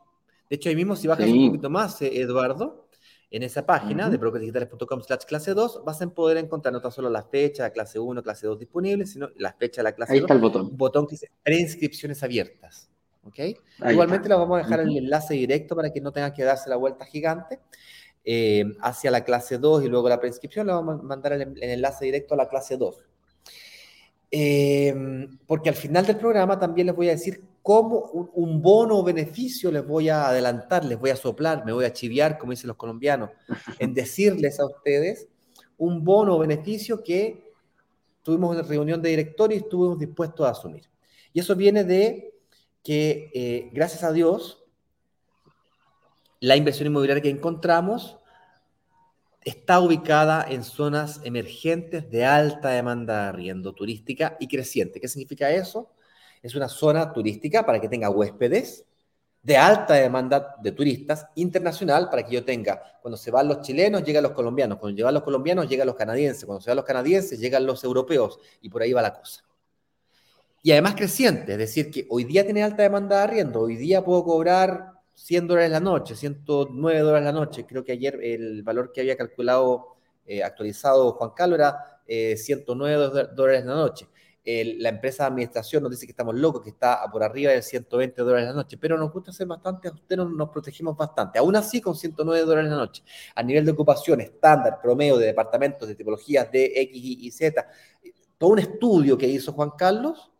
De 0.51 0.57
hecho, 0.57 0.69
ahí 0.69 0.77
mismo, 0.77 0.95
si 0.95 1.09
bajas 1.09 1.27
un 1.27 1.47
poquito 1.47 1.71
más, 1.71 2.03
eh, 2.03 2.21
Eduardo, 2.21 2.87
en 3.31 3.43
esa 3.43 3.65
página 3.65 4.11
de 4.11 4.19
brokersdigitales.com 4.19 5.01
slash 5.01 5.25
clase 5.27 5.55
2, 5.55 5.83
vas 5.83 6.03
a 6.03 6.07
poder 6.11 6.37
encontrar 6.37 6.75
no 6.75 6.83
tan 6.83 6.93
solo 6.93 7.09
la 7.09 7.23
fecha 7.23 7.65
de 7.65 7.73
clase 7.73 7.99
1, 7.99 8.23
clase 8.23 8.47
2 8.47 8.59
disponible, 8.59 9.07
sino 9.07 9.31
la 9.37 9.55
fecha 9.55 9.81
de 9.81 9.85
la 9.85 9.93
clase 9.93 10.13
Ahí 10.13 10.19
está 10.19 10.35
el 10.35 10.41
botón. 10.41 10.77
Botón 10.77 11.07
que 11.07 11.13
dice 11.13 11.31
preinscripciones 11.43 12.23
abiertas. 12.23 12.91
¿Ok? 13.25 13.39
Igualmente 13.89 14.29
le 14.29 14.35
vamos 14.35 14.61
a 14.61 14.63
dejar 14.63 14.81
el 14.81 14.95
enlace 14.95 15.33
directo 15.33 15.75
para 15.75 15.91
que 15.91 16.03
no 16.03 16.13
tenga 16.13 16.35
que 16.35 16.45
darse 16.45 16.69
la 16.69 16.77
vuelta 16.77 17.07
gigante 17.07 17.61
em, 18.23 18.77
hacia 18.83 19.11
la 19.11 19.25
clase 19.25 19.57
2 19.57 19.83
y 19.85 19.89
luego 19.89 20.11
la 20.11 20.21
preinscripción. 20.21 20.67
Le 20.67 20.75
vamos 20.75 21.01
a 21.01 21.03
mandar 21.03 21.33
el, 21.33 21.41
el 21.41 21.71
enlace 21.71 22.05
directo 22.05 22.35
a 22.35 22.37
la 22.37 22.49
clase 22.51 22.77
2. 22.77 23.06
Em, 24.31 25.39
porque 25.47 25.69
al 25.69 25.77
final 25.77 26.05
del 26.05 26.17
programa 26.17 26.59
también 26.59 26.89
les 26.89 26.97
voy 26.97 27.09
a 27.09 27.13
decir 27.13 27.45
cómo 27.63 28.31
un, 28.35 28.61
bono 28.61 28.99
o 28.99 29.05
beneficio 29.05 29.71
les 29.71 29.87
voy 29.87 30.09
a 30.09 30.29
adelantar, 30.29 30.85
les 30.85 30.99
voy 30.99 31.11
a 31.11 31.17
soplar, 31.17 31.65
me 31.65 31.73
voy 31.73 31.85
a 31.85 31.93
chiviar, 31.93 32.37
como 32.39 32.51
dicen 32.51 32.69
los 32.69 32.77
colombianos, 32.77 33.31
en 33.79 33.95
decirles 33.95 34.59
a 34.61 34.67
ustedes 34.67 35.29
un 35.79 36.05
bono 36.05 36.37
o 36.37 36.39
beneficio 36.39 37.03
que 37.03 37.53
tuvimos 38.23 38.57
en 38.57 38.67
reunión 38.67 39.01
de 39.01 39.11
directorio 39.11 39.57
y 39.57 39.61
estuvimos 39.61 39.99
dispuestos 39.99 40.47
a 40.47 40.51
asumir. 40.51 40.89
Y 41.33 41.41
eso 41.41 41.55
viene 41.55 41.85
de 41.85 42.35
que, 42.83 43.31
eh, 43.35 43.71
gracias 43.73 44.03
a 44.03 44.13
Dios, 44.13 44.65
la 46.41 46.57
inversión 46.57 46.89
inmobiliaria 46.89 47.23
que 47.23 47.31
encontramos 47.31 48.19
está 49.47 49.79
ubicada 49.79 50.45
en 50.49 50.65
zonas 50.65 51.21
emergentes 51.23 52.11
de 52.11 52.25
alta 52.25 52.71
demanda 52.71 53.23
de 53.23 53.29
arriendo 53.29 53.73
turística 53.73 54.37
y 54.41 54.49
creciente. 54.49 55.01
¿Qué 55.01 55.07
significa 55.07 55.49
eso? 55.53 55.93
Es 56.43 56.57
una 56.57 56.69
zona 56.69 57.13
turística 57.13 57.65
para 57.65 57.81
que 57.81 57.89
tenga 57.89 58.11
huéspedes 58.11 58.85
de 59.41 59.57
alta 59.57 59.95
demanda 59.95 60.57
de 60.61 60.73
turistas 60.73 61.29
internacional 61.37 62.11
para 62.11 62.25
que 62.25 62.35
yo 62.35 62.45
tenga, 62.45 62.99
cuando 63.01 63.17
se 63.17 63.31
van 63.31 63.47
los 63.47 63.61
chilenos, 63.61 64.03
llegan 64.03 64.25
los 64.25 64.33
colombianos, 64.33 64.79
cuando 64.79 64.97
llegan 64.97 65.15
los 65.15 65.23
colombianos, 65.23 65.69
llegan 65.69 65.87
los 65.87 65.95
canadienses, 65.95 66.45
cuando 66.45 66.61
se 66.61 66.71
van 66.71 66.77
los 66.79 66.85
canadienses, 66.85 67.39
llegan 67.39 67.65
los 67.65 67.85
europeos 67.85 68.41
y 68.61 68.69
por 68.69 68.83
ahí 68.83 68.93
va 68.93 69.01
la 69.01 69.15
cosa. 69.15 69.45
Y 70.61 70.73
además 70.73 70.97
creciente, 70.97 71.53
es 71.53 71.59
decir, 71.59 71.93
que 71.93 72.05
hoy 72.11 72.25
día 72.25 72.43
tiene 72.43 72.65
alta 72.65 72.83
demanda 72.83 73.19
de 73.19 73.23
arriendo, 73.23 73.61
hoy 73.61 73.77
día 73.77 74.05
puedo 74.05 74.25
cobrar 74.25 74.96
100 75.17 75.49
dólares 75.49 75.71
la 75.71 75.81
noche, 75.81 76.15
109 76.15 77.01
dólares 77.01 77.25
la 77.25 77.33
noche. 77.33 77.67
Creo 77.67 77.85
que 77.85 77.93
ayer 77.93 78.21
el 78.23 78.63
valor 78.63 78.93
que 78.93 79.01
había 79.01 79.17
calculado, 79.17 79.97
eh, 80.27 80.43
actualizado 80.43 81.13
Juan 81.13 81.31
Carlos 81.35 81.59
era 81.59 82.03
109 82.07 83.21
eh, 83.23 83.29
dólares 83.35 83.65
la 83.65 83.75
noche. 83.75 84.07
la 84.45 84.91
empresa 84.91 85.25
de 85.25 85.29
administración 85.29 85.83
nos 85.83 85.91
dice 85.91 86.07
que 86.07 86.13
estamos 86.13 86.35
locos, 86.37 86.63
que 86.63 86.71
está 86.71 87.01
por 87.11 87.23
arriba 87.23 87.51
de 87.51 87.63
120 87.63 88.23
dólares 88.23 88.47
la 88.47 88.53
noche, 88.53 88.77
pero 88.79 88.99
nos 88.99 89.11
gusta 89.11 89.31
hacer 89.31 89.47
bastante, 89.47 89.89
a 89.89 89.93
usted 89.93 90.17
nos, 90.17 90.51
protegimos 90.51 90.97
bastante. 90.97 91.39
Aún 91.39 91.57
así, 91.57 91.81
con 91.81 91.97
109 91.97 92.45
dólares 92.45 92.71
la 92.71 92.77
noche, 92.77 93.03
a 93.35 93.43
nivel 93.43 93.65
de 93.65 93.73
ocupación 93.73 94.21
estándar, 94.21 94.79
promedio 94.83 95.17
de 95.17 95.27
departamentos, 95.27 95.89
de 95.89 95.95
tipologías 95.95 96.53
de 96.53 96.67
X 96.77 96.91
y 96.95 97.31
Z, 97.31 97.67
todo 98.39 98.51
un 98.51 98.59
estudio 98.59 99.17
que 99.17 99.27
hizo 99.27 99.53
Juan 99.53 99.71
Carlos 99.79 100.31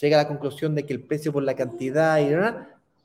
llega 0.00 0.20
a 0.20 0.22
la 0.22 0.28
conclusión 0.28 0.74
de 0.74 0.84
que 0.84 0.92
el 0.92 1.04
precio 1.04 1.32
por 1.32 1.42
la 1.42 1.54
cantidad 1.54 2.18
y 2.18 2.28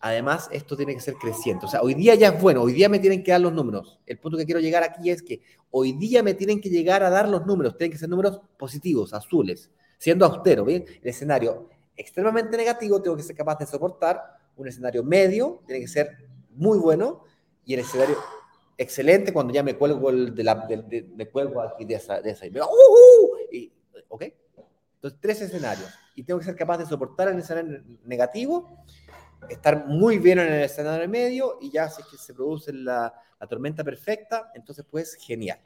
Además, 0.04 0.50
esto 0.52 0.76
tiene 0.76 0.96
que 0.96 1.00
ser 1.00 1.14
creciente. 1.14 1.68
O 1.68 1.70
sea, 1.70 1.82
hoy 1.82 1.94
día 1.94 2.16
ya 2.16 2.30
es 2.30 2.42
bueno, 2.42 2.64
hoy 2.64 2.74
día 2.74 2.90
me 2.90 2.98
tienen 2.98 3.24
que 3.24 3.32
dar 3.32 3.42
los 3.42 3.54
números. 3.54 4.00
El 4.08 4.18
punto 4.18 4.38
que 4.38 4.46
quiero 4.46 4.60
llegar 4.60 4.84
aquí 4.84 5.12
es 5.12 5.22
que 5.22 5.42
hoy 5.70 5.94
día 5.94 6.24
me 6.24 6.34
tienen 6.34 6.60
que 6.60 6.70
llegar 6.70 7.04
a 7.04 7.10
dar 7.12 7.30
los 7.30 7.46
números, 7.46 7.78
tienen 7.78 7.92
que 7.92 8.00
ser 8.00 8.10
números 8.10 8.42
positivos, 8.58 9.14
azules, 9.14 9.70
siendo 10.00 10.26
austero, 10.26 10.66
¿bien? 10.66 10.86
El 11.02 11.08
escenario 11.08 11.70
extremadamente 11.96 12.58
negativo 12.58 13.00
tengo 13.00 13.16
que 13.16 13.22
ser 13.22 13.36
capaz 13.36 13.60
de 13.60 13.68
soportar, 13.68 14.20
un 14.58 14.68
escenario 14.68 15.04
medio 15.04 15.62
tiene 15.66 15.82
que 15.82 15.88
ser 15.88 16.18
muy 16.56 16.80
bueno 16.80 17.24
y 17.64 17.76
el 17.76 17.82
escenario 17.82 18.18
excelente 18.78 19.32
cuando 19.32 19.54
ya 19.54 19.62
me 19.62 19.76
cuelgo 19.76 20.12
de 20.12 20.44
la, 20.44 20.68
me 21.16 21.28
cuelgo 21.28 21.62
aquí 21.62 21.86
de 21.86 21.96
esa, 21.96 22.22
de 22.22 22.36
y 22.44 22.50
me 22.50 22.62
uh, 22.62 22.66
y, 23.52 23.72
¿ok? 24.10 24.24
Entonces, 24.96 25.20
tres 25.22 25.42
escenarios 25.42 25.90
y 26.16 26.24
tengo 26.24 26.40
que 26.40 26.46
ser 26.46 26.56
capaz 26.56 26.80
de 26.80 26.86
soportar 26.86 27.28
el 27.30 27.40
escenario 27.40 27.84
negativo 28.04 28.84
estar 29.50 29.86
muy 29.88 30.18
bien 30.20 30.40
en 30.40 30.48
el 30.48 30.62
escenario 30.64 31.08
medio 31.10 31.58
y 31.62 31.72
ya 31.72 31.90
si 31.90 32.02
es 32.02 32.08
que 32.08 32.18
se 32.18 32.34
produce 32.34 32.74
la, 32.74 33.14
tormenta 33.50 33.84
perfecta, 33.84 34.52
entonces 34.54 34.86
pues 34.90 35.16
genial. 35.16 35.60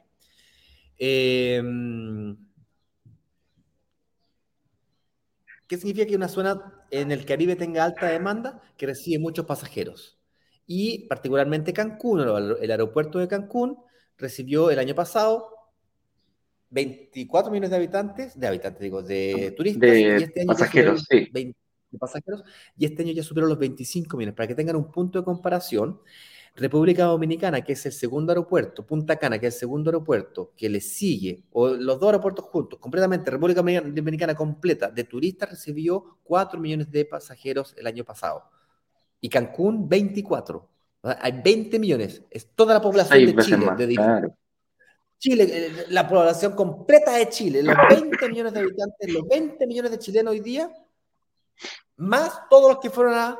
Em, 0.98 2.36
¿Qué 5.68 5.76
significa 5.76 6.06
que 6.06 6.16
una 6.16 6.28
zona 6.28 6.86
en 6.90 7.12
el 7.12 7.26
Caribe 7.26 7.54
tenga 7.56 7.84
alta 7.84 8.08
demanda? 8.08 8.62
Que 8.78 8.86
recibe 8.86 9.18
muchos 9.18 9.44
pasajeros. 9.44 10.18
Y 10.66 11.06
particularmente 11.06 11.72
Cancún, 11.72 12.20
el 12.20 12.70
aeropuerto 12.70 13.18
de 13.18 13.28
Cancún, 13.28 13.78
recibió 14.16 14.70
el 14.70 14.78
año 14.78 14.94
pasado 14.94 15.50
24 16.70 17.50
millones 17.50 17.70
de 17.70 17.76
habitantes, 17.76 18.38
de 18.38 18.46
habitantes, 18.46 18.80
digo, 18.80 19.02
de 19.02 19.52
turistas. 19.56 19.90
De 19.90 20.16
este 20.16 20.44
pasajeros, 20.46 21.04
sí. 21.08 21.30
De 21.90 21.98
pasajeros, 21.98 22.44
y 22.76 22.84
este 22.86 23.02
año 23.02 23.12
ya 23.12 23.22
superó 23.22 23.46
los 23.46 23.58
25 23.58 24.16
millones. 24.16 24.34
Para 24.34 24.46
que 24.46 24.54
tengan 24.54 24.76
un 24.76 24.90
punto 24.90 25.18
de 25.18 25.24
comparación, 25.24 26.00
República 26.56 27.04
Dominicana, 27.04 27.62
que 27.62 27.74
es 27.74 27.86
el 27.86 27.92
segundo 27.92 28.32
aeropuerto, 28.32 28.86
Punta 28.86 29.16
Cana, 29.16 29.38
que 29.38 29.46
es 29.46 29.54
el 29.54 29.60
segundo 29.60 29.90
aeropuerto, 29.90 30.52
que 30.56 30.68
le 30.70 30.80
sigue, 30.80 31.44
o 31.52 31.68
los 31.68 32.00
dos 32.00 32.06
aeropuertos 32.08 32.46
juntos, 32.46 32.78
completamente, 32.78 33.30
República 33.30 33.60
Dominicana 33.60 34.34
completa, 34.34 34.90
de 34.90 35.04
turistas 35.04 35.50
recibió 35.50 36.18
4 36.24 36.58
millones 36.58 36.90
de 36.90 37.04
pasajeros 37.04 37.74
el 37.76 37.86
año 37.86 38.04
pasado. 38.04 38.44
Y 39.20 39.28
Cancún, 39.28 39.88
24. 39.88 40.68
Hay 41.02 41.40
20 41.42 41.78
millones. 41.78 42.22
Es 42.30 42.48
toda 42.54 42.74
la 42.74 42.80
población 42.80 43.26
de 43.26 43.36
Chile. 43.42 43.66
de 43.76 44.30
Chile, 45.18 45.46
eh, 45.48 45.86
la 45.88 46.06
población 46.08 46.52
completa 46.52 47.16
de 47.16 47.28
Chile, 47.28 47.62
los 47.62 47.74
20 47.88 48.28
millones 48.28 48.52
de 48.52 48.60
habitantes, 48.60 49.12
los 49.12 49.26
20 49.28 49.66
millones 49.66 49.90
de 49.90 49.98
chilenos 49.98 50.32
hoy 50.32 50.40
día, 50.40 50.70
más 51.96 52.48
todos 52.48 52.74
los 52.74 52.80
que 52.80 52.90
fueron 52.90 53.14
a 53.14 53.38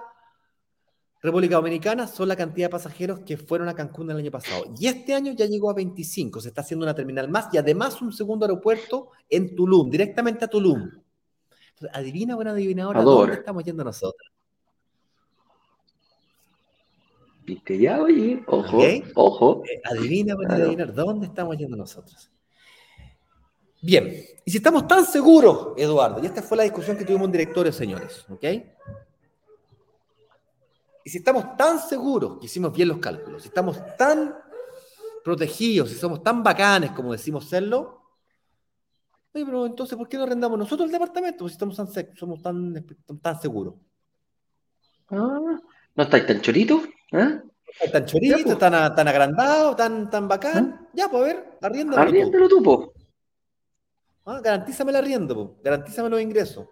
República 1.23 1.57
Dominicana, 1.57 2.07
son 2.07 2.29
la 2.29 2.37
cantidad 2.37 2.67
de 2.67 2.71
pasajeros 2.71 3.21
que 3.21 3.37
fueron 3.37 3.69
a 3.69 3.75
Cancún 3.75 4.11
el 4.11 4.19
año 4.19 4.31
pasado. 4.31 4.65
Y 4.79 4.87
este 4.87 5.15
año 5.15 5.33
ya 5.33 5.47
llegó 5.47 5.71
a 5.71 5.75
25, 5.75 6.41
se 6.41 6.49
está 6.49 6.61
haciendo 6.61 6.85
una 6.85 6.95
terminal 6.95 7.29
más 7.29 7.49
y 7.53 7.59
además 7.59 8.01
un 8.01 8.13
segundo 8.13 8.45
aeropuerto 8.45 9.11
en 9.29 9.55
Tulum, 9.57 9.91
directamente 9.91 10.45
a 10.45 10.49
Tulum. 10.49 10.89
adivina, 11.93 12.37
buena 12.37 12.53
adivinadora, 12.53 13.03
¿dónde 13.03 13.35
estamos 13.35 13.65
yendo 13.65 13.83
nosotros? 13.83 14.31
Viste 17.45 17.79
ya, 17.79 18.03
oye, 18.03 18.43
ojo, 18.47 18.79
ojo. 19.15 19.63
Eh, 19.65 19.81
adivina, 19.85 20.37
para 20.37 20.55
adivinar, 20.57 20.93
¿dónde 20.93 21.27
estamos 21.27 21.57
yendo 21.57 21.77
nosotros? 21.77 22.31
Bien, 23.83 24.25
y 24.45 24.51
si 24.51 24.57
estamos 24.59 24.87
tan 24.87 25.05
seguros, 25.05 25.75
Eduardo, 25.77 26.23
y 26.23 26.27
esta 26.27 26.43
fue 26.43 26.57
la 26.57 26.63
discusión 26.63 26.97
que 26.97 27.05
tuvimos 27.05 27.27
en 27.27 27.33
directores, 27.33 27.75
señores, 27.75 28.25
¿ok? 28.29 28.45
Y 31.05 31.11
si 31.11 31.19
estamos 31.19 31.57
tan 31.57 31.79
seguros 31.79 32.39
que 32.39 32.47
hicimos 32.47 32.73
bien 32.73 32.89
los 32.89 32.99
cálculos, 32.99 33.43
si 33.43 33.49
estamos 33.49 33.79
tan 33.97 34.35
protegidos, 35.23 35.91
si 35.91 35.97
somos 35.97 36.23
tan 36.23 36.43
bacanes 36.43 36.93
como 36.93 37.13
decimos 37.13 37.49
serlo, 37.49 38.03
oye, 39.33 39.45
pero 39.45 39.67
entonces, 39.67 39.97
¿por 39.97 40.09
qué 40.09 40.17
no 40.17 40.25
arrendamos 40.25 40.59
nosotros 40.59 40.87
el 40.87 40.93
departamento 40.93 41.47
si 41.49 41.53
estamos 41.53 41.77
tan, 41.77 41.89
somos 42.17 42.43
tan, 42.43 42.85
tan 43.21 43.41
seguros? 43.41 43.75
Ah, 45.11 45.61
¿No 45.95 46.03
estáis 46.03 46.27
tan 46.27 46.41
choritos? 46.41 46.83
¿Eh? 47.13 47.41
Tan 47.93 48.07
chorito, 48.07 48.39
pues. 48.43 48.59
tan, 48.59 48.95
tan 48.95 49.09
agrandado, 49.09 49.77
tan, 49.77 50.09
tan 50.11 50.27
bacán. 50.27 50.81
¿Eh? 50.83 50.89
Ya, 50.95 51.09
pues 51.09 51.23
a 51.23 51.27
ver, 51.27 51.59
arriéndalo. 51.63 52.03
Arriéndalo 52.03 52.49
tú, 52.49 52.63
po. 52.63 52.96
Ah, 54.27 54.41
garantízame 54.43 54.91
el 54.91 54.97
arriendo, 54.97 55.35
po. 55.35 55.57
garantízame 55.63 56.11
los 56.11 56.21
ingresos. 56.21 56.67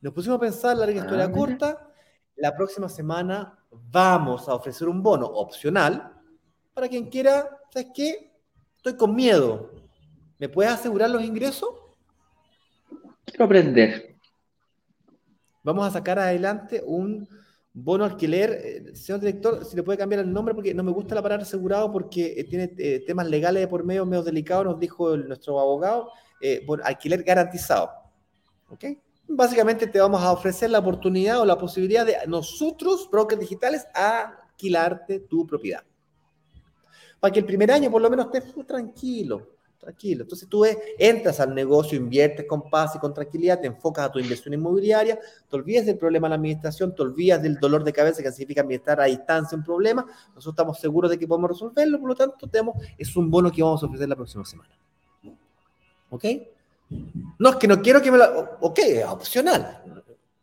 Nos 0.00 0.12
pusimos 0.12 0.36
a 0.36 0.40
pensar, 0.40 0.76
la 0.76 0.90
historia 0.90 1.26
ah, 1.26 1.32
corta, 1.32 1.92
la 2.34 2.54
próxima 2.56 2.88
semana 2.88 3.56
vamos 3.70 4.48
a 4.48 4.54
ofrecer 4.54 4.88
un 4.88 5.00
bono 5.00 5.26
opcional 5.26 6.12
para 6.74 6.88
quien 6.88 7.08
quiera, 7.08 7.48
¿sabes 7.72 7.90
qué? 7.94 8.32
Estoy 8.76 8.96
con 8.96 9.14
miedo. 9.14 9.70
¿Me 10.38 10.48
puedes 10.48 10.72
asegurar 10.72 11.08
los 11.08 11.22
ingresos? 11.22 11.70
Quiero 13.24 13.44
aprender. 13.44 14.16
Vamos 15.62 15.86
a 15.86 15.90
sacar 15.92 16.18
adelante 16.18 16.82
un 16.84 17.28
bono 17.72 18.04
alquiler, 18.04 18.50
eh, 18.52 18.96
señor 18.96 19.20
director, 19.20 19.64
si 19.64 19.76
le 19.76 19.82
puede 19.82 19.98
cambiar 19.98 20.22
el 20.22 20.32
nombre, 20.32 20.54
porque 20.54 20.74
no 20.74 20.82
me 20.82 20.90
gusta 20.90 21.14
la 21.14 21.22
palabra 21.22 21.44
asegurado 21.44 21.92
porque 21.92 22.34
eh, 22.36 22.44
tiene 22.44 22.74
eh, 22.78 23.04
temas 23.06 23.28
legales 23.28 23.62
de 23.62 23.68
por 23.68 23.84
medio, 23.84 24.04
medio 24.04 24.22
delicados, 24.22 24.64
nos 24.64 24.80
dijo 24.80 25.16
nuestro 25.16 25.60
abogado, 25.60 26.10
alquiler 26.84 27.22
garantizado. 27.22 27.90
¿Ok? 28.68 28.84
Básicamente 29.28 29.88
te 29.88 29.98
vamos 29.98 30.22
a 30.22 30.32
ofrecer 30.32 30.70
la 30.70 30.78
oportunidad 30.78 31.40
o 31.40 31.44
la 31.44 31.58
posibilidad 31.58 32.06
de 32.06 32.16
nosotros, 32.28 33.08
brokers 33.10 33.40
digitales, 33.40 33.86
alquilarte 33.92 35.20
tu 35.20 35.46
propiedad. 35.46 35.82
Para 37.18 37.32
que 37.32 37.40
el 37.40 37.46
primer 37.46 37.72
año 37.72 37.90
por 37.90 38.02
lo 38.02 38.08
menos 38.08 38.28
estés 38.32 38.54
tranquilo, 38.66 39.56
tranquilo. 39.78 40.22
Entonces 40.22 40.48
tú 40.48 40.64
entras 40.98 41.40
al 41.40 41.54
negocio, 41.54 41.98
inviertes 41.98 42.46
con 42.46 42.70
paz 42.70 42.94
y 42.94 42.98
con 42.98 43.12
tranquilidad, 43.12 43.60
te 43.60 43.66
enfocas 43.66 44.06
a 44.06 44.12
tu 44.12 44.20
inversión 44.20 44.54
inmobiliaria, 44.54 45.18
te 45.48 45.56
olvides 45.56 45.86
del 45.86 45.98
problema 45.98 46.26
de 46.26 46.30
la 46.30 46.36
administración, 46.36 46.94
te 46.94 47.02
olvidas 47.02 47.42
del 47.42 47.56
dolor 47.56 47.82
de 47.82 47.92
cabeza 47.92 48.22
que 48.22 48.30
significa 48.30 48.60
administrar 48.60 49.00
a 49.00 49.04
distancia 49.04 49.58
un 49.58 49.64
problema. 49.64 50.04
Nosotros 50.28 50.52
estamos 50.52 50.78
seguros 50.78 51.10
de 51.10 51.18
que 51.18 51.26
podemos 51.26 51.50
resolverlo, 51.50 51.98
por 51.98 52.10
lo 52.10 52.14
tanto, 52.14 52.46
tenemos, 52.48 52.76
es 52.96 53.16
un 53.16 53.28
bono 53.28 53.50
que 53.50 53.62
vamos 53.62 53.82
a 53.82 53.86
ofrecer 53.86 54.08
la 54.08 54.16
próxima 54.16 54.44
semana. 54.44 54.70
¿Ok? 56.10 56.24
No, 57.38 57.50
es 57.50 57.56
que 57.56 57.68
no 57.68 57.82
quiero 57.82 58.00
que 58.00 58.10
me 58.10 58.18
lo... 58.18 58.58
Ok, 58.60 58.78
es 58.78 59.04
opcional. 59.04 59.82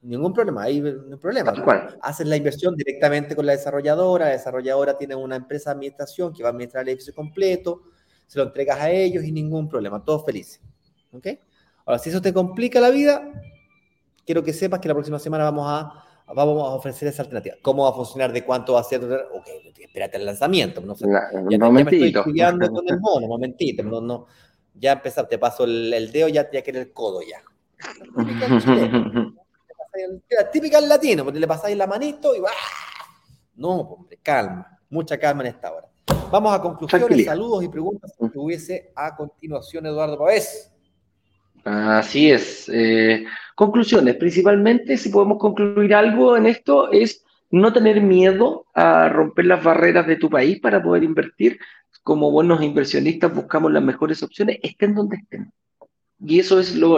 Ningún 0.02 0.34
problema, 0.34 0.64
hay 0.64 0.82
un 0.82 1.18
problema. 1.18 1.54
Haces 2.02 2.28
la 2.28 2.36
inversión 2.36 2.76
directamente 2.76 3.36
con 3.38 3.46
la 3.46 3.54
desarrolladora, 3.54 4.26
la 4.26 4.32
desarrolladora 4.32 4.98
tiene 4.98 5.16
una 5.16 5.38
empresa 5.38 5.70
de 5.70 5.76
administración 5.76 6.34
que 6.34 6.44
va 6.44 6.50
a 6.50 6.52
administrar 6.52 6.84
el 6.84 6.90
edificio 6.90 7.16
completo, 7.16 7.84
se 8.28 8.38
lo 8.38 8.46
entregas 8.46 8.82
a 8.82 8.92
ellos 8.92 9.24
y 9.24 9.32
ningún 9.32 9.70
problema, 9.70 10.04
todos 10.04 10.26
felices. 10.26 10.60
¿Ok? 11.14 11.28
Ahora, 11.86 12.00
si 12.00 12.10
eso 12.10 12.22
te 12.22 12.34
complica 12.34 12.82
la 12.82 12.90
vida, 12.90 13.32
quiero 14.26 14.44
que 14.44 14.52
sepas 14.52 14.82
que 14.82 14.90
la 14.90 14.94
próxima 14.94 15.20
semana 15.20 15.46
vamos 15.46 15.66
a, 15.70 16.34
vamos 16.34 16.62
a 16.64 16.76
ofrecer 16.76 17.08
esa 17.08 17.24
alternativa. 17.24 17.56
¿Cómo 17.62 17.84
va 17.84 17.92
a 17.92 17.94
funcionar? 17.94 18.34
¿De 18.34 18.44
cuánto 18.44 18.74
va 18.74 18.82
a 18.82 18.84
ser? 18.84 19.04
Ok, 19.04 19.48
espérate 19.80 20.18
el 20.18 20.26
lanzamiento. 20.26 20.82
No 20.82 20.96
sé, 20.96 21.08
ya, 21.08 21.30
ya, 21.50 21.70
me 21.70 21.82
estoy 21.82 22.10
estudiando 22.10 22.70
con 22.74 22.90
el 22.90 23.00
mono, 23.00 23.28
momentito. 23.28 23.84
No, 23.84 24.02
no, 24.02 24.28
ya 24.74 24.94
empezar, 24.94 25.28
te 25.28 25.38
paso 25.38 25.64
el, 25.66 26.12
dedo, 26.12 26.28
ya, 26.28 26.50
ya 26.52 26.62
quiere 26.62 26.80
el 26.82 26.92
codo 26.92 27.22
ya. 27.22 27.42
La 30.30 30.52
típica 30.52 30.80
en 30.80 30.90
latino, 30.90 31.24
porque 31.24 31.40
le 31.40 31.48
pasáis 31.48 31.78
la 31.78 31.88
manito 31.88 32.36
y 32.36 32.40
va. 32.40 32.52
No, 33.56 33.82
hombre, 33.82 34.20
calma, 34.22 34.80
mucha 34.90 35.18
calma 35.18 35.44
en 35.44 35.50
esta 35.50 35.72
hora. 35.72 35.88
Vamos 36.32 36.54
a 36.54 36.62
conclusiones, 36.62 37.26
saludos 37.26 37.64
y 37.64 37.70
preguntas 37.70 38.12
que 38.18 38.40
hubiese 38.40 38.92
a 38.96 39.16
continuación, 39.16 39.86
Eduardo 39.86 40.18
Pavés. 40.18 40.72
Así 41.64 42.32
es. 42.32 42.68
Eh, 42.70 43.24
conclusiones, 43.56 44.16
principalmente, 44.16 44.98
si 44.98 45.10
podemos 45.10 45.38
concluir 45.38 45.94
algo 45.94 46.36
en 46.36 46.48
esto, 46.48 46.92
es 46.92 47.23
no 47.54 47.72
tener 47.72 48.02
miedo 48.02 48.66
a 48.74 49.10
romper 49.10 49.46
las 49.46 49.64
barreras 49.64 50.08
de 50.08 50.16
tu 50.16 50.28
país 50.28 50.60
para 50.60 50.82
poder 50.82 51.04
invertir. 51.04 51.60
Como 52.02 52.32
buenos 52.32 52.64
inversionistas 52.64 53.34
buscamos 53.34 53.72
las 53.72 53.84
mejores 53.84 54.24
opciones, 54.24 54.58
estén 54.64 54.96
donde 54.96 55.18
estén. 55.18 55.54
Y 56.20 56.40
eso 56.40 56.60
es 56.60 56.76
lo, 56.76 56.98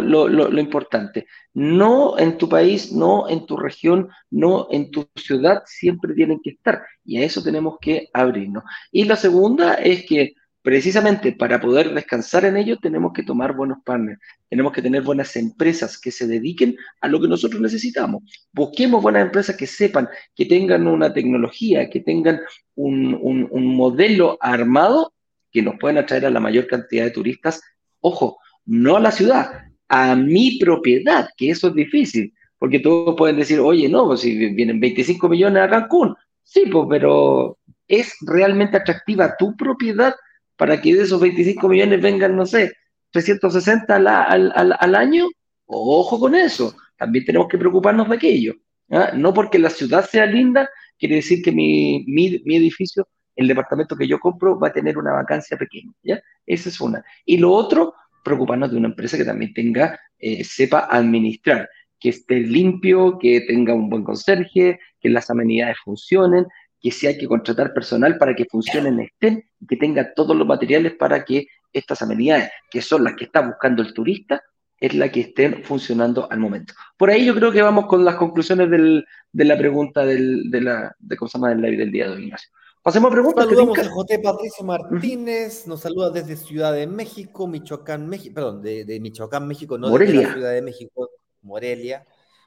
importante. 0.57 1.27
No 1.53 2.17
en 2.17 2.37
tu 2.37 2.47
país, 2.47 2.93
no 2.93 3.27
en 3.27 3.45
tu 3.45 3.57
región, 3.57 4.09
no 4.31 4.67
en 4.71 4.91
tu 4.91 5.09
ciudad, 5.17 5.63
siempre 5.65 6.13
tienen 6.13 6.39
que 6.41 6.51
estar. 6.51 6.85
Y 7.03 7.17
a 7.17 7.25
eso 7.25 7.43
tenemos 7.43 7.77
que 7.81 8.07
abrirnos. 8.13 8.63
Y 8.93 9.03
la 9.03 9.17
segunda 9.17 9.73
es 9.73 10.05
que 10.05 10.35
precisamente 10.65 11.31
para 11.31 11.61
poder 11.61 11.93
descansar 11.93 12.43
en 12.43 12.57
ello 12.57 12.79
tenemos 12.81 13.13
que 13.13 13.21
tomar 13.21 13.55
buenos 13.55 13.77
partners, 13.85 14.19
tenemos 14.49 14.73
que 14.73 14.81
tener 14.81 15.03
buenas 15.03 15.35
empresas 15.35 16.01
que 16.01 16.09
se 16.09 16.25
dediquen 16.25 16.75
a 17.01 17.07
lo 17.07 17.21
que 17.21 17.27
nosotros 17.27 17.61
necesitamos. 17.61 18.23
Busquemos 18.51 19.03
buenas 19.03 19.21
empresas 19.21 19.55
que 19.55 19.67
sepan, 19.67 20.09
que 20.35 20.45
tengan 20.47 20.87
una 20.87 21.13
tecnología, 21.13 21.87
que 21.87 21.99
tengan 21.99 22.41
un, 22.73 23.13
un 23.21 23.75
modelo 23.75 24.39
armado 24.41 25.13
que 25.51 25.61
nos 25.61 25.75
puedan 25.79 25.99
atraer 25.99 26.25
a 26.25 26.31
la 26.31 26.39
mayor 26.39 26.65
cantidad 26.65 27.03
de 27.03 27.11
turistas. 27.11 27.61
Ojo, 28.01 28.39
no 28.65 28.95
a 28.95 28.99
la 28.99 29.11
ciudad, 29.11 29.65
a 29.87 30.15
mi 30.15 30.57
propiedad, 30.57 31.29
que 31.37 31.51
eso 31.51 31.67
es 31.67 31.75
difícil, 31.75 32.33
porque 32.57 32.79
todos 32.79 33.15
pueden 33.15 33.37
decir, 33.37 33.59
oye, 33.59 33.87
no, 33.87 34.07
pues 34.07 34.21
si 34.21 34.35
vienen 34.35 34.79
25 34.79 35.29
millones 35.29 35.61
a 35.61 35.69
Cancún, 35.69 36.15
sí, 36.41 36.63
pues, 36.71 36.87
pero 36.89 37.59
¿es 37.87 38.15
realmente 38.25 38.77
atractiva 38.77 39.35
tu 39.37 39.55
propiedad 39.55 40.15
para 40.55 40.81
que 40.81 40.95
de 40.95 41.03
esos 41.03 41.19
25 41.19 41.67
millones 41.67 42.01
vengan, 42.01 42.35
no 42.35 42.45
sé, 42.45 42.71
360 43.11 43.95
al, 43.95 44.07
al, 44.07 44.95
año? 44.95 45.27
Ojo 45.65 46.19
con 46.19 46.35
eso, 46.35 46.75
también 46.97 47.25
tenemos 47.25 47.47
que 47.47 47.57
preocuparnos 47.57 48.09
de 48.09 48.15
aquello. 48.15 48.53
¿ah? 48.91 49.11
No 49.13 49.33
porque 49.33 49.59
la 49.59 49.69
ciudad 49.69 50.07
sea 50.07 50.25
linda, 50.25 50.69
quiere 50.97 51.15
decir 51.15 51.41
que 51.43 51.51
mi, 51.51 52.03
mi, 52.07 52.41
mi 52.45 52.55
edificio 52.57 53.07
el 53.35 53.47
departamento 53.47 53.95
que 53.95 54.07
yo 54.07 54.19
compro 54.19 54.57
va 54.57 54.69
a 54.69 54.73
tener 54.73 54.97
una 54.97 55.13
vacancia 55.13 55.57
pequeña, 55.57 55.91
¿ya? 56.03 56.21
Esa 56.45 56.69
es 56.69 56.79
una. 56.79 57.03
Y 57.25 57.37
lo 57.37 57.51
otro, 57.51 57.93
preocuparnos 58.23 58.71
de 58.71 58.77
una 58.77 58.87
empresa 58.87 59.17
que 59.17 59.25
también 59.25 59.53
tenga, 59.53 59.99
eh, 60.19 60.43
sepa 60.43 60.87
administrar, 60.89 61.69
que 61.99 62.09
esté 62.09 62.39
limpio, 62.39 63.17
que 63.19 63.41
tenga 63.41 63.73
un 63.73 63.89
buen 63.89 64.03
conserje, 64.03 64.79
que 64.99 65.09
las 65.09 65.29
amenidades 65.29 65.77
funcionen, 65.83 66.45
que 66.85 66.91
si 66.91 67.07
hay 67.07 67.17
que 67.17 67.27
contratar 67.27 67.73
personal 67.73 68.15
para 68.19 68.35
que 68.35 68.45
funcionen 68.45 68.99
estén, 68.99 69.43
y 69.59 69.65
que 69.65 69.75
tenga 69.75 70.13
todos 70.13 70.37
los 70.37 70.45
materiales 70.45 70.93
para 70.93 71.25
que 71.25 71.47
estas 71.73 72.03
amenidades, 72.03 72.51
que 72.69 72.79
son 72.79 73.03
las 73.03 73.15
que 73.15 73.23
está 73.23 73.41
buscando 73.41 73.81
el 73.81 73.91
turista, 73.91 74.43
es 74.79 74.93
la 74.93 75.11
que 75.11 75.21
estén 75.21 75.63
funcionando 75.63 76.31
al 76.31 76.37
momento. 76.37 76.75
Por 76.95 77.09
ahí 77.09 77.25
yo 77.25 77.33
creo 77.33 77.51
que 77.51 77.63
vamos 77.63 77.87
con 77.87 78.05
las 78.05 78.17
conclusiones 78.17 78.69
de 78.69 79.45
la 79.45 79.57
pregunta 79.57 80.05
del, 80.05 80.51
de 80.51 80.61
la 80.61 80.95
de, 80.99 81.17
¿cómo 81.17 81.27
se 81.27 81.39
llama? 81.39 81.49
del 81.49 81.61
live 81.61 81.77
del 81.77 81.91
día 81.91 82.07
de 82.07 82.13
hoy, 82.17 82.25
Ignacio. 82.25 82.51
Pasemos 82.83 83.09
a 83.09 83.13
preguntas. 83.13 83.45
Saludamos 83.45 83.79
a 83.79 83.89
J. 83.89 84.21
Patricio 84.21 84.63
Martínez, 84.63 85.65
nos 85.65 85.81
saluda 85.81 86.11
desde 86.11 86.35
Ciudad 86.35 86.71
de 86.71 86.85
México, 86.85 87.47
Michoacán, 87.47 88.07
México, 88.07 88.35
perdón, 88.35 88.61
de, 88.61 88.99
Michoacán, 89.01 89.47
México, 89.47 89.79
no 89.79 89.89
de 89.89 90.13
la 90.13 90.33
Ciudad 90.33 90.53
de 90.53 90.61
México, 90.61 91.09
Morelia. 91.41 92.05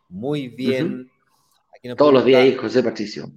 Muy 0.09 0.47
bien. 0.47 1.11
Todos 1.97 2.15
los 2.15 2.25
días 2.25 2.43
ahí, 2.43 2.55
José 2.55 2.85
Patricio. 2.85 3.33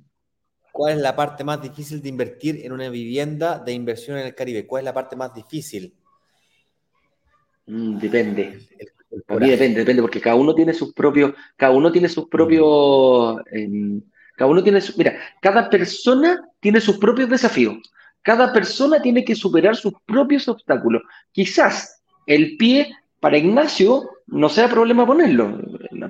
¿Cuál 0.82 0.96
es 0.96 1.02
la 1.04 1.16
parte 1.16 1.44
más 1.44 1.62
difícil 1.62 2.02
de 2.02 2.10
invertir 2.10 2.66
en 2.66 2.72
una 2.72 2.90
vivienda 2.90 3.60
de 3.60 3.72
inversión 3.72 4.18
en 4.18 4.26
el 4.26 4.34
Caribe? 4.34 4.66
¿Cuál 4.66 4.82
es 4.82 4.86
la 4.86 4.94
parte 4.96 5.16
más 5.16 5.32
difícil? 5.32 5.94
Mm, 7.68 8.00
depende. 8.00 8.68
depende, 9.30 9.82
depende, 9.82 10.02
porque 10.02 10.20
cada 10.20 10.36
uno 10.36 10.56
tiene 10.56 10.74
sus 10.74 10.92
propios, 10.92 11.34
cada 11.56 11.72
uno 11.72 11.92
tiene 11.92 12.10
sus 12.10 12.28
propios, 12.28 13.42
em, 13.52 14.02
cada 14.36 14.50
uno 14.50 14.64
tiene 14.64 14.82
su, 14.82 14.98
mira, 14.98 15.20
cada 15.40 15.70
persona 15.70 16.50
tiene 16.60 16.82
sus 16.82 16.98
propios 16.98 17.30
desafíos. 17.30 17.78
Cada 18.24 18.52
persona 18.52 19.00
tiene 19.04 19.24
que 19.24 19.36
superar 19.36 19.76
sus 19.76 19.94
propios 20.08 20.48
obstáculos. 20.48 21.04
Quizás 21.32 22.02
el 22.26 22.58
pie 22.58 22.92
para 23.20 23.38
Ignacio 23.38 24.10
no 24.26 24.50
sea 24.50 24.68
problema 24.68 25.06
ponerlo. 25.06 25.60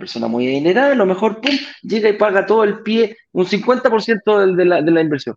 Persona 0.02 0.28
muy 0.28 0.47
adinerada, 0.47 0.93
a 0.93 0.95
lo 0.95 1.06
mejor 1.06 1.39
pum, 1.39 1.56
llega 1.84 2.10
y 2.10 2.14
paga 2.14 2.45
todo 2.47 2.64
el 2.64 2.82
pie, 2.82 3.16
un 3.32 3.45
50% 3.45 4.56
de 4.56 4.66
la, 4.66 4.82
de 4.82 4.91
la 4.91 5.02
inversión. 5.02 5.36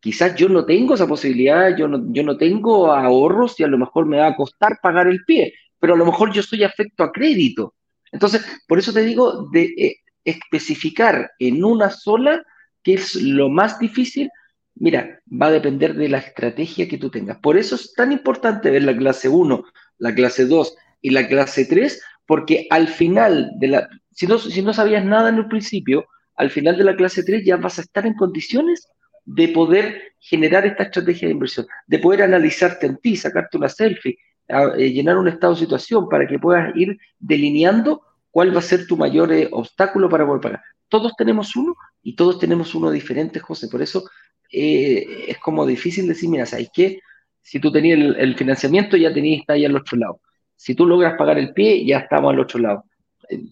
Quizás 0.00 0.34
yo 0.34 0.48
no 0.48 0.64
tengo 0.64 0.94
esa 0.94 1.06
posibilidad, 1.06 1.76
yo 1.76 1.86
no, 1.86 2.02
yo 2.12 2.24
no 2.24 2.36
tengo 2.36 2.92
ahorros 2.92 3.60
y 3.60 3.62
a 3.62 3.68
lo 3.68 3.78
mejor 3.78 4.06
me 4.06 4.16
va 4.16 4.26
a 4.26 4.36
costar 4.36 4.80
pagar 4.82 5.06
el 5.06 5.24
pie, 5.24 5.54
pero 5.78 5.94
a 5.94 5.96
lo 5.96 6.04
mejor 6.04 6.32
yo 6.32 6.40
estoy 6.40 6.64
afecto 6.64 7.04
a 7.04 7.12
crédito. 7.12 7.74
Entonces, 8.10 8.44
por 8.66 8.80
eso 8.80 8.92
te 8.92 9.02
digo 9.02 9.48
de 9.52 9.62
eh, 9.78 9.96
especificar 10.24 11.30
en 11.38 11.62
una 11.62 11.90
sola, 11.90 12.42
que 12.82 12.94
es 12.94 13.14
lo 13.14 13.48
más 13.48 13.78
difícil, 13.78 14.28
mira, 14.74 15.20
va 15.30 15.46
a 15.46 15.52
depender 15.52 15.94
de 15.94 16.08
la 16.08 16.18
estrategia 16.18 16.88
que 16.88 16.98
tú 16.98 17.10
tengas. 17.10 17.38
Por 17.38 17.56
eso 17.56 17.76
es 17.76 17.94
tan 17.94 18.10
importante 18.10 18.70
ver 18.70 18.82
la 18.82 18.96
clase 18.96 19.28
1, 19.28 19.64
la 19.98 20.14
clase 20.14 20.46
2 20.46 20.74
y 21.02 21.10
la 21.10 21.28
clase 21.28 21.66
3, 21.66 22.02
porque 22.26 22.66
al 22.70 22.88
final 22.88 23.50
de 23.58 23.68
la, 23.68 23.88
si 24.12 24.26
no, 24.26 24.38
si 24.38 24.62
no 24.62 24.72
sabías 24.72 25.04
nada 25.04 25.28
en 25.28 25.36
el 25.36 25.48
principio, 25.48 26.06
al 26.36 26.50
final 26.50 26.76
de 26.76 26.84
la 26.84 26.96
clase 26.96 27.22
3 27.22 27.44
ya 27.44 27.56
vas 27.56 27.78
a 27.78 27.82
estar 27.82 28.06
en 28.06 28.14
condiciones 28.14 28.88
de 29.24 29.48
poder 29.48 30.14
generar 30.18 30.66
esta 30.66 30.84
estrategia 30.84 31.28
de 31.28 31.34
inversión, 31.34 31.66
de 31.86 31.98
poder 31.98 32.22
analizarte 32.22 32.86
en 32.86 32.96
ti, 32.96 33.16
sacarte 33.16 33.56
una 33.56 33.68
selfie, 33.68 34.18
eh, 34.48 34.90
llenar 34.90 35.18
un 35.18 35.28
estado 35.28 35.54
de 35.54 35.60
situación 35.60 36.08
para 36.08 36.26
que 36.26 36.38
puedas 36.38 36.74
ir 36.76 36.98
delineando 37.18 38.02
cuál 38.30 38.54
va 38.54 38.58
a 38.58 38.62
ser 38.62 38.86
tu 38.86 38.96
mayor 38.96 39.32
eh, 39.32 39.48
obstáculo 39.52 40.08
para 40.08 40.26
poder 40.26 40.40
pagar. 40.40 40.62
Todos 40.88 41.14
tenemos 41.16 41.54
uno 41.54 41.76
y 42.02 42.16
todos 42.16 42.38
tenemos 42.38 42.74
uno 42.74 42.90
diferente, 42.90 43.38
José. 43.38 43.68
Por 43.68 43.82
eso 43.82 44.04
eh, 44.52 45.26
es 45.28 45.38
como 45.38 45.64
difícil 45.66 46.08
decir, 46.08 46.28
mira, 46.28 46.46
¿sabes 46.46 46.70
qué? 46.72 47.00
Si 47.40 47.60
tú 47.60 47.70
tenías 47.70 47.98
el, 48.18 48.36
financiamiento, 48.36 48.96
ya 48.96 49.12
tenías, 49.12 49.40
está 49.40 49.52
ahí 49.54 49.64
al 49.64 49.76
otro 49.76 49.96
lado. 49.96 50.20
Si 50.56 50.74
tú 50.74 50.86
logras 50.86 51.16
pagar 51.16 51.38
el 51.38 51.52
pie, 51.52 51.84
ya 51.84 51.98
estamos 51.98 52.32
al 52.32 52.40
otro 52.40 52.58
lado. 52.58 52.84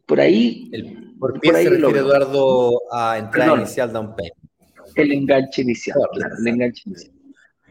Por 0.06 0.20
ahí... 0.20 0.70
por 1.18 1.38
pie 1.40 1.52
se 1.52 1.70
refiere, 1.70 1.98
Eduardo, 1.98 2.82
a 2.92 3.18
entrada 3.18 3.56
inicial 3.56 3.92
down 3.92 4.14
payment 4.14 4.48
el 5.02 5.12
enganche 5.12 5.62
inicial. 5.62 5.98
el 6.40 6.46
enganche 6.46 6.82
inicial. 6.86 7.12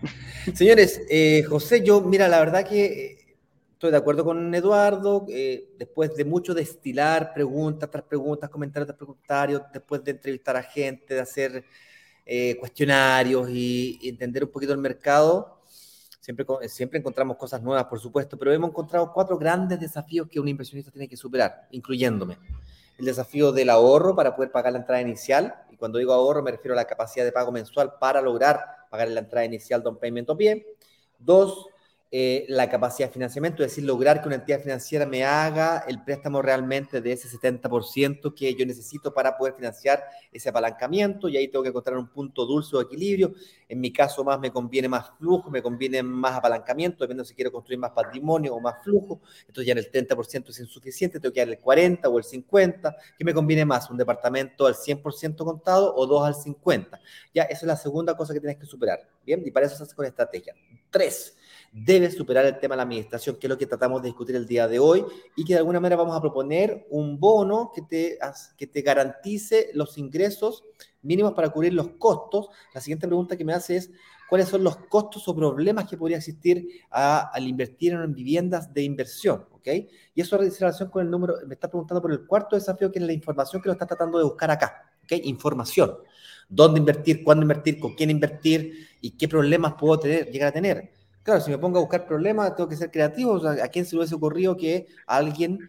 Señores, 0.54 1.02
eh, 1.10 1.44
José, 1.44 1.84
yo, 1.84 2.02
mira, 2.02 2.28
la 2.28 2.40
verdad 2.40 2.66
que 2.66 2.86
eh, 2.86 3.36
estoy 3.74 3.92
de 3.92 3.98
acuerdo 3.98 4.24
con 4.24 4.54
Eduardo, 4.54 5.26
eh, 5.30 5.70
después 5.78 6.16
de 6.16 6.26
mucho 6.26 6.54
destilar 6.54 7.34
preguntas 7.34 7.90
tras 7.90 8.04
preguntas, 8.04 8.50
comentarios 8.50 8.88
tras 8.88 9.00
comentarios, 9.00 9.62
después 9.74 10.04
de 10.04 10.12
entrevistar 10.12 10.56
a 10.56 10.64
gente, 10.64 11.14
de 11.14 11.20
hacer 11.20 11.66
cuestionarios 12.60 13.50
y, 13.50 14.00
entender 14.04 14.44
un 14.44 14.52
poquito 14.52 14.74
el 14.74 14.80
mercado, 14.80 15.57
siempre, 16.28 16.46
siempre 16.68 17.00
encontramos 17.00 17.38
cosas 17.38 17.62
nuevas, 17.62 17.86
por 17.86 18.02
supuesto, 18.02 18.38
pero 18.38 18.52
hemos 18.52 18.70
encontrado 18.72 19.14
cuatro 19.14 19.38
grandes 19.38 19.80
desafíos 19.80 20.28
que 20.30 20.42
un 20.42 20.48
inversionista 20.50 20.92
tiene 20.92 21.08
que 21.08 21.16
superar, 21.16 21.70
incluyéndome. 21.72 22.38
El 22.98 23.06
desafío 23.06 23.54
del 23.54 23.70
ahorro 23.70 24.14
para 24.14 24.36
poder 24.36 24.52
pagar 24.52 24.74
la 24.74 24.80
entrada 24.80 25.02
inicial, 25.02 25.56
cuando 25.80 26.00
digo 26.00 26.12
ahorro 26.12 26.44
me 26.44 26.52
refiero 26.52 26.74
a 26.74 26.76
la 26.76 26.86
capacidad 26.86 27.24
de 27.24 27.32
pago 27.32 27.54
mensual 27.54 27.94
para 27.98 28.22
lograr 28.22 28.60
pagar 28.90 29.08
la 29.08 29.22
entrada 29.22 29.46
inicial 29.46 29.82
de 29.82 29.88
un 29.88 29.98
payment 29.98 30.30
o 30.30 30.36
pie. 30.36 30.76
Dos, 31.18 31.68
eh, 32.10 32.46
la 32.48 32.70
capacidad 32.70 33.10
de 33.10 33.14
financiamiento, 33.14 33.64
es 33.64 33.72
decir, 33.72 33.84
lograr 33.84 34.22
que 34.22 34.28
una 34.30 34.38
entidad 34.38 34.62
financiera 34.62 35.06
me 35.06 35.26
haga 35.26 35.84
el 35.90 36.02
préstamo 36.04 36.42
realmente 36.42 37.02
de 37.02 37.12
ese 37.12 37.28
70% 37.28 38.34
que 38.34 38.56
yo 38.56 38.66
necesito 38.66 39.14
para 39.14 39.38
poder 39.38 39.56
financiar 39.56 40.02
ese 40.32 40.48
apalancamiento 40.48 41.28
y 41.28 41.36
ahí 41.36 41.50
tengo 41.50 41.64
que 41.64 41.70
encontrar 41.70 41.98
un 41.98 42.08
punto 42.08 42.46
dulce 42.46 42.78
o 42.78 42.82
equilibrio. 42.82 43.34
En 43.68 43.82
mi 43.82 43.92
caso 43.92 44.24
más 44.24 44.40
me 44.40 44.52
conviene 44.52 44.88
más 44.88 45.12
flujo, 45.18 45.50
me 45.50 45.62
conviene 45.62 46.02
más 46.02 46.38
apalancamiento, 46.38 47.04
dependiendo 47.04 47.26
si 47.26 47.36
quiero 47.36 47.52
construir 47.52 47.78
más 47.78 47.92
patrimonio 47.92 48.56
o 48.56 48.62
más 48.62 48.82
flujo. 48.82 49.20
Entonces 49.42 49.66
ya 49.66 49.74
en 49.74 49.80
el 49.80 49.92
30% 49.92 50.50
es 50.50 50.60
insuficiente, 50.62 51.20
tengo 51.20 51.34
que 51.34 51.42
dar 51.42 51.50
el 51.50 51.60
40 51.60 52.08
o 52.08 52.18
el 52.18 52.24
50. 52.24 52.96
¿Qué 53.18 53.26
me 53.26 53.34
conviene 53.34 53.66
más? 53.66 53.90
¿Un 53.90 53.98
departamento 53.98 54.66
al 54.66 54.76
100% 54.76 55.36
contado 55.44 55.94
o 55.94 56.08
dos 56.08 56.26
al 56.26 56.36
50%? 56.36 57.00
Ya, 57.34 57.44
esa 57.44 57.58
es 57.58 57.64
la 57.64 57.76
segunda 57.76 58.16
cosa 58.16 58.34
que 58.34 58.40
tienes 58.40 58.58
que 58.58 58.66
superar. 58.66 59.00
Bien, 59.26 59.44
y 59.46 59.52
para 59.52 59.66
eso 59.66 59.76
se 59.76 59.84
hace 59.84 59.94
con 59.94 60.06
estrategia. 60.06 60.56
Tres, 60.90 61.36
debe 61.86 62.10
superar 62.10 62.46
el 62.46 62.60
tema 62.60 62.74
de 62.74 62.78
la 62.78 62.84
administración, 62.84 63.38
que 63.38 63.48
es 63.48 63.50
lo 63.50 63.58
que 63.58 63.66
tratamos 63.66 64.02
de 64.02 64.08
discutir 64.08 64.36
el 64.36 64.48
día 64.48 64.68
de 64.68 64.80
hoy, 64.80 65.06
y 65.36 65.44
que 65.44 65.54
de 65.54 65.60
alguna 65.60 65.80
manera 65.80 65.96
vamos 65.96 66.16
a 66.16 66.22
proponer 66.22 66.88
un 66.90 67.20
bono 67.20 67.72
que 67.74 67.82
te, 67.82 68.18
que 68.58 68.68
te 68.68 68.82
garantice 68.82 69.70
los 69.74 69.98
ingresos 69.98 70.64
mínimos 71.02 71.34
para 71.34 71.50
cubrir 71.50 71.74
los 71.74 71.90
costos. 72.00 72.50
La 72.74 72.82
siguiente 72.82 73.08
pregunta 73.08 73.38
que 73.38 73.46
me 73.46 73.54
hace 73.54 73.78
es, 73.78 73.92
¿cuáles 74.30 74.50
son 74.50 74.64
los 74.64 74.78
costos 74.78 75.28
o 75.28 75.36
problemas 75.36 75.88
que 75.88 75.98
podría 75.98 76.18
existir 76.18 76.68
al 76.90 77.48
invertir 77.48 77.94
en 77.94 78.14
viviendas 78.14 78.74
de 78.74 78.84
inversión? 78.84 79.46
¿ok? 79.52 79.68
Y 80.16 80.22
eso 80.22 80.42
en 80.42 80.52
relación 80.52 80.90
con 80.90 81.06
el 81.06 81.12
número, 81.12 81.36
me 81.46 81.54
está 81.54 81.70
preguntando 81.70 82.02
por 82.02 82.12
el 82.12 82.26
cuarto 82.26 82.56
desafío, 82.56 82.92
que 82.92 83.00
es 83.00 83.06
la 83.06 83.14
información 83.14 83.62
que 83.62 83.70
lo 83.70 83.74
está 83.74 83.86
tratando 83.86 84.18
de 84.18 84.24
buscar 84.24 84.50
acá. 84.50 84.92
¿ok? 85.04 85.12
Información. 85.26 85.96
¿Dónde 86.50 86.80
invertir? 86.80 87.24
¿Cuándo 87.24 87.44
invertir? 87.44 87.80
¿Con 87.80 87.94
quién 87.94 88.10
invertir? 88.10 88.88
¿Y 89.02 89.12
qué 89.12 89.28
problemas 89.28 89.76
puedo 89.78 90.00
tener, 90.00 90.32
llegar 90.32 90.50
a 90.50 90.52
tener? 90.52 90.97
Claro, 91.28 91.42
si 91.42 91.52
me 91.52 91.58
pongo 91.58 91.80
a 91.80 91.82
buscar 91.82 92.08
problemas, 92.08 92.56
tengo 92.56 92.70
que 92.70 92.78
ser 92.78 92.90
creativo. 92.90 93.36
¿A 93.46 93.68
quién 93.68 93.84
se 93.84 93.94
le 93.94 94.00
hubiese 94.00 94.16
ocurrido 94.16 94.56
que 94.56 94.88
alguien, 95.06 95.60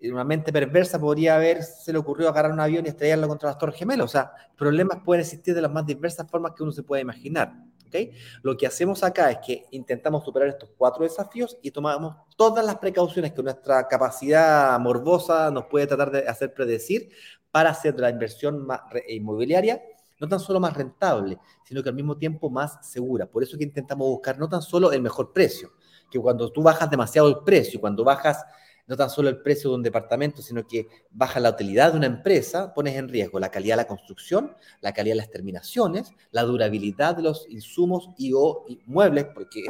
en 0.00 0.12
una 0.12 0.22
mente 0.22 0.52
perversa, 0.52 1.00
podría 1.00 1.36
haber, 1.36 1.62
se 1.62 1.94
le 1.94 1.98
ocurrió 1.98 2.28
agarrar 2.28 2.52
un 2.52 2.60
avión 2.60 2.84
y 2.84 2.90
estrellarlo 2.90 3.26
contra 3.26 3.48
las 3.48 3.56
Torres 3.56 3.76
Gemelas? 3.76 4.04
O 4.04 4.08
sea, 4.08 4.32
problemas 4.54 4.98
pueden 5.02 5.22
existir 5.22 5.54
de 5.54 5.62
las 5.62 5.72
más 5.72 5.86
diversas 5.86 6.30
formas 6.30 6.52
que 6.54 6.62
uno 6.62 6.72
se 6.72 6.82
puede 6.82 7.00
imaginar. 7.00 7.54
¿okay? 7.86 8.12
Lo 8.42 8.54
que 8.54 8.66
hacemos 8.66 9.02
acá 9.02 9.30
es 9.30 9.38
que 9.38 9.64
intentamos 9.70 10.26
superar 10.26 10.48
estos 10.48 10.72
cuatro 10.76 11.04
desafíos 11.04 11.56
y 11.62 11.70
tomamos 11.70 12.14
todas 12.36 12.62
las 12.62 12.76
precauciones 12.76 13.32
que 13.32 13.42
nuestra 13.42 13.88
capacidad 13.88 14.78
morbosa 14.78 15.50
nos 15.50 15.64
puede 15.68 15.86
tratar 15.86 16.10
de 16.10 16.28
hacer 16.28 16.52
predecir 16.52 17.08
para 17.50 17.70
hacer 17.70 17.94
de 17.96 18.02
la 18.02 18.10
inversión 18.10 18.68
inmobiliaria 19.08 19.80
no 20.20 20.28
tan 20.28 20.40
solo 20.40 20.60
más 20.60 20.76
rentable, 20.76 21.38
sino 21.64 21.82
que 21.82 21.88
al 21.88 21.94
mismo 21.94 22.16
tiempo 22.16 22.50
más 22.50 22.78
segura. 22.82 23.26
Por 23.26 23.42
eso 23.42 23.56
que 23.56 23.64
intentamos 23.64 24.06
buscar 24.08 24.38
no 24.38 24.48
tan 24.48 24.62
solo 24.62 24.92
el 24.92 25.02
mejor 25.02 25.32
precio, 25.32 25.72
que 26.10 26.18
cuando 26.18 26.50
tú 26.50 26.62
bajas 26.62 26.90
demasiado 26.90 27.28
el 27.28 27.38
precio, 27.44 27.80
cuando 27.80 28.04
bajas 28.04 28.44
no 28.88 28.96
tan 28.96 29.10
solo 29.10 29.28
el 29.28 29.42
precio 29.42 29.70
de 29.70 29.76
un 29.76 29.82
departamento, 29.82 30.40
sino 30.40 30.66
que 30.66 30.88
baja 31.10 31.38
la 31.40 31.50
utilidad 31.50 31.92
de 31.92 31.98
una 31.98 32.06
empresa, 32.06 32.72
pones 32.72 32.96
en 32.96 33.08
riesgo 33.08 33.38
la 33.38 33.50
calidad 33.50 33.74
de 33.74 33.82
la 33.82 33.86
construcción, 33.86 34.56
la 34.80 34.92
calidad 34.92 35.12
de 35.12 35.18
las 35.18 35.30
terminaciones, 35.30 36.10
la 36.30 36.42
durabilidad 36.42 37.14
de 37.14 37.22
los 37.22 37.46
insumos 37.50 38.08
y 38.16 38.32
o 38.34 38.64
muebles, 38.86 39.26
porque 39.34 39.62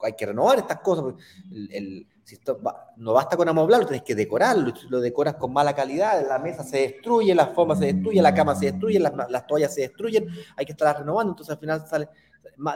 hay 0.00 0.12
que 0.12 0.26
renovar 0.26 0.58
estas 0.58 0.80
cosas. 0.80 1.14
No 2.96 3.12
basta 3.12 3.36
con 3.36 3.48
amoblarlo, 3.48 3.86
tienes 3.86 4.04
que 4.04 4.14
decorarlo, 4.14 4.72
lo 4.88 5.00
decoras 5.00 5.36
con 5.36 5.52
mala 5.52 5.74
calidad, 5.74 6.26
la 6.26 6.38
mesa 6.38 6.62
se 6.62 6.78
destruye, 6.78 7.34
la 7.34 7.48
forma 7.48 7.76
se 7.76 7.86
destruye, 7.86 8.20
la 8.20 8.34
cama 8.34 8.54
se 8.54 8.66
destruye, 8.66 8.98
las, 8.98 9.46
toallas 9.46 9.74
se 9.74 9.82
destruyen, 9.82 10.28
hay 10.56 10.66
que 10.66 10.72
estar 10.72 10.98
renovando, 10.98 11.32
entonces 11.32 11.52
al 11.52 11.60
final 11.60 11.86
sale, 11.86 12.08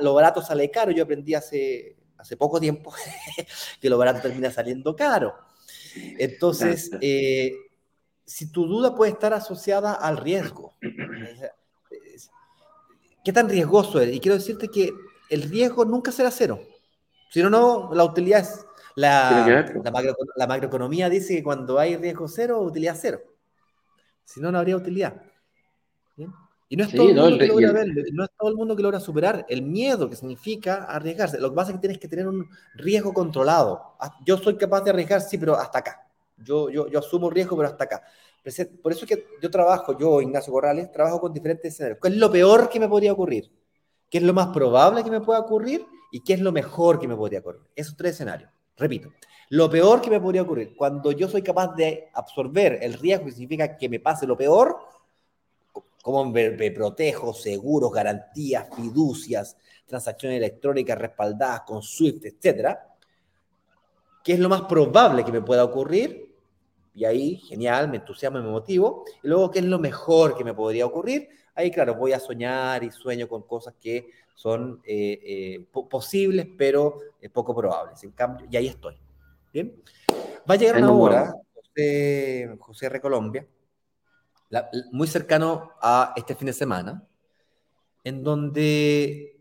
lo 0.01 0.15
barato 0.15 0.41
sale 0.43 0.71
caro, 0.71 0.91
yo 0.93 1.05
aprendí 1.05 1.35
hace, 1.35 1.97
hace 2.17 2.37
poco 2.37 2.61
tiempo 2.61 2.93
que 3.81 3.91
lo 3.91 3.99
barato 3.99 4.21
termina 4.21 4.51
saliendo 4.51 4.97
caro. 4.97 5.35
Entonces, 6.19 6.91
eh, 7.01 7.53
si 8.25 8.51
tu 8.51 8.67
duda 8.67 8.95
puede 8.95 9.13
estar 9.13 9.35
asociada 9.35 9.93
al 9.93 10.17
riesgo, 10.17 10.75
¿qué 13.23 13.33
tan 13.33 13.49
riesgoso 13.49 14.01
es? 14.01 14.15
Y 14.15 14.21
quiero 14.21 14.37
decirte 14.37 14.69
que 14.69 14.91
el 15.29 15.43
riesgo 15.43 15.85
nunca 15.85 16.11
será 16.13 16.31
cero. 16.31 16.61
Si 17.31 17.43
no, 17.43 17.51
no, 17.51 17.91
la 17.95 18.05
utilidad 18.05 18.41
es 18.41 18.67
la, 18.97 19.67
la, 20.37 20.47
macroeconomía 20.47 21.09
dice 21.09 21.37
que 21.37 21.43
cuando 21.43 21.79
hay 21.79 21.97
riesgo 21.97 22.29
cero, 22.29 22.61
utilidad 22.61 22.97
cero. 22.99 23.21
Si 24.25 24.41
no, 24.41 24.53
no 24.53 24.59
habría 24.59 24.77
utilidad. 24.77 25.23
Y 26.69 26.77
no 26.77 26.85
es, 26.85 26.95
todo 26.95 27.11
el 27.11 27.17
mundo 27.17 27.39
que 27.39 27.47
logra 27.49 27.85
no 28.13 28.25
es 28.25 28.31
todo 28.39 28.49
el 28.49 28.57
mundo 28.57 28.77
que 28.77 28.83
logra 28.83 28.99
superar 28.99 29.45
el 29.51 29.61
miedo 29.61 30.09
que 30.09 30.17
significa 30.17 30.85
arriesgarse. 30.85 31.39
Lo 31.39 31.51
que 31.51 31.57
pasa 31.57 31.71
es 31.71 31.77
que 31.77 31.81
tienes 31.81 31.99
que 31.99 32.09
tener 32.09 32.27
un 32.27 32.49
riesgo 32.75 33.13
controlado. 33.13 33.97
Ah, 34.01 34.17
yo 34.25 34.39
soy 34.39 34.57
capaz 34.57 34.81
de 34.83 34.91
arriesgar, 34.91 35.21
sí, 35.21 35.37
pero 35.37 35.55
hasta 35.57 35.81
acá. 35.81 36.07
Yo, 36.39 36.71
yo, 36.71 36.89
yo 36.89 36.99
asumo 36.99 37.29
riesgo, 37.29 37.57
pero 37.57 37.69
hasta 37.69 37.85
acá. 37.85 38.03
Por 38.83 38.93
eso 38.93 39.05
es 39.05 39.09
que 39.09 39.27
yo 39.41 39.51
trabajo, 39.51 39.99
yo, 39.99 40.23
Ignacio 40.23 40.53
Corrales, 40.53 40.91
trabajo 40.91 41.21
con 41.21 41.33
diferentes 41.33 41.75
escenarios. 41.75 41.99
¿Cuál 42.01 42.15
es 42.15 42.19
lo 42.19 42.31
peor 42.31 42.69
que 42.71 42.81
me 42.81 42.89
podría 42.89 43.13
ocurrir? 43.13 43.51
qué 44.13 44.19
es 44.19 44.25
lo 44.25 44.35
más 44.35 44.49
probable 44.49 45.03
que 45.03 45.11
me 45.11 45.23
pueda 45.23 45.41
ocurrir 45.41 45.87
y 46.13 46.23
qué 46.23 46.35
es 46.35 46.41
lo 46.41 46.53
mejor 46.53 47.01
que 47.01 47.09
me 47.09 47.17
podría 47.17 47.41
ocurrir. 47.41 47.63
Esos 47.75 47.97
tres 47.97 48.13
escenarios. 48.13 48.51
Repito, 48.83 49.13
lo 49.51 49.71
peor 49.71 50.01
que 50.01 50.11
me 50.11 50.21
podría 50.21 50.43
ocurrir, 50.43 50.75
cuando 50.75 51.13
yo 51.13 51.29
soy 51.29 51.41
capaz 51.41 51.69
de 51.77 52.11
absorber 52.15 52.81
el 52.83 52.95
riesgo, 52.95 53.27
que 53.27 53.31
significa 53.31 53.77
que 53.77 53.89
me 53.89 54.01
pase 54.01 54.27
lo 54.27 54.37
peor, 54.37 54.77
como 56.03 56.25
me, 56.25 56.51
me 56.51 56.73
protejo, 56.73 57.33
seguros, 57.33 57.93
garantías, 57.93 58.67
fiducias, 58.75 59.57
transacciones 59.87 60.39
electrónicas 60.39 60.99
respaldadas 60.99 61.61
con 61.61 61.81
SWIFT, 61.81 62.25
etcétera, 62.25 62.97
¿qué 64.25 64.33
es 64.33 64.41
lo 64.41 64.49
más 64.49 64.63
probable 64.63 65.25
que 65.25 65.31
me 65.31 65.43
pueda 65.43 65.63
ocurrir? 65.63 66.35
Y 66.93 67.05
ahí, 67.05 67.37
genial, 67.37 67.89
me 67.89 67.99
entusiasmo 67.99 68.43
me 68.43 68.51
motivo. 68.51 69.05
Y 69.23 69.29
luego, 69.29 69.49
¿qué 69.53 69.61
es 69.61 69.65
lo 69.65 69.79
mejor 69.79 70.37
que 70.37 70.43
me 70.43 70.55
podría 70.55 70.87
ocurrir? 70.87 71.29
Ahí, 71.55 71.71
claro, 71.71 71.95
voy 71.95 72.13
a 72.13 72.21
soñar 72.21 72.83
y 72.83 72.91
sueño 72.91 73.29
con 73.29 73.43
cosas 73.43 73.75
que 73.81 74.11
son 74.35 74.81
eh, 74.85 75.21
eh, 75.23 75.67
posibles, 75.91 76.49
pero 76.57 76.99
eh, 77.21 77.29
poco 77.29 77.55
probables. 77.55 78.03
En 78.05 78.13
cambio, 78.13 78.47
y 78.51 78.57
ahí 78.57 78.69
estoy. 78.69 78.99
Bien. 79.53 79.83
Va 80.49 80.55
a 80.55 80.57
llegar 80.57 80.79
una 80.79 80.93
hora, 80.93 81.35
José, 81.55 82.57
José 82.59 82.89
Recolombia, 82.89 83.47
muy 84.93 85.07
cercano 85.07 85.73
a 85.81 86.15
este 86.17 86.35
fin 86.35 86.47
de 86.47 86.53
semana, 86.53 87.07
en 88.03 88.23
donde 88.23 89.37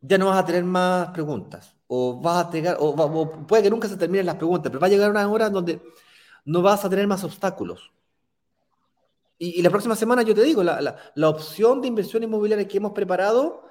ya 0.00 0.18
no 0.18 0.26
vas 0.26 0.38
a 0.38 0.46
tener 0.46 0.64
más 0.64 1.10
preguntas. 1.10 1.76
O 1.86 2.20
vas 2.20 2.46
a 2.46 2.50
tener, 2.50 2.76
o, 2.78 3.46
puede 3.46 3.62
que 3.62 3.70
nunca 3.70 3.88
se 3.88 3.96
terminen 3.96 4.26
las 4.26 4.36
preguntas, 4.36 4.70
pero 4.70 4.80
va 4.80 4.86
a 4.86 4.90
llegar 4.90 5.10
una 5.10 5.28
hora 5.28 5.46
en 5.46 5.52
donde 5.52 5.82
no 6.46 6.62
vas 6.62 6.84
a 6.84 6.90
tener 6.90 7.06
más 7.06 7.22
obstáculos. 7.22 7.92
Y, 9.38 9.62
la 9.62 9.70
próxima 9.70 9.96
semana, 9.96 10.22
yo 10.22 10.34
te 10.34 10.42
digo, 10.42 10.62
la, 10.62 10.80
la, 11.14 11.28
opción 11.28 11.80
de 11.80 11.88
inversión 11.88 12.22
inmobiliaria 12.22 12.68
que 12.68 12.76
hemos 12.76 12.92
preparado 12.92 13.64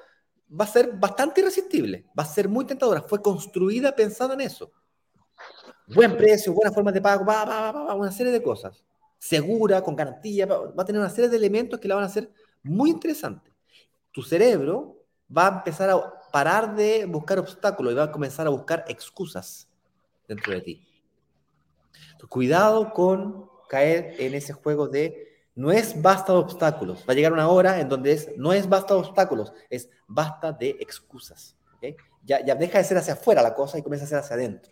va 0.49 0.65
a 0.65 0.67
ser 0.67 0.91
bastante 0.93 1.41
irresistible, 1.41 2.05
va 2.17 2.23
a 2.23 2.27
ser 2.27 2.49
muy 2.49 2.65
tentadora. 2.65 3.01
Fue 3.01 3.21
construida 3.21 3.95
pensando 3.95 4.33
en 4.33 4.41
eso. 4.41 4.71
Buen 5.87 6.15
precio, 6.17 6.53
buena 6.53 6.71
forma 6.71 6.91
de 6.91 7.01
pago, 7.01 7.25
va, 7.25 7.45
va, 7.45 7.71
va, 7.71 7.83
va, 7.85 7.95
una 7.95 8.11
serie 8.11 8.31
de 8.31 8.43
cosas. 8.43 8.83
Segura, 9.17 9.81
con 9.81 9.95
garantía, 9.95 10.45
va 10.45 10.73
a 10.77 10.85
tener 10.85 10.99
una 10.99 11.09
serie 11.09 11.29
de 11.29 11.37
elementos 11.37 11.79
que 11.79 11.87
la 11.87 11.95
van 11.95 12.03
a 12.03 12.07
hacer 12.07 12.29
muy 12.61 12.89
interesante. 12.89 13.53
Tu 14.11 14.21
cerebro 14.21 15.03
va 15.35 15.47
a 15.47 15.57
empezar 15.57 15.89
a 15.89 16.13
parar 16.31 16.75
de 16.75 17.05
buscar 17.05 17.39
obstáculos 17.39 17.93
y 17.93 17.95
va 17.95 18.03
a 18.03 18.11
comenzar 18.11 18.47
a 18.47 18.49
buscar 18.49 18.83
excusas 18.87 19.69
dentro 20.27 20.53
de 20.53 20.61
ti. 20.61 20.87
cuidado 22.29 22.93
con 22.93 23.49
caer 23.69 24.15
en 24.19 24.33
ese 24.33 24.53
juego 24.53 24.87
de 24.87 25.32
no 25.55 25.71
es 25.71 26.01
basta 26.01 26.33
de 26.33 26.39
obstáculos. 26.39 27.03
Va 27.07 27.13
a 27.13 27.15
llegar 27.15 27.33
una 27.33 27.47
hora 27.47 27.79
en 27.79 27.89
donde 27.89 28.13
es, 28.13 28.29
no 28.37 28.53
es 28.53 28.67
basta 28.67 28.93
de 28.93 29.01
obstáculos, 29.01 29.53
es 29.69 29.89
basta 30.07 30.51
de 30.51 30.69
excusas. 30.79 31.55
Ya, 32.25 32.43
ya 32.45 32.55
deja 32.55 32.77
de 32.77 32.83
ser 32.85 32.97
hacia 32.97 33.13
afuera 33.13 33.41
la 33.41 33.53
cosa 33.53 33.77
y 33.77 33.83
comienza 33.83 34.05
a 34.05 34.09
ser 34.09 34.19
hacia 34.19 34.35
adentro. 34.35 34.71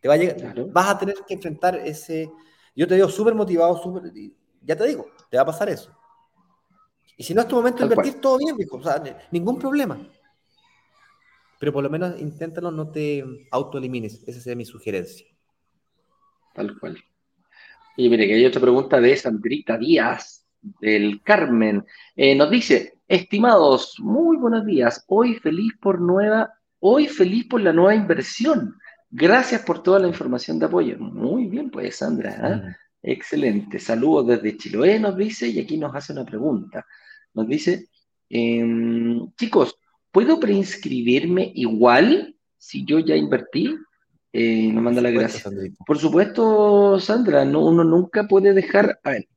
Te 0.00 0.08
va 0.08 0.14
a 0.14 0.16
llegar, 0.16 0.66
Vas 0.70 0.88
a 0.88 0.98
tener 0.98 1.14
que 1.26 1.34
enfrentar 1.34 1.76
ese... 1.76 2.30
Yo 2.74 2.88
te 2.88 2.96
digo 2.96 3.08
súper 3.08 3.34
motivado, 3.34 3.80
súper... 3.80 4.12
Ya 4.60 4.76
te 4.76 4.86
digo, 4.86 5.06
te 5.30 5.36
va 5.36 5.44
a 5.44 5.46
pasar 5.46 5.68
eso. 5.68 5.96
Y 7.16 7.22
si 7.22 7.32
no 7.32 7.42
es 7.42 7.48
tu 7.48 7.54
momento 7.54 7.78
de 7.78 7.84
invertir, 7.84 8.20
todo 8.20 8.38
bien, 8.38 8.56
O 8.70 8.82
sea, 8.82 9.02
ningún 9.30 9.58
problema. 9.58 9.98
Pero 11.60 11.72
por 11.72 11.84
lo 11.84 11.88
menos 11.88 12.20
inténtalo, 12.20 12.70
no 12.72 12.90
te 12.90 13.24
autoelimines. 13.52 14.22
Esa 14.26 14.40
sería 14.40 14.56
mi 14.56 14.64
sugerencia. 14.64 15.26
Tal 16.52 16.78
cual. 16.78 17.02
Y 17.96 18.08
mire, 18.08 18.26
que 18.26 18.34
hay 18.34 18.46
otra 18.46 18.60
pregunta 18.60 19.00
de 19.00 19.16
Sandrita 19.16 19.78
Díaz, 19.78 20.44
del 20.80 21.22
Carmen. 21.22 21.84
Eh, 22.16 22.34
nos 22.34 22.50
dice, 22.50 22.98
estimados, 23.06 23.96
muy 24.00 24.36
buenos 24.36 24.66
días. 24.66 25.04
Hoy 25.08 25.34
feliz 25.36 25.72
por 25.80 26.00
nueva, 26.00 26.52
hoy 26.80 27.06
feliz 27.06 27.46
por 27.46 27.60
la 27.60 27.72
nueva 27.72 27.94
inversión. 27.94 28.76
Gracias 29.10 29.62
por 29.62 29.82
toda 29.82 30.00
la 30.00 30.08
información 30.08 30.58
de 30.58 30.66
apoyo. 30.66 30.98
Muy 30.98 31.46
bien, 31.46 31.70
pues, 31.70 31.96
Sandra. 31.96 32.36
¿ah? 32.42 32.76
Excelente. 33.00 33.78
Saludos 33.78 34.26
desde 34.26 34.56
Chiloé, 34.56 34.98
nos 34.98 35.16
dice, 35.16 35.48
y 35.48 35.60
aquí 35.60 35.76
nos 35.76 35.94
hace 35.94 36.12
una 36.12 36.24
pregunta. 36.24 36.84
Nos 37.34 37.46
dice, 37.46 37.88
em, 38.28 39.30
chicos, 39.36 39.78
¿puedo 40.10 40.40
preinscribirme 40.40 41.52
igual 41.54 42.34
si 42.56 42.84
yo 42.84 42.98
ya 42.98 43.14
invertí? 43.14 43.76
Eh, 44.36 44.68
nos 44.72 44.82
manda 44.82 45.00
la 45.00 45.12
gracia. 45.12 45.48
Por 45.86 45.96
supuesto, 45.96 46.98
Sandra, 46.98 47.44
no, 47.44 47.64
uno 47.66 47.84
nunca 47.84 48.26
puede 48.26 48.52
dejar, 48.52 48.98
a 49.04 49.10
ver, 49.10 49.28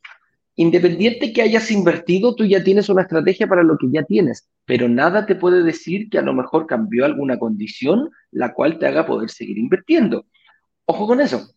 independiente 0.55 1.31
que 1.33 1.43
hayas 1.43 1.69
invertido, 1.69 2.33
tú 2.33 2.45
ya 2.45 2.63
tienes 2.63 2.89
una 2.89 3.03
estrategia 3.03 3.45
para 3.45 3.61
lo 3.61 3.77
que 3.77 3.91
ya 3.91 4.01
tienes, 4.01 4.49
pero 4.65 4.89
nada 4.89 5.27
te 5.27 5.35
puede 5.35 5.61
decir 5.61 6.09
que 6.09 6.17
a 6.17 6.23
lo 6.23 6.33
mejor 6.33 6.65
cambió 6.65 7.05
alguna 7.05 7.37
condición 7.37 8.09
la 8.31 8.55
cual 8.55 8.79
te 8.79 8.87
haga 8.87 9.05
poder 9.05 9.29
seguir 9.29 9.59
invirtiendo. 9.59 10.25
Ojo 10.85 11.05
con 11.05 11.21
eso. 11.21 11.47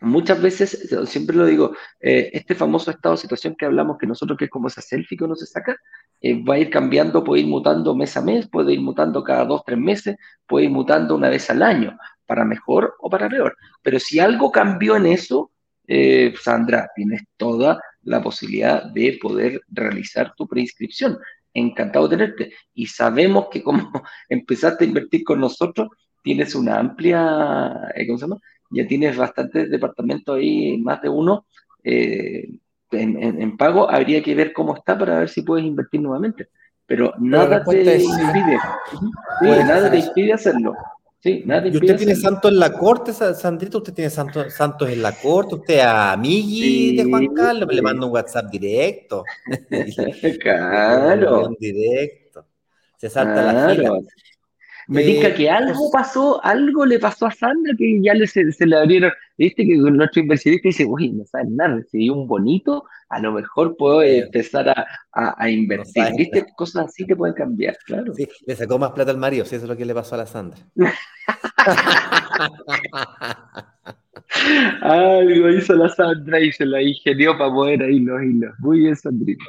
Muchas 0.00 0.40
veces, 0.40 0.88
siempre 1.04 1.36
lo 1.36 1.44
digo, 1.44 1.76
eh, 2.00 2.30
este 2.32 2.54
famoso 2.54 2.90
estado 2.90 3.14
de 3.14 3.20
situación 3.20 3.56
que 3.58 3.66
hablamos, 3.66 3.98
que 3.98 4.06
nosotros 4.06 4.38
que 4.38 4.46
es 4.46 4.50
como 4.50 4.68
esa 4.68 4.80
selfie 4.80 5.18
que 5.18 5.24
uno 5.24 5.34
se 5.34 5.44
saca, 5.44 5.76
eh, 6.22 6.42
va 6.42 6.54
a 6.54 6.58
ir 6.58 6.70
cambiando, 6.70 7.22
puede 7.22 7.42
ir 7.42 7.46
mutando 7.46 7.94
mes 7.94 8.16
a 8.16 8.22
mes, 8.22 8.48
puede 8.48 8.72
ir 8.72 8.80
mutando 8.80 9.22
cada 9.22 9.44
dos, 9.44 9.62
tres 9.66 9.78
meses, 9.78 10.16
puede 10.46 10.64
ir 10.64 10.70
mutando 10.70 11.14
una 11.14 11.28
vez 11.28 11.50
al 11.50 11.62
año 11.62 11.94
para 12.26 12.44
mejor 12.44 12.94
o 13.00 13.10
para 13.10 13.28
peor. 13.28 13.56
Pero 13.82 13.98
si 13.98 14.18
algo 14.18 14.50
cambió 14.50 14.96
en 14.96 15.06
eso, 15.06 15.50
eh, 15.86 16.34
Sandra, 16.40 16.90
tienes 16.94 17.22
toda 17.36 17.80
la 18.02 18.22
posibilidad 18.22 18.84
de 18.84 19.18
poder 19.20 19.62
realizar 19.68 20.34
tu 20.36 20.46
preinscripción. 20.46 21.18
Encantado 21.52 22.08
de 22.08 22.16
tenerte. 22.16 22.52
Y 22.74 22.86
sabemos 22.86 23.48
que 23.50 23.62
como 23.62 23.90
empezaste 24.28 24.84
a 24.84 24.88
invertir 24.88 25.24
con 25.24 25.40
nosotros, 25.40 25.88
tienes 26.22 26.54
una 26.54 26.78
amplia, 26.78 27.92
eh, 27.94 28.06
¿cómo 28.06 28.18
se 28.18 28.24
llama? 28.24 28.40
Ya 28.70 28.86
tienes 28.86 29.16
bastantes 29.16 29.70
departamentos 29.70 30.36
ahí, 30.36 30.78
más 30.78 31.00
de 31.02 31.08
uno, 31.08 31.46
eh, 31.84 32.48
en, 32.90 33.56
pago. 33.56 33.88
Habría 33.90 34.22
que 34.22 34.34
ver 34.34 34.52
cómo 34.52 34.74
está 34.74 34.98
para 34.98 35.18
ver 35.18 35.28
si 35.28 35.42
puedes 35.42 35.64
invertir 35.64 36.00
nuevamente. 36.00 36.48
Pero 36.86 37.12
nada 37.18 37.62
te 37.62 38.02
impide. 38.02 38.58
nada 39.42 39.90
te 39.90 39.98
impide 39.98 40.32
hacerlo. 40.32 40.74
Sí, 41.24 41.42
¿Y 41.42 41.76
usted 41.78 41.96
tiene 41.96 42.14
santos 42.16 42.52
en 42.52 42.58
la 42.58 42.70
corte, 42.70 43.10
Sandrito? 43.14 43.78
¿Usted 43.78 43.94
tiene 43.94 44.10
santos, 44.10 44.52
santos 44.52 44.90
en 44.90 45.00
la 45.00 45.12
corte? 45.12 45.54
¿Usted 45.54 45.78
a 45.78 46.12
amigui 46.12 46.94
de 46.98 47.04
Juan 47.04 47.28
Carlos? 47.28 47.66
Le 47.72 47.80
manda 47.80 48.04
un 48.04 48.12
WhatsApp 48.12 48.50
directo. 48.50 49.24
claro. 50.42 51.48
directo. 51.58 52.44
Se 52.98 53.08
salta 53.08 53.54
la 53.54 53.70
fila. 53.70 53.92
Me 54.88 55.02
diga 55.02 55.34
que 55.34 55.48
algo 55.48 55.90
pasó, 55.90 56.44
algo 56.44 56.84
le 56.84 56.98
pasó 56.98 57.24
a 57.24 57.30
Sandra 57.30 57.72
que 57.78 58.02
ya 58.02 58.12
le, 58.12 58.26
se, 58.26 58.44
le 58.66 58.76
abrieron. 58.76 59.10
Viste 59.36 59.66
que 59.66 59.76
nuestro 59.76 60.22
inversionista 60.22 60.68
dice, 60.68 60.84
uy, 60.84 61.10
no 61.12 61.24
sabes 61.26 61.48
nada, 61.50 61.74
recibí 61.76 62.08
un 62.08 62.28
bonito, 62.28 62.84
a 63.08 63.20
lo 63.20 63.32
mejor 63.32 63.76
puedo 63.76 64.00
empezar 64.02 64.68
a, 64.68 64.86
a, 65.12 65.50
invertir. 65.50 66.04
¿Viste? 66.16 66.46
Cosas 66.56 66.86
así 66.86 67.04
que 67.04 67.16
pueden 67.16 67.34
cambiar, 67.34 67.76
claro. 67.84 68.14
Sí, 68.14 68.28
le 68.46 68.54
sacó 68.54 68.78
más 68.78 68.92
plata 68.92 69.10
al 69.10 69.18
marido, 69.18 69.44
si 69.44 69.56
eso 69.56 69.64
es 69.64 69.68
lo 69.68 69.76
que 69.76 69.84
le 69.84 69.94
pasó 69.94 70.14
a 70.14 70.18
la 70.18 70.26
Sandra. 70.26 70.60
Algo 74.82 75.48
hizo 75.50 75.74
la 75.74 75.88
Sandra 75.88 76.40
y 76.40 76.52
se 76.52 76.66
la 76.66 76.82
ingenió 76.82 77.36
para 77.36 77.52
poder 77.52 77.82
ahí 77.82 78.00
los 78.00 78.22
hilos. 78.22 78.54
Muy 78.60 78.80
bien, 78.80 78.96
Sandrita. 78.96 79.44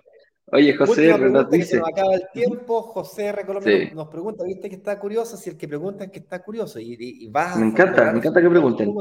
Oye, 0.51 0.75
José 0.75 1.17
nos 1.17 1.49
dice. 1.49 1.79
nos 1.79 1.89
acaba 1.89 2.13
el 2.13 2.23
tiempo. 2.31 2.83
José 2.83 3.27
R. 3.27 3.45
nos 3.93 4.07
pregunta, 4.07 4.43
viste 4.43 4.69
que 4.69 4.75
está 4.75 4.99
curioso. 4.99 5.37
Si 5.37 5.49
el 5.49 5.57
que 5.57 5.67
pregunta 5.67 6.05
es 6.05 6.11
que 6.11 6.19
está 6.19 6.43
curioso. 6.43 6.79
Y, 6.79 6.93
y, 6.93 7.29
me 7.29 7.67
encanta, 7.67 8.11
me 8.11 8.19
encanta 8.19 8.41
que 8.41 8.49
pregunten. 8.49 8.93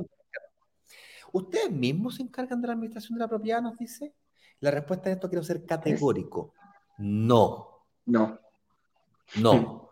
¿Ustedes 1.35 1.71
mismos 1.71 2.17
se 2.17 2.23
encargan 2.23 2.61
de 2.61 2.69
la 2.69 2.73
administración 2.75 3.19
de 3.19 3.25
la 3.25 3.29
propiedad? 3.29 3.61
Nos 3.61 3.77
dice. 3.77 4.15
La 4.61 4.71
respuesta 4.71 5.11
a 5.11 5.13
esto 5.13 5.29
quiero 5.29 5.45
ser 5.45 5.67
categórico. 5.67 6.55
No. 6.99 7.83
No. 8.07 8.39
No. 9.37 9.91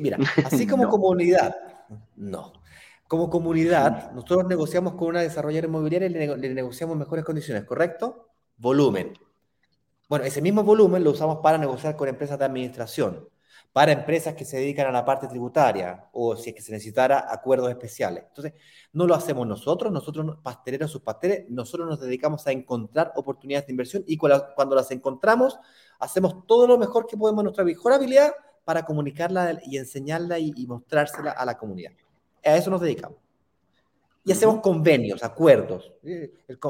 Mira, 0.00 0.18
así 0.44 0.66
como 0.66 0.88
comunidad, 0.88 1.54
no. 2.16 2.52
Como 3.06 3.28
comunidad, 3.30 4.12
nosotros 4.12 4.46
negociamos 4.46 4.94
con 4.94 5.08
una 5.08 5.20
desarrolladora 5.20 5.68
inmobiliaria 5.68 6.08
y 6.08 6.38
le 6.38 6.54
negociamos 6.54 6.96
mejores 6.96 7.24
condiciones, 7.24 7.64
¿correcto? 7.64 8.28
Volumen 8.56 9.12
bueno, 10.12 10.26
ese 10.26 10.42
mismo 10.42 10.62
volumen 10.62 11.02
lo 11.02 11.12
usamos 11.12 11.38
para 11.38 11.56
negociar 11.56 11.96
con 11.96 12.06
empresas 12.06 12.38
de 12.38 12.44
administración, 12.44 13.26
para 13.72 13.92
empresas 13.92 14.34
que 14.34 14.44
se 14.44 14.58
dedican 14.58 14.86
a 14.86 14.92
la 14.92 15.04
parte 15.04 15.26
tributaria 15.26 16.08
o 16.12 16.36
si 16.36 16.50
es 16.50 16.56
que 16.56 16.62
se 16.62 16.72
necesitara 16.72 17.26
acuerdos 17.28 17.70
especiales. 17.70 18.24
Entonces, 18.28 18.52
no 18.92 19.06
lo 19.06 19.14
hacemos 19.14 19.46
nosotros, 19.46 19.90
nosotros, 19.90 20.38
pasteleros, 20.42 20.90
sus 20.90 21.00
pasteles, 21.00 21.48
nosotros 21.48 21.88
nos 21.88 22.00
dedicamos 22.00 22.46
a 22.46 22.52
encontrar 22.52 23.12
oportunidades 23.16 23.66
de 23.66 23.72
inversión 23.72 24.04
y 24.06 24.16
cuando 24.16 24.74
las 24.74 24.90
encontramos, 24.90 25.58
hacemos 25.98 26.46
todo 26.46 26.66
lo 26.66 26.76
mejor 26.76 27.06
que 27.06 27.16
podemos, 27.16 27.44
nuestra 27.44 27.64
mejor 27.64 27.94
habilidad 27.94 28.32
para 28.64 28.84
comunicarla 28.84 29.58
y 29.64 29.78
enseñarla 29.78 30.38
y, 30.38 30.52
y 30.56 30.66
mostrársela 30.66 31.30
a 31.30 31.44
la 31.44 31.56
comunidad. 31.56 31.92
A 32.44 32.56
eso 32.56 32.70
nos 32.70 32.80
dedicamos 32.80 33.22
y 34.24 34.32
hacemos 34.32 34.60
convenios, 34.60 35.22
acuerdos. 35.22 35.92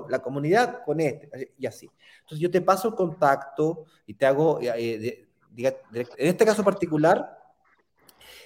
la 0.09 0.23
comunidad 0.23 0.83
con 0.85 1.01
este, 1.01 1.53
y 1.59 1.67
así. 1.67 1.91
Entonces 2.21 2.39
yo 2.39 2.51
te 2.51 2.61
paso 2.61 2.89
el 2.89 2.95
contacto 2.95 3.85
y 4.07 4.15
te 4.15 4.27
hago, 4.27 4.59
eh, 4.63 5.29
en 5.57 6.07
este 6.19 6.45
caso 6.45 6.65
particular, 6.65 7.39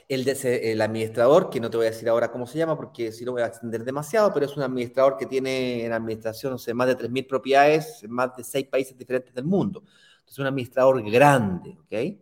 el, 0.09 0.29
el, 0.29 0.81
administrador, 0.81 1.51
que 1.51 1.61
no 1.61 1.69
te 1.69 1.77
voy 1.77 1.87
a 1.87 1.91
decir 1.91 2.09
ahora 2.09 2.31
cómo 2.31 2.47
se 2.47 2.59
llama 2.59 2.77
porque 2.77 3.11
si 3.11 3.25
no 3.25 3.33
voy 3.33 3.43
a 3.43 3.47
extender 3.47 3.85
demasiado, 3.85 4.33
pero 4.33 4.47
es 4.47 4.57
un 4.57 4.63
administrador 4.63 5.17
que 5.17 5.27
tiene 5.27 5.85
en 5.85 5.93
administración 5.93 6.53
no 6.53 6.59
sé, 6.59 6.75
más 6.75 6.87
de 6.87 6.97
3.000 6.97 7.27
propiedades 7.27 8.03
en 8.05 8.13
más 8.13 8.37
de 8.37 8.45
6 8.45 8.67
países 8.69 8.97
diferentes 8.97 9.35
del 9.35 9.45
mundo. 9.45 9.81
Entonces, 9.81 10.33
es 10.33 10.39
un 10.39 10.47
administrador 10.47 11.11
grande, 11.11 11.77
¿ok? 11.81 12.21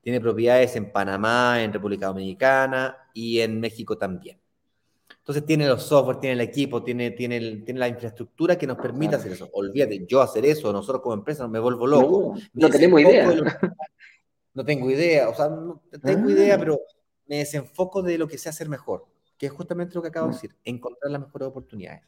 Tiene 0.00 0.20
propiedades 0.20 0.76
en 0.76 0.92
Panamá, 0.92 1.62
en 1.62 1.72
República 1.72 2.06
Dominicana 2.06 2.96
y 3.12 3.40
en 3.40 3.58
México 3.58 3.98
también. 3.98 4.38
Entonces 5.26 5.44
tiene 5.44 5.66
los 5.66 5.82
software, 5.82 6.18
tiene 6.18 6.34
el 6.34 6.40
equipo, 6.40 6.84
tiene, 6.84 7.10
tiene, 7.10 7.40
tiene 7.56 7.80
la 7.80 7.88
infraestructura 7.88 8.56
que 8.56 8.64
nos 8.64 8.76
permite 8.76 9.16
hacer 9.16 9.32
eso. 9.32 9.50
Olvídate, 9.54 10.06
yo 10.06 10.22
hacer 10.22 10.46
eso, 10.46 10.72
nosotros 10.72 11.02
como 11.02 11.14
empresa 11.14 11.42
no 11.42 11.48
me 11.48 11.58
vuelvo 11.58 11.84
loco. 11.84 12.36
No, 12.52 12.70
tenemos 12.70 13.00
idea. 13.00 13.28
no 14.56 14.64
tengo 14.64 14.90
idea, 14.90 15.28
o 15.28 15.34
sea, 15.34 15.48
no 15.48 15.82
tengo 16.02 16.30
idea, 16.30 16.56
ah. 16.56 16.58
pero 16.58 16.80
me 17.26 17.38
desenfoco 17.38 18.02
de 18.02 18.18
lo 18.18 18.26
que 18.26 18.38
sé 18.38 18.48
hacer 18.48 18.68
mejor, 18.68 19.06
que 19.38 19.46
es 19.46 19.52
justamente 19.52 19.94
lo 19.94 20.02
que 20.02 20.08
acabo 20.08 20.26
de 20.26 20.32
mm. 20.32 20.34
decir, 20.34 20.56
encontrar 20.64 21.12
las 21.12 21.20
mejores 21.20 21.48
oportunidades. 21.48 22.02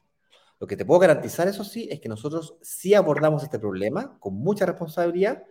Lo 0.58 0.66
que 0.66 0.76
te 0.76 0.84
puedo 0.84 0.98
garantizar, 0.98 1.46
eso 1.46 1.62
sí, 1.62 1.88
es 1.90 2.00
que 2.00 2.08
nosotros 2.08 2.56
sí 2.62 2.94
abordamos 2.94 3.44
este 3.44 3.60
problema 3.60 4.18
con 4.18 4.34
mucha 4.34 4.66
responsabilidad 4.66 5.44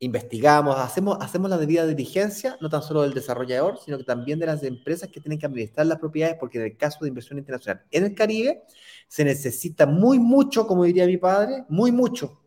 investigamos, 0.00 0.76
hacemos, 0.78 1.18
hacemos 1.20 1.50
la 1.50 1.58
debida 1.58 1.86
diligencia, 1.86 2.56
no 2.60 2.68
tan 2.68 2.82
solo 2.82 3.02
del 3.02 3.14
desarrollador, 3.14 3.78
sino 3.84 3.98
que 3.98 4.04
también 4.04 4.38
de 4.38 4.46
las 4.46 4.62
empresas 4.62 5.08
que 5.08 5.20
tienen 5.20 5.38
que 5.38 5.46
administrar 5.46 5.86
las 5.86 5.98
propiedades, 5.98 6.36
porque 6.38 6.58
en 6.58 6.64
el 6.66 6.76
caso 6.76 6.98
de 7.02 7.08
inversión 7.08 7.38
internacional 7.38 7.84
en 7.90 8.04
el 8.04 8.14
Caribe 8.14 8.62
se 9.08 9.24
necesita 9.24 9.86
muy 9.86 10.18
mucho, 10.18 10.66
como 10.66 10.84
diría 10.84 11.06
mi 11.06 11.16
padre, 11.16 11.64
muy 11.68 11.90
mucho, 11.90 12.40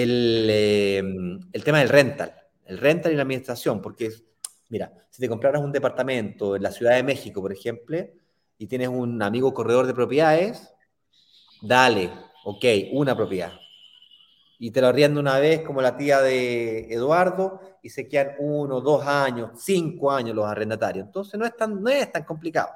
el, 0.00 0.48
em, 0.50 1.40
el 1.52 1.64
tema 1.64 1.80
del 1.80 1.88
rental, 1.88 2.34
el 2.64 2.78
rental 2.78 3.12
y 3.12 3.16
la 3.16 3.22
administración, 3.22 3.82
porque, 3.82 4.10
mira, 4.68 4.92
si 5.10 5.20
te 5.20 5.28
compraras 5.28 5.62
un 5.62 5.72
departamento 5.72 6.56
en 6.56 6.62
la 6.62 6.72
Ciudad 6.72 6.94
de 6.94 7.02
México, 7.02 7.40
por 7.42 7.52
ejemplo, 7.52 7.98
y 8.58 8.66
tienes 8.66 8.88
un 8.88 9.22
amigo 9.22 9.52
corredor 9.52 9.86
de 9.86 9.94
propiedades, 9.94 10.72
dale, 11.60 12.10
ok, 12.44 12.64
una 12.92 13.16
propiedad 13.16 13.52
y 14.62 14.70
te 14.70 14.80
lo 14.80 14.86
arriendo 14.86 15.18
una 15.18 15.40
vez 15.40 15.62
como 15.62 15.82
la 15.82 15.96
tía 15.96 16.20
de 16.20 16.86
Eduardo 16.94 17.60
y 17.82 17.90
se 17.90 18.06
quedan 18.06 18.36
uno, 18.38 18.80
dos 18.80 19.04
años, 19.04 19.60
cinco 19.60 20.12
años 20.12 20.36
los 20.36 20.46
arrendatarios. 20.46 21.04
Entonces 21.04 21.36
no 21.36 21.44
es 21.44 21.56
tan, 21.56 21.82
no 21.82 21.90
es 21.90 22.12
tan 22.12 22.22
complicado. 22.22 22.70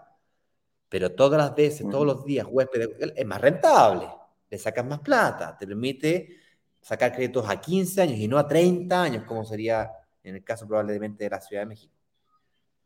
Pero 0.89 1.13
todas 1.13 1.39
las 1.39 1.55
veces, 1.55 1.89
todos 1.89 2.05
los 2.05 2.25
días, 2.25 2.45
huésped, 2.51 3.13
es 3.15 3.25
más 3.25 3.41
rentable, 3.41 4.09
le 4.51 4.59
sacas 4.59 4.85
más 4.85 4.99
plata, 4.99 5.57
te 5.57 5.65
permite 5.65 6.46
sacar 6.87 7.13
créditos 7.13 7.51
a 7.51 7.61
15 7.61 8.01
años 8.01 8.19
y 8.21 8.29
no 8.29 8.39
a 8.39 8.47
30 8.47 9.03
años, 9.03 9.25
como 9.25 9.45
sería 9.45 9.91
en 10.23 10.37
el 10.37 10.45
caso 10.45 10.69
probablemente 10.69 11.25
de 11.25 11.31
la 11.31 11.41
Ciudad 11.41 11.63
de 11.63 11.67
México. 11.67 11.93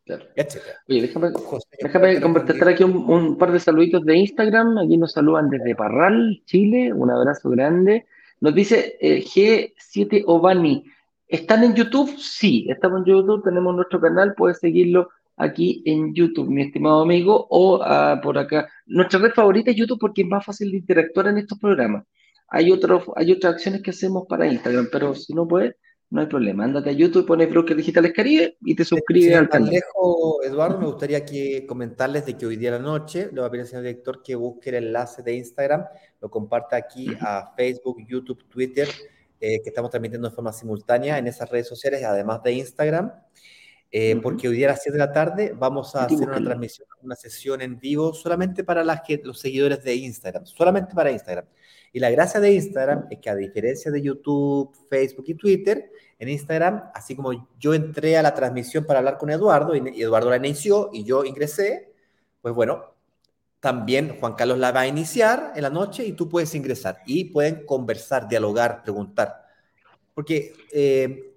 Claro. 0.07 0.25
Oye, 0.89 1.03
déjame, 1.03 1.29
déjame 1.83 2.21
contestar 2.23 2.69
aquí 2.71 2.83
un, 2.83 2.97
un, 2.97 3.37
par 3.37 3.53
de 3.53 3.61
saluditos 3.61 4.03
de 4.07 4.17
Instagram. 4.17 4.79
Aquí 4.79 4.97
nos 4.97 5.13
saludan 5.13 5.51
desde 5.51 5.75
Parral, 5.75 6.43
Chile. 6.47 6.95
Un 6.95 7.11
abrazo 7.11 7.51
grande. 7.51 8.07
Nos 8.41 8.55
dice 8.55 8.97
eh, 9.03 9.23
G7 9.23 10.25
Obani. 10.27 10.83
¿Están 11.29 11.63
en 11.63 11.75
YouTube? 11.75 12.17
Sí, 12.19 12.67
estamos 12.71 13.01
en 13.01 13.05
YouTube, 13.05 13.45
tenemos 13.45 13.77
nuestro 13.77 14.01
canal, 14.01 14.35
puedes 14.35 14.59
seguirlo 14.61 15.11
aquí 15.37 15.83
en 15.85 16.15
YouTube, 16.15 16.49
mi 16.49 16.63
estimado 16.63 17.03
amigo, 17.03 17.47
o 17.51 17.81
ah, 17.83 18.19
por 18.23 18.39
acá. 18.39 18.67
Nuestra 18.87 19.21
red 19.21 19.33
favorita 19.33 19.71
es 19.71 19.77
YouTube 19.77 20.01
porque 20.01 20.23
es 20.23 20.29
más 20.29 20.45
fácil 20.45 20.71
de 20.71 20.79
interactuar 20.79 21.29
en 21.29 21.37
estos 21.37 21.59
programas. 21.59 22.05
Hay, 22.51 22.71
otros, 22.71 23.05
hay 23.17 23.33
otras 23.33 23.55
acciones 23.55 23.83
que 23.83 23.91
hacemos 23.91 24.27
para 24.29 24.47
Instagram, 24.47 24.89
pero 24.91 25.15
si 25.15 25.33
no 25.33 25.47
puedes, 25.47 25.77
no 26.11 26.21
hay 26.21 26.27
problema. 26.27 26.65
Ándate 26.65 26.91
a 26.91 26.93
YouTube, 26.93 27.25
pones 27.25 27.49
Broker 27.49 27.77
Digitales 27.77 28.13
Caribe 28.13 28.57
y 28.65 28.75
te 28.75 28.85
suscribes 28.85 29.37
al 29.37 29.49
canal. 29.49 29.71
Eduardo, 30.43 30.81
me 30.81 30.87
gustaría 30.87 31.25
que 31.25 31.65
comentarles 31.67 32.27
de 32.27 32.37
que 32.37 32.47
hoy 32.47 32.57
día 32.57 32.71
a 32.71 32.79
la 32.79 32.85
noche 32.85 33.31
le 33.33 33.41
va 33.41 33.47
a 33.47 33.51
pedir 33.51 33.63
al 33.63 33.69
señor 33.69 33.85
director 33.85 34.21
que 34.23 34.35
busque 34.35 34.71
el 34.71 34.87
enlace 34.87 35.23
de 35.23 35.35
Instagram, 35.35 35.85
lo 36.21 36.29
comparta 36.29 36.77
aquí 36.77 37.17
a 37.21 37.53
Facebook, 37.57 37.99
YouTube, 38.09 38.45
Twitter, 38.49 38.89
eh, 39.41 39.63
que 39.63 39.69
estamos 39.69 39.91
transmitiendo 39.91 40.29
de 40.29 40.35
forma 40.35 40.53
simultánea 40.53 41.17
en 41.17 41.29
esas 41.29 41.49
redes 41.49 41.69
sociales, 41.69 42.03
además 42.03 42.43
de 42.43 42.53
Instagram. 42.55 43.13
Eh, 43.93 44.21
porque 44.23 44.47
hoy 44.49 44.57
día 44.57 44.69
a 44.69 44.71
las 44.73 44.83
7 44.83 44.97
de 44.97 45.05
la 45.05 45.13
tarde 45.13 45.53
vamos 45.57 45.97
a 45.97 46.05
hacer 46.05 46.29
una 46.29 46.41
transmisión, 46.41 46.87
una 47.03 47.17
sesión 47.17 47.61
en 47.61 47.79
vivo 47.81 48.15
solamente 48.15 48.63
para 48.63 48.85
las 48.85 49.01
que, 49.03 49.21
los 49.23 49.41
seguidores 49.41 49.83
de 49.83 49.95
Instagram, 49.97 50.47
solamente 50.47 50.95
para 50.95 51.11
Instagram. 51.11 51.45
Y 51.93 51.99
la 52.01 52.11
gracia 52.11 52.41
de 52.41 52.53
Instagram 52.53 53.07
es 53.11 53.19
que 53.19 53.31
a 53.31 53.35
diferencia 53.35 53.91
de 53.91 54.01
YouTube, 54.01 54.73
Facebook 54.89 55.25
y 55.27 55.35
Twitter, 55.35 55.91
en 56.19 56.29
Instagram, 56.29 56.91
así 56.95 57.17
como 57.17 57.49
yo 57.59 57.75
entré 57.75 58.17
a 58.17 58.23
la 58.23 58.35
transmisión 58.35 58.85
para 58.85 59.01
hablar 59.01 59.19
con 59.19 59.31
Eduardo 59.31 59.75
y 59.75 60.03
Eduardo 60.03 60.31
la 60.31 60.37
inició 60.37 60.91
y 60.93 61.03
yo 61.03 61.25
ingresé, 61.25 61.93
pues 62.43 62.55
bueno, 62.55 62.95
también 63.61 64.19
Juan 64.19 64.35
Carlos 64.35 64.59
la 64.59 64.73
va 64.73 64.81
a 64.81 64.87
iniciar 64.87 65.53
en 65.55 65.63
la 65.63 65.71
noche 65.71 66.05
y 66.05 66.13
tú 66.13 66.29
puedes 66.29 66.55
ingresar 66.55 66.99
y 67.07 67.25
pueden 67.25 67.67
conversar, 67.67 68.29
dialogar, 68.29 68.83
preguntar. 68.83 69.47
Porque, 70.15 70.53
eh, 70.73 71.35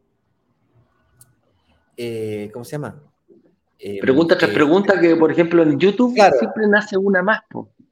eh, 1.98 2.50
¿cómo 2.54 2.64
se 2.64 2.72
llama? 2.72 3.02
Eh, 3.78 4.00
pregunta 4.02 4.38
tras 4.38 4.52
pregunta 4.52 5.00
que, 5.00 5.16
por 5.18 5.32
ejemplo, 5.32 5.62
en 5.64 5.78
YouTube 5.78 6.16
siempre 6.16 6.68
nace 6.68 6.98
una 6.98 7.22
más. 7.22 7.42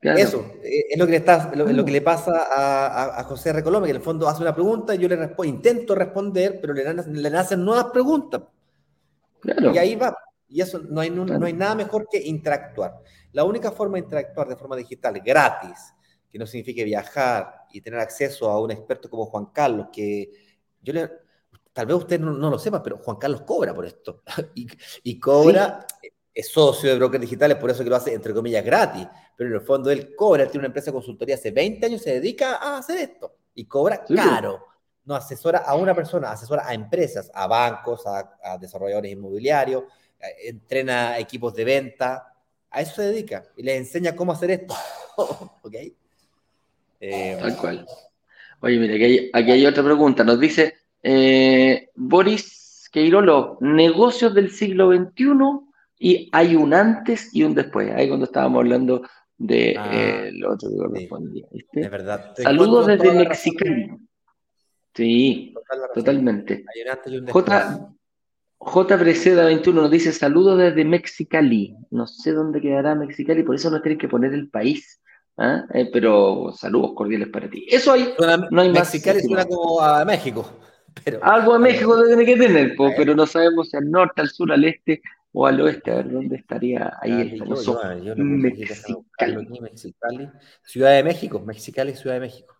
Eso, 0.01 0.53
eh, 0.63 0.85
es 0.89 0.97
lo 0.97 1.05
que 1.05 1.11
le, 1.11 1.17
está, 1.17 1.51
lo, 1.53 1.85
que 1.85 1.91
le 1.91 2.01
pasa 2.01 2.47
a, 2.51 3.19
a, 3.19 3.23
José 3.23 3.53
Recolome, 3.53 3.85
que 3.85 3.91
en 3.91 3.97
el 3.97 4.01
fondo 4.01 4.27
hace 4.27 4.41
una 4.41 4.55
pregunta 4.55 4.95
y 4.95 4.97
yo 4.97 5.07
le 5.07 5.15
respondo, 5.15 5.43
intento 5.43 5.93
responder, 5.93 6.57
pero 6.59 6.73
le, 6.73 6.91
le 6.91 7.29
nacen 7.29 7.63
nuevas 7.63 7.85
preguntas. 7.85 8.41
Y 9.43 9.77
ahí 9.77 9.95
va. 9.95 10.15
Y 10.49 10.61
eso 10.61 10.79
no 10.79 11.01
hay, 11.01 11.09
no, 11.09 11.45
hay 11.45 11.53
nada 11.53 11.75
mejor 11.75 12.07
que 12.09 12.19
interactuar. 12.19 12.99
La 13.31 13.43
única 13.43 13.71
forma 13.71 13.97
de 13.97 14.03
interactuar 14.03 14.49
de 14.49 14.55
forma 14.55 14.75
digital, 14.75 15.19
gratis, 15.23 15.93
que 16.29 16.37
no 16.37 16.45
signifique 16.45 16.83
viajar 16.83 17.65
y 17.71 17.79
tener 17.79 17.99
acceso 17.99 18.49
a 18.49 18.59
un 18.59 18.71
experto 18.71 19.09
como 19.09 19.25
Juan 19.27 19.47
Carlos, 19.53 19.87
que 19.93 20.31
yo 20.81 20.93
le, 20.93 21.09
tal 21.71 21.85
vez 21.85 21.95
usted 21.95 22.19
no, 22.19 22.49
lo 22.49 22.59
sepa, 22.59 22.83
pero 22.83 22.97
Juan 22.97 23.17
Carlos 23.17 23.41
cobra 23.41 23.73
por 23.73 23.85
esto. 23.85 24.23
y, 24.55 24.67
y, 25.03 25.19
cobra, 25.19 25.85
es 26.33 26.49
socio 26.49 26.89
de 26.89 26.97
brokers 26.97 27.21
digitales, 27.21 27.57
por 27.57 27.69
eso 27.69 27.83
que 27.83 27.89
lo 27.89 27.95
hace, 27.95 28.13
entre 28.13 28.33
comillas, 28.33 28.65
gratis. 28.65 29.07
Pero 29.41 29.55
en 29.55 29.59
el 29.59 29.65
fondo 29.65 29.89
él 29.89 30.15
cobra, 30.15 30.43
él 30.43 30.51
tiene 30.51 30.59
una 30.59 30.67
empresa 30.67 30.91
de 30.91 30.93
consultoría 30.93 31.33
hace 31.33 31.49
20 31.49 31.83
años, 31.87 32.03
se 32.03 32.11
dedica 32.11 32.57
a 32.57 32.77
hacer 32.77 32.99
esto. 32.99 33.37
Y 33.55 33.65
cobra 33.65 34.05
caro. 34.05 34.67
No 35.03 35.15
asesora 35.15 35.63
a 35.65 35.73
una 35.73 35.95
persona, 35.95 36.31
asesora 36.31 36.67
a 36.67 36.75
empresas, 36.75 37.31
a 37.33 37.47
bancos, 37.47 38.03
a, 38.05 38.59
desarrolladores 38.59 39.11
inmobiliarios, 39.11 39.85
entrena 40.45 41.17
equipos 41.17 41.55
de 41.55 41.65
venta. 41.65 42.35
A 42.69 42.81
eso 42.81 42.97
se 42.97 43.01
dedica 43.01 43.43
y 43.57 43.63
les 43.63 43.77
enseña 43.77 44.15
cómo 44.15 44.31
hacer 44.31 44.51
esto. 44.51 44.75
¿Ok? 45.63 45.73
Eh, 46.99 47.37
Tal 47.41 47.57
cual. 47.57 47.87
Oye, 48.59 48.77
mira, 48.77 48.93
aquí 48.93 49.03
hay, 49.03 49.31
aquí 49.33 49.51
hay 49.53 49.65
otra 49.65 49.83
pregunta. 49.83 50.23
Nos 50.23 50.39
dice 50.39 50.75
eh, 51.01 51.89
Boris 51.95 52.87
Queirolo, 52.91 53.57
negocios 53.59 54.35
del 54.35 54.51
siglo 54.51 54.95
XXI 54.95 55.71
y 55.97 56.29
hay 56.31 56.55
un 56.55 56.75
antes 56.75 57.33
y 57.33 57.41
un 57.41 57.55
después. 57.55 57.91
Ahí 57.91 58.07
cuando 58.07 58.25
estábamos 58.25 58.59
hablando 58.59 59.01
de 59.41 59.75
ah, 59.75 59.89
eh, 59.91 60.31
lo 60.33 60.53
otro 60.53 60.69
que 60.69 60.77
correspondía. 60.77 61.45
De 61.73 61.89
verdad. 61.89 62.33
Saludos 62.37 62.87
desde 62.87 63.11
Mexicali. 63.11 63.89
Sí, 64.93 65.53
totalmente. 65.95 66.63
J, 67.27 67.89
J. 68.57 68.95
Breceda 68.97 69.45
21 69.45 69.81
nos 69.81 69.91
dice 69.91 70.11
saludos 70.11 70.59
desde 70.59 70.85
Mexicali. 70.85 71.75
No 71.89 72.05
sé 72.05 72.33
dónde 72.33 72.61
quedará 72.61 72.93
Mexicali, 72.93 73.41
por 73.41 73.55
eso 73.55 73.71
no 73.71 73.81
tienen 73.81 73.97
que 73.97 74.07
poner 74.07 74.33
el 74.33 74.49
país. 74.49 75.01
¿ah? 75.37 75.63
Eh, 75.73 75.89
pero 75.91 76.51
saludos 76.55 76.91
cordiales 76.93 77.29
para 77.29 77.49
ti. 77.49 77.65
Eso 77.67 77.93
hay. 77.93 78.13
no 78.51 78.61
hay 78.61 78.69
Mexicali 78.69 79.21
suena 79.21 79.45
como 79.45 79.81
a 79.81 80.05
México. 80.05 80.49
Pero, 81.05 81.23
Algo 81.23 81.53
a 81.53 81.59
México 81.59 81.97
tiene 82.05 82.25
que 82.25 82.35
tener, 82.35 82.75
pero 82.97 83.15
no 83.15 83.25
sabemos 83.25 83.69
si 83.69 83.77
al 83.77 83.89
norte, 83.89 84.19
al 84.19 84.27
sur, 84.27 84.51
al 84.51 84.65
este 84.65 85.01
o 85.33 85.47
al 85.47 85.61
oeste, 85.61 85.91
a 85.91 85.95
ver 85.95 86.11
dónde 86.11 86.35
estaría 86.35 86.97
ahí. 87.01 87.39
Mexicali. 88.17 90.29
Ciudad 90.63 90.91
de 90.91 91.03
México, 91.03 91.39
Mexicali, 91.39 91.95
Ciudad 91.95 92.15
de 92.15 92.21
México. 92.21 92.55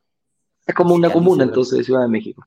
Es 0.65 0.75
como 0.75 0.95
una 0.95 1.11
comuna 1.11 1.43
entonces 1.43 1.79
de 1.79 1.83
Ciudad 1.83 2.03
de 2.03 2.07
México. 2.07 2.45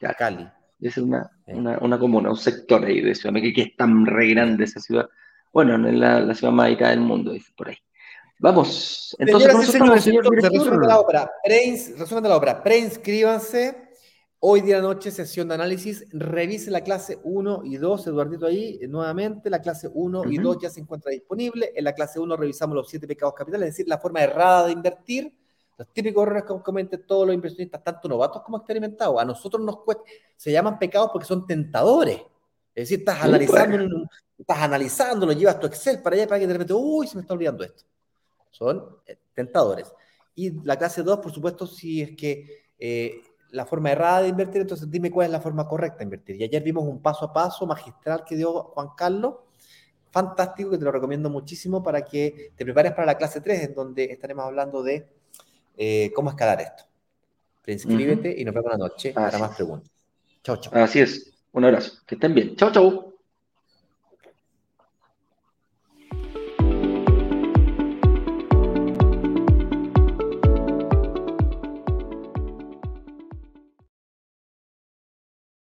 Ya. 0.00 0.14
Cali. 0.14 0.48
Es 0.80 0.96
una, 0.98 1.30
una, 1.46 1.78
una, 1.78 1.98
comuna, 1.98 2.30
un 2.30 2.36
sector 2.36 2.84
ahí 2.84 3.00
de 3.00 3.14
Ciudad 3.14 3.32
de 3.32 3.40
México, 3.40 3.56
que 3.56 3.70
es 3.70 3.76
tan 3.76 4.06
re 4.06 4.28
grande 4.28 4.64
esa 4.64 4.80
ciudad. 4.80 5.08
Bueno, 5.52 5.74
en 5.74 6.00
la, 6.00 6.20
la 6.20 6.34
ciudad 6.34 6.52
más 6.52 6.66
habitada 6.66 6.90
del 6.90 7.00
mundo, 7.00 7.32
dice 7.32 7.52
por 7.56 7.68
ahí. 7.68 7.76
Vamos, 8.38 9.16
entonces, 9.18 9.70
Señoras 9.70 10.04
señores, 10.04 10.30
resumen 10.30 10.80
de 10.80 10.86
la 10.86 11.00
obra, 11.00 11.30
resumen 11.46 12.22
de 12.22 12.28
la 12.28 12.36
obra, 12.36 12.62
preinscríbanse 12.62 13.85
Hoy 14.38 14.60
día 14.60 14.82
noche, 14.82 15.10
sesión 15.10 15.48
de 15.48 15.54
análisis. 15.54 16.06
Revise 16.12 16.70
la 16.70 16.82
clase 16.82 17.18
1 17.24 17.62
y 17.64 17.78
2, 17.78 18.06
Eduardito, 18.08 18.46
ahí 18.46 18.78
eh, 18.82 18.86
nuevamente. 18.86 19.48
La 19.48 19.62
clase 19.62 19.88
1 19.92 20.30
y 20.30 20.36
2 20.36 20.58
ya 20.60 20.68
se 20.68 20.80
encuentra 20.80 21.10
disponible. 21.10 21.72
En 21.74 21.84
la 21.84 21.94
clase 21.94 22.20
1 22.20 22.36
revisamos 22.36 22.76
los 22.76 22.88
siete 22.88 23.06
pecados 23.06 23.34
capitales, 23.34 23.68
es 23.68 23.74
decir, 23.74 23.88
la 23.88 23.98
forma 23.98 24.20
errada 24.20 24.66
de 24.66 24.72
invertir. 24.72 25.34
Los 25.78 25.88
típicos 25.88 26.22
errores 26.22 26.44
que 26.44 26.62
cometen 26.62 27.06
todos 27.06 27.26
los 27.26 27.34
inversionistas, 27.34 27.82
tanto 27.82 28.08
novatos 28.08 28.42
como 28.42 28.58
experimentados. 28.58 29.20
A 29.20 29.24
nosotros 29.24 29.62
nos 29.62 29.82
cuesta, 29.82 30.04
se 30.36 30.52
llaman 30.52 30.78
pecados 30.78 31.10
porque 31.12 31.26
son 31.26 31.46
tentadores. 31.46 32.18
Es 32.74 32.88
decir, 32.88 32.98
estás 32.98 33.22
analizando, 33.22 34.08
estás 34.38 34.58
analizando, 34.58 35.26
lo 35.26 35.32
llevas 35.32 35.58
tu 35.58 35.66
Excel 35.66 36.02
para 36.02 36.16
allá 36.16 36.26
para 36.26 36.40
que 36.40 36.46
de 36.46 36.52
repente, 36.52 36.74
uy, 36.74 37.06
se 37.06 37.16
me 37.16 37.22
está 37.22 37.32
olvidando 37.32 37.64
esto. 37.64 37.84
Son 38.50 38.98
eh, 39.06 39.18
tentadores. 39.34 39.90
Y 40.34 40.62
la 40.62 40.76
clase 40.76 41.02
2, 41.02 41.18
por 41.20 41.32
supuesto, 41.32 41.66
si 41.66 42.02
es 42.02 42.14
que 42.14 42.66
eh, 42.78 43.22
la 43.56 43.64
forma 43.64 43.90
errada 43.90 44.22
de 44.22 44.28
invertir, 44.28 44.60
entonces 44.60 44.90
dime 44.90 45.10
cuál 45.10 45.26
es 45.26 45.32
la 45.32 45.40
forma 45.40 45.66
correcta 45.66 45.98
de 45.98 46.04
invertir. 46.04 46.36
Y 46.36 46.44
ayer 46.44 46.62
vimos 46.62 46.84
un 46.84 47.00
paso 47.00 47.24
a 47.24 47.32
paso 47.32 47.66
magistral 47.66 48.22
que 48.24 48.36
dio 48.36 48.52
Juan 48.64 48.88
Carlos, 48.96 49.34
fantástico, 50.10 50.70
que 50.70 50.78
te 50.78 50.84
lo 50.84 50.92
recomiendo 50.92 51.30
muchísimo 51.30 51.82
para 51.82 52.04
que 52.04 52.52
te 52.54 52.64
prepares 52.64 52.92
para 52.92 53.06
la 53.06 53.16
clase 53.16 53.40
3, 53.40 53.64
en 53.64 53.74
donde 53.74 54.04
estaremos 54.04 54.44
hablando 54.44 54.82
de 54.82 55.08
eh, 55.76 56.12
cómo 56.14 56.30
escalar 56.30 56.60
esto. 56.60 56.84
Inscríbete 57.66 58.34
y 58.38 58.44
nos 58.44 58.54
vemos 58.54 58.70
la 58.70 58.78
noche 58.78 59.12
para 59.12 59.38
más 59.38 59.56
preguntas. 59.56 59.90
Chao, 60.42 60.58
chao. 60.58 60.72
Así 60.74 61.00
es. 61.00 61.32
Un 61.52 61.64
abrazo. 61.64 62.02
Que 62.06 62.14
estén 62.14 62.34
bien. 62.34 62.54
Chao, 62.56 62.70
chao. 62.70 63.05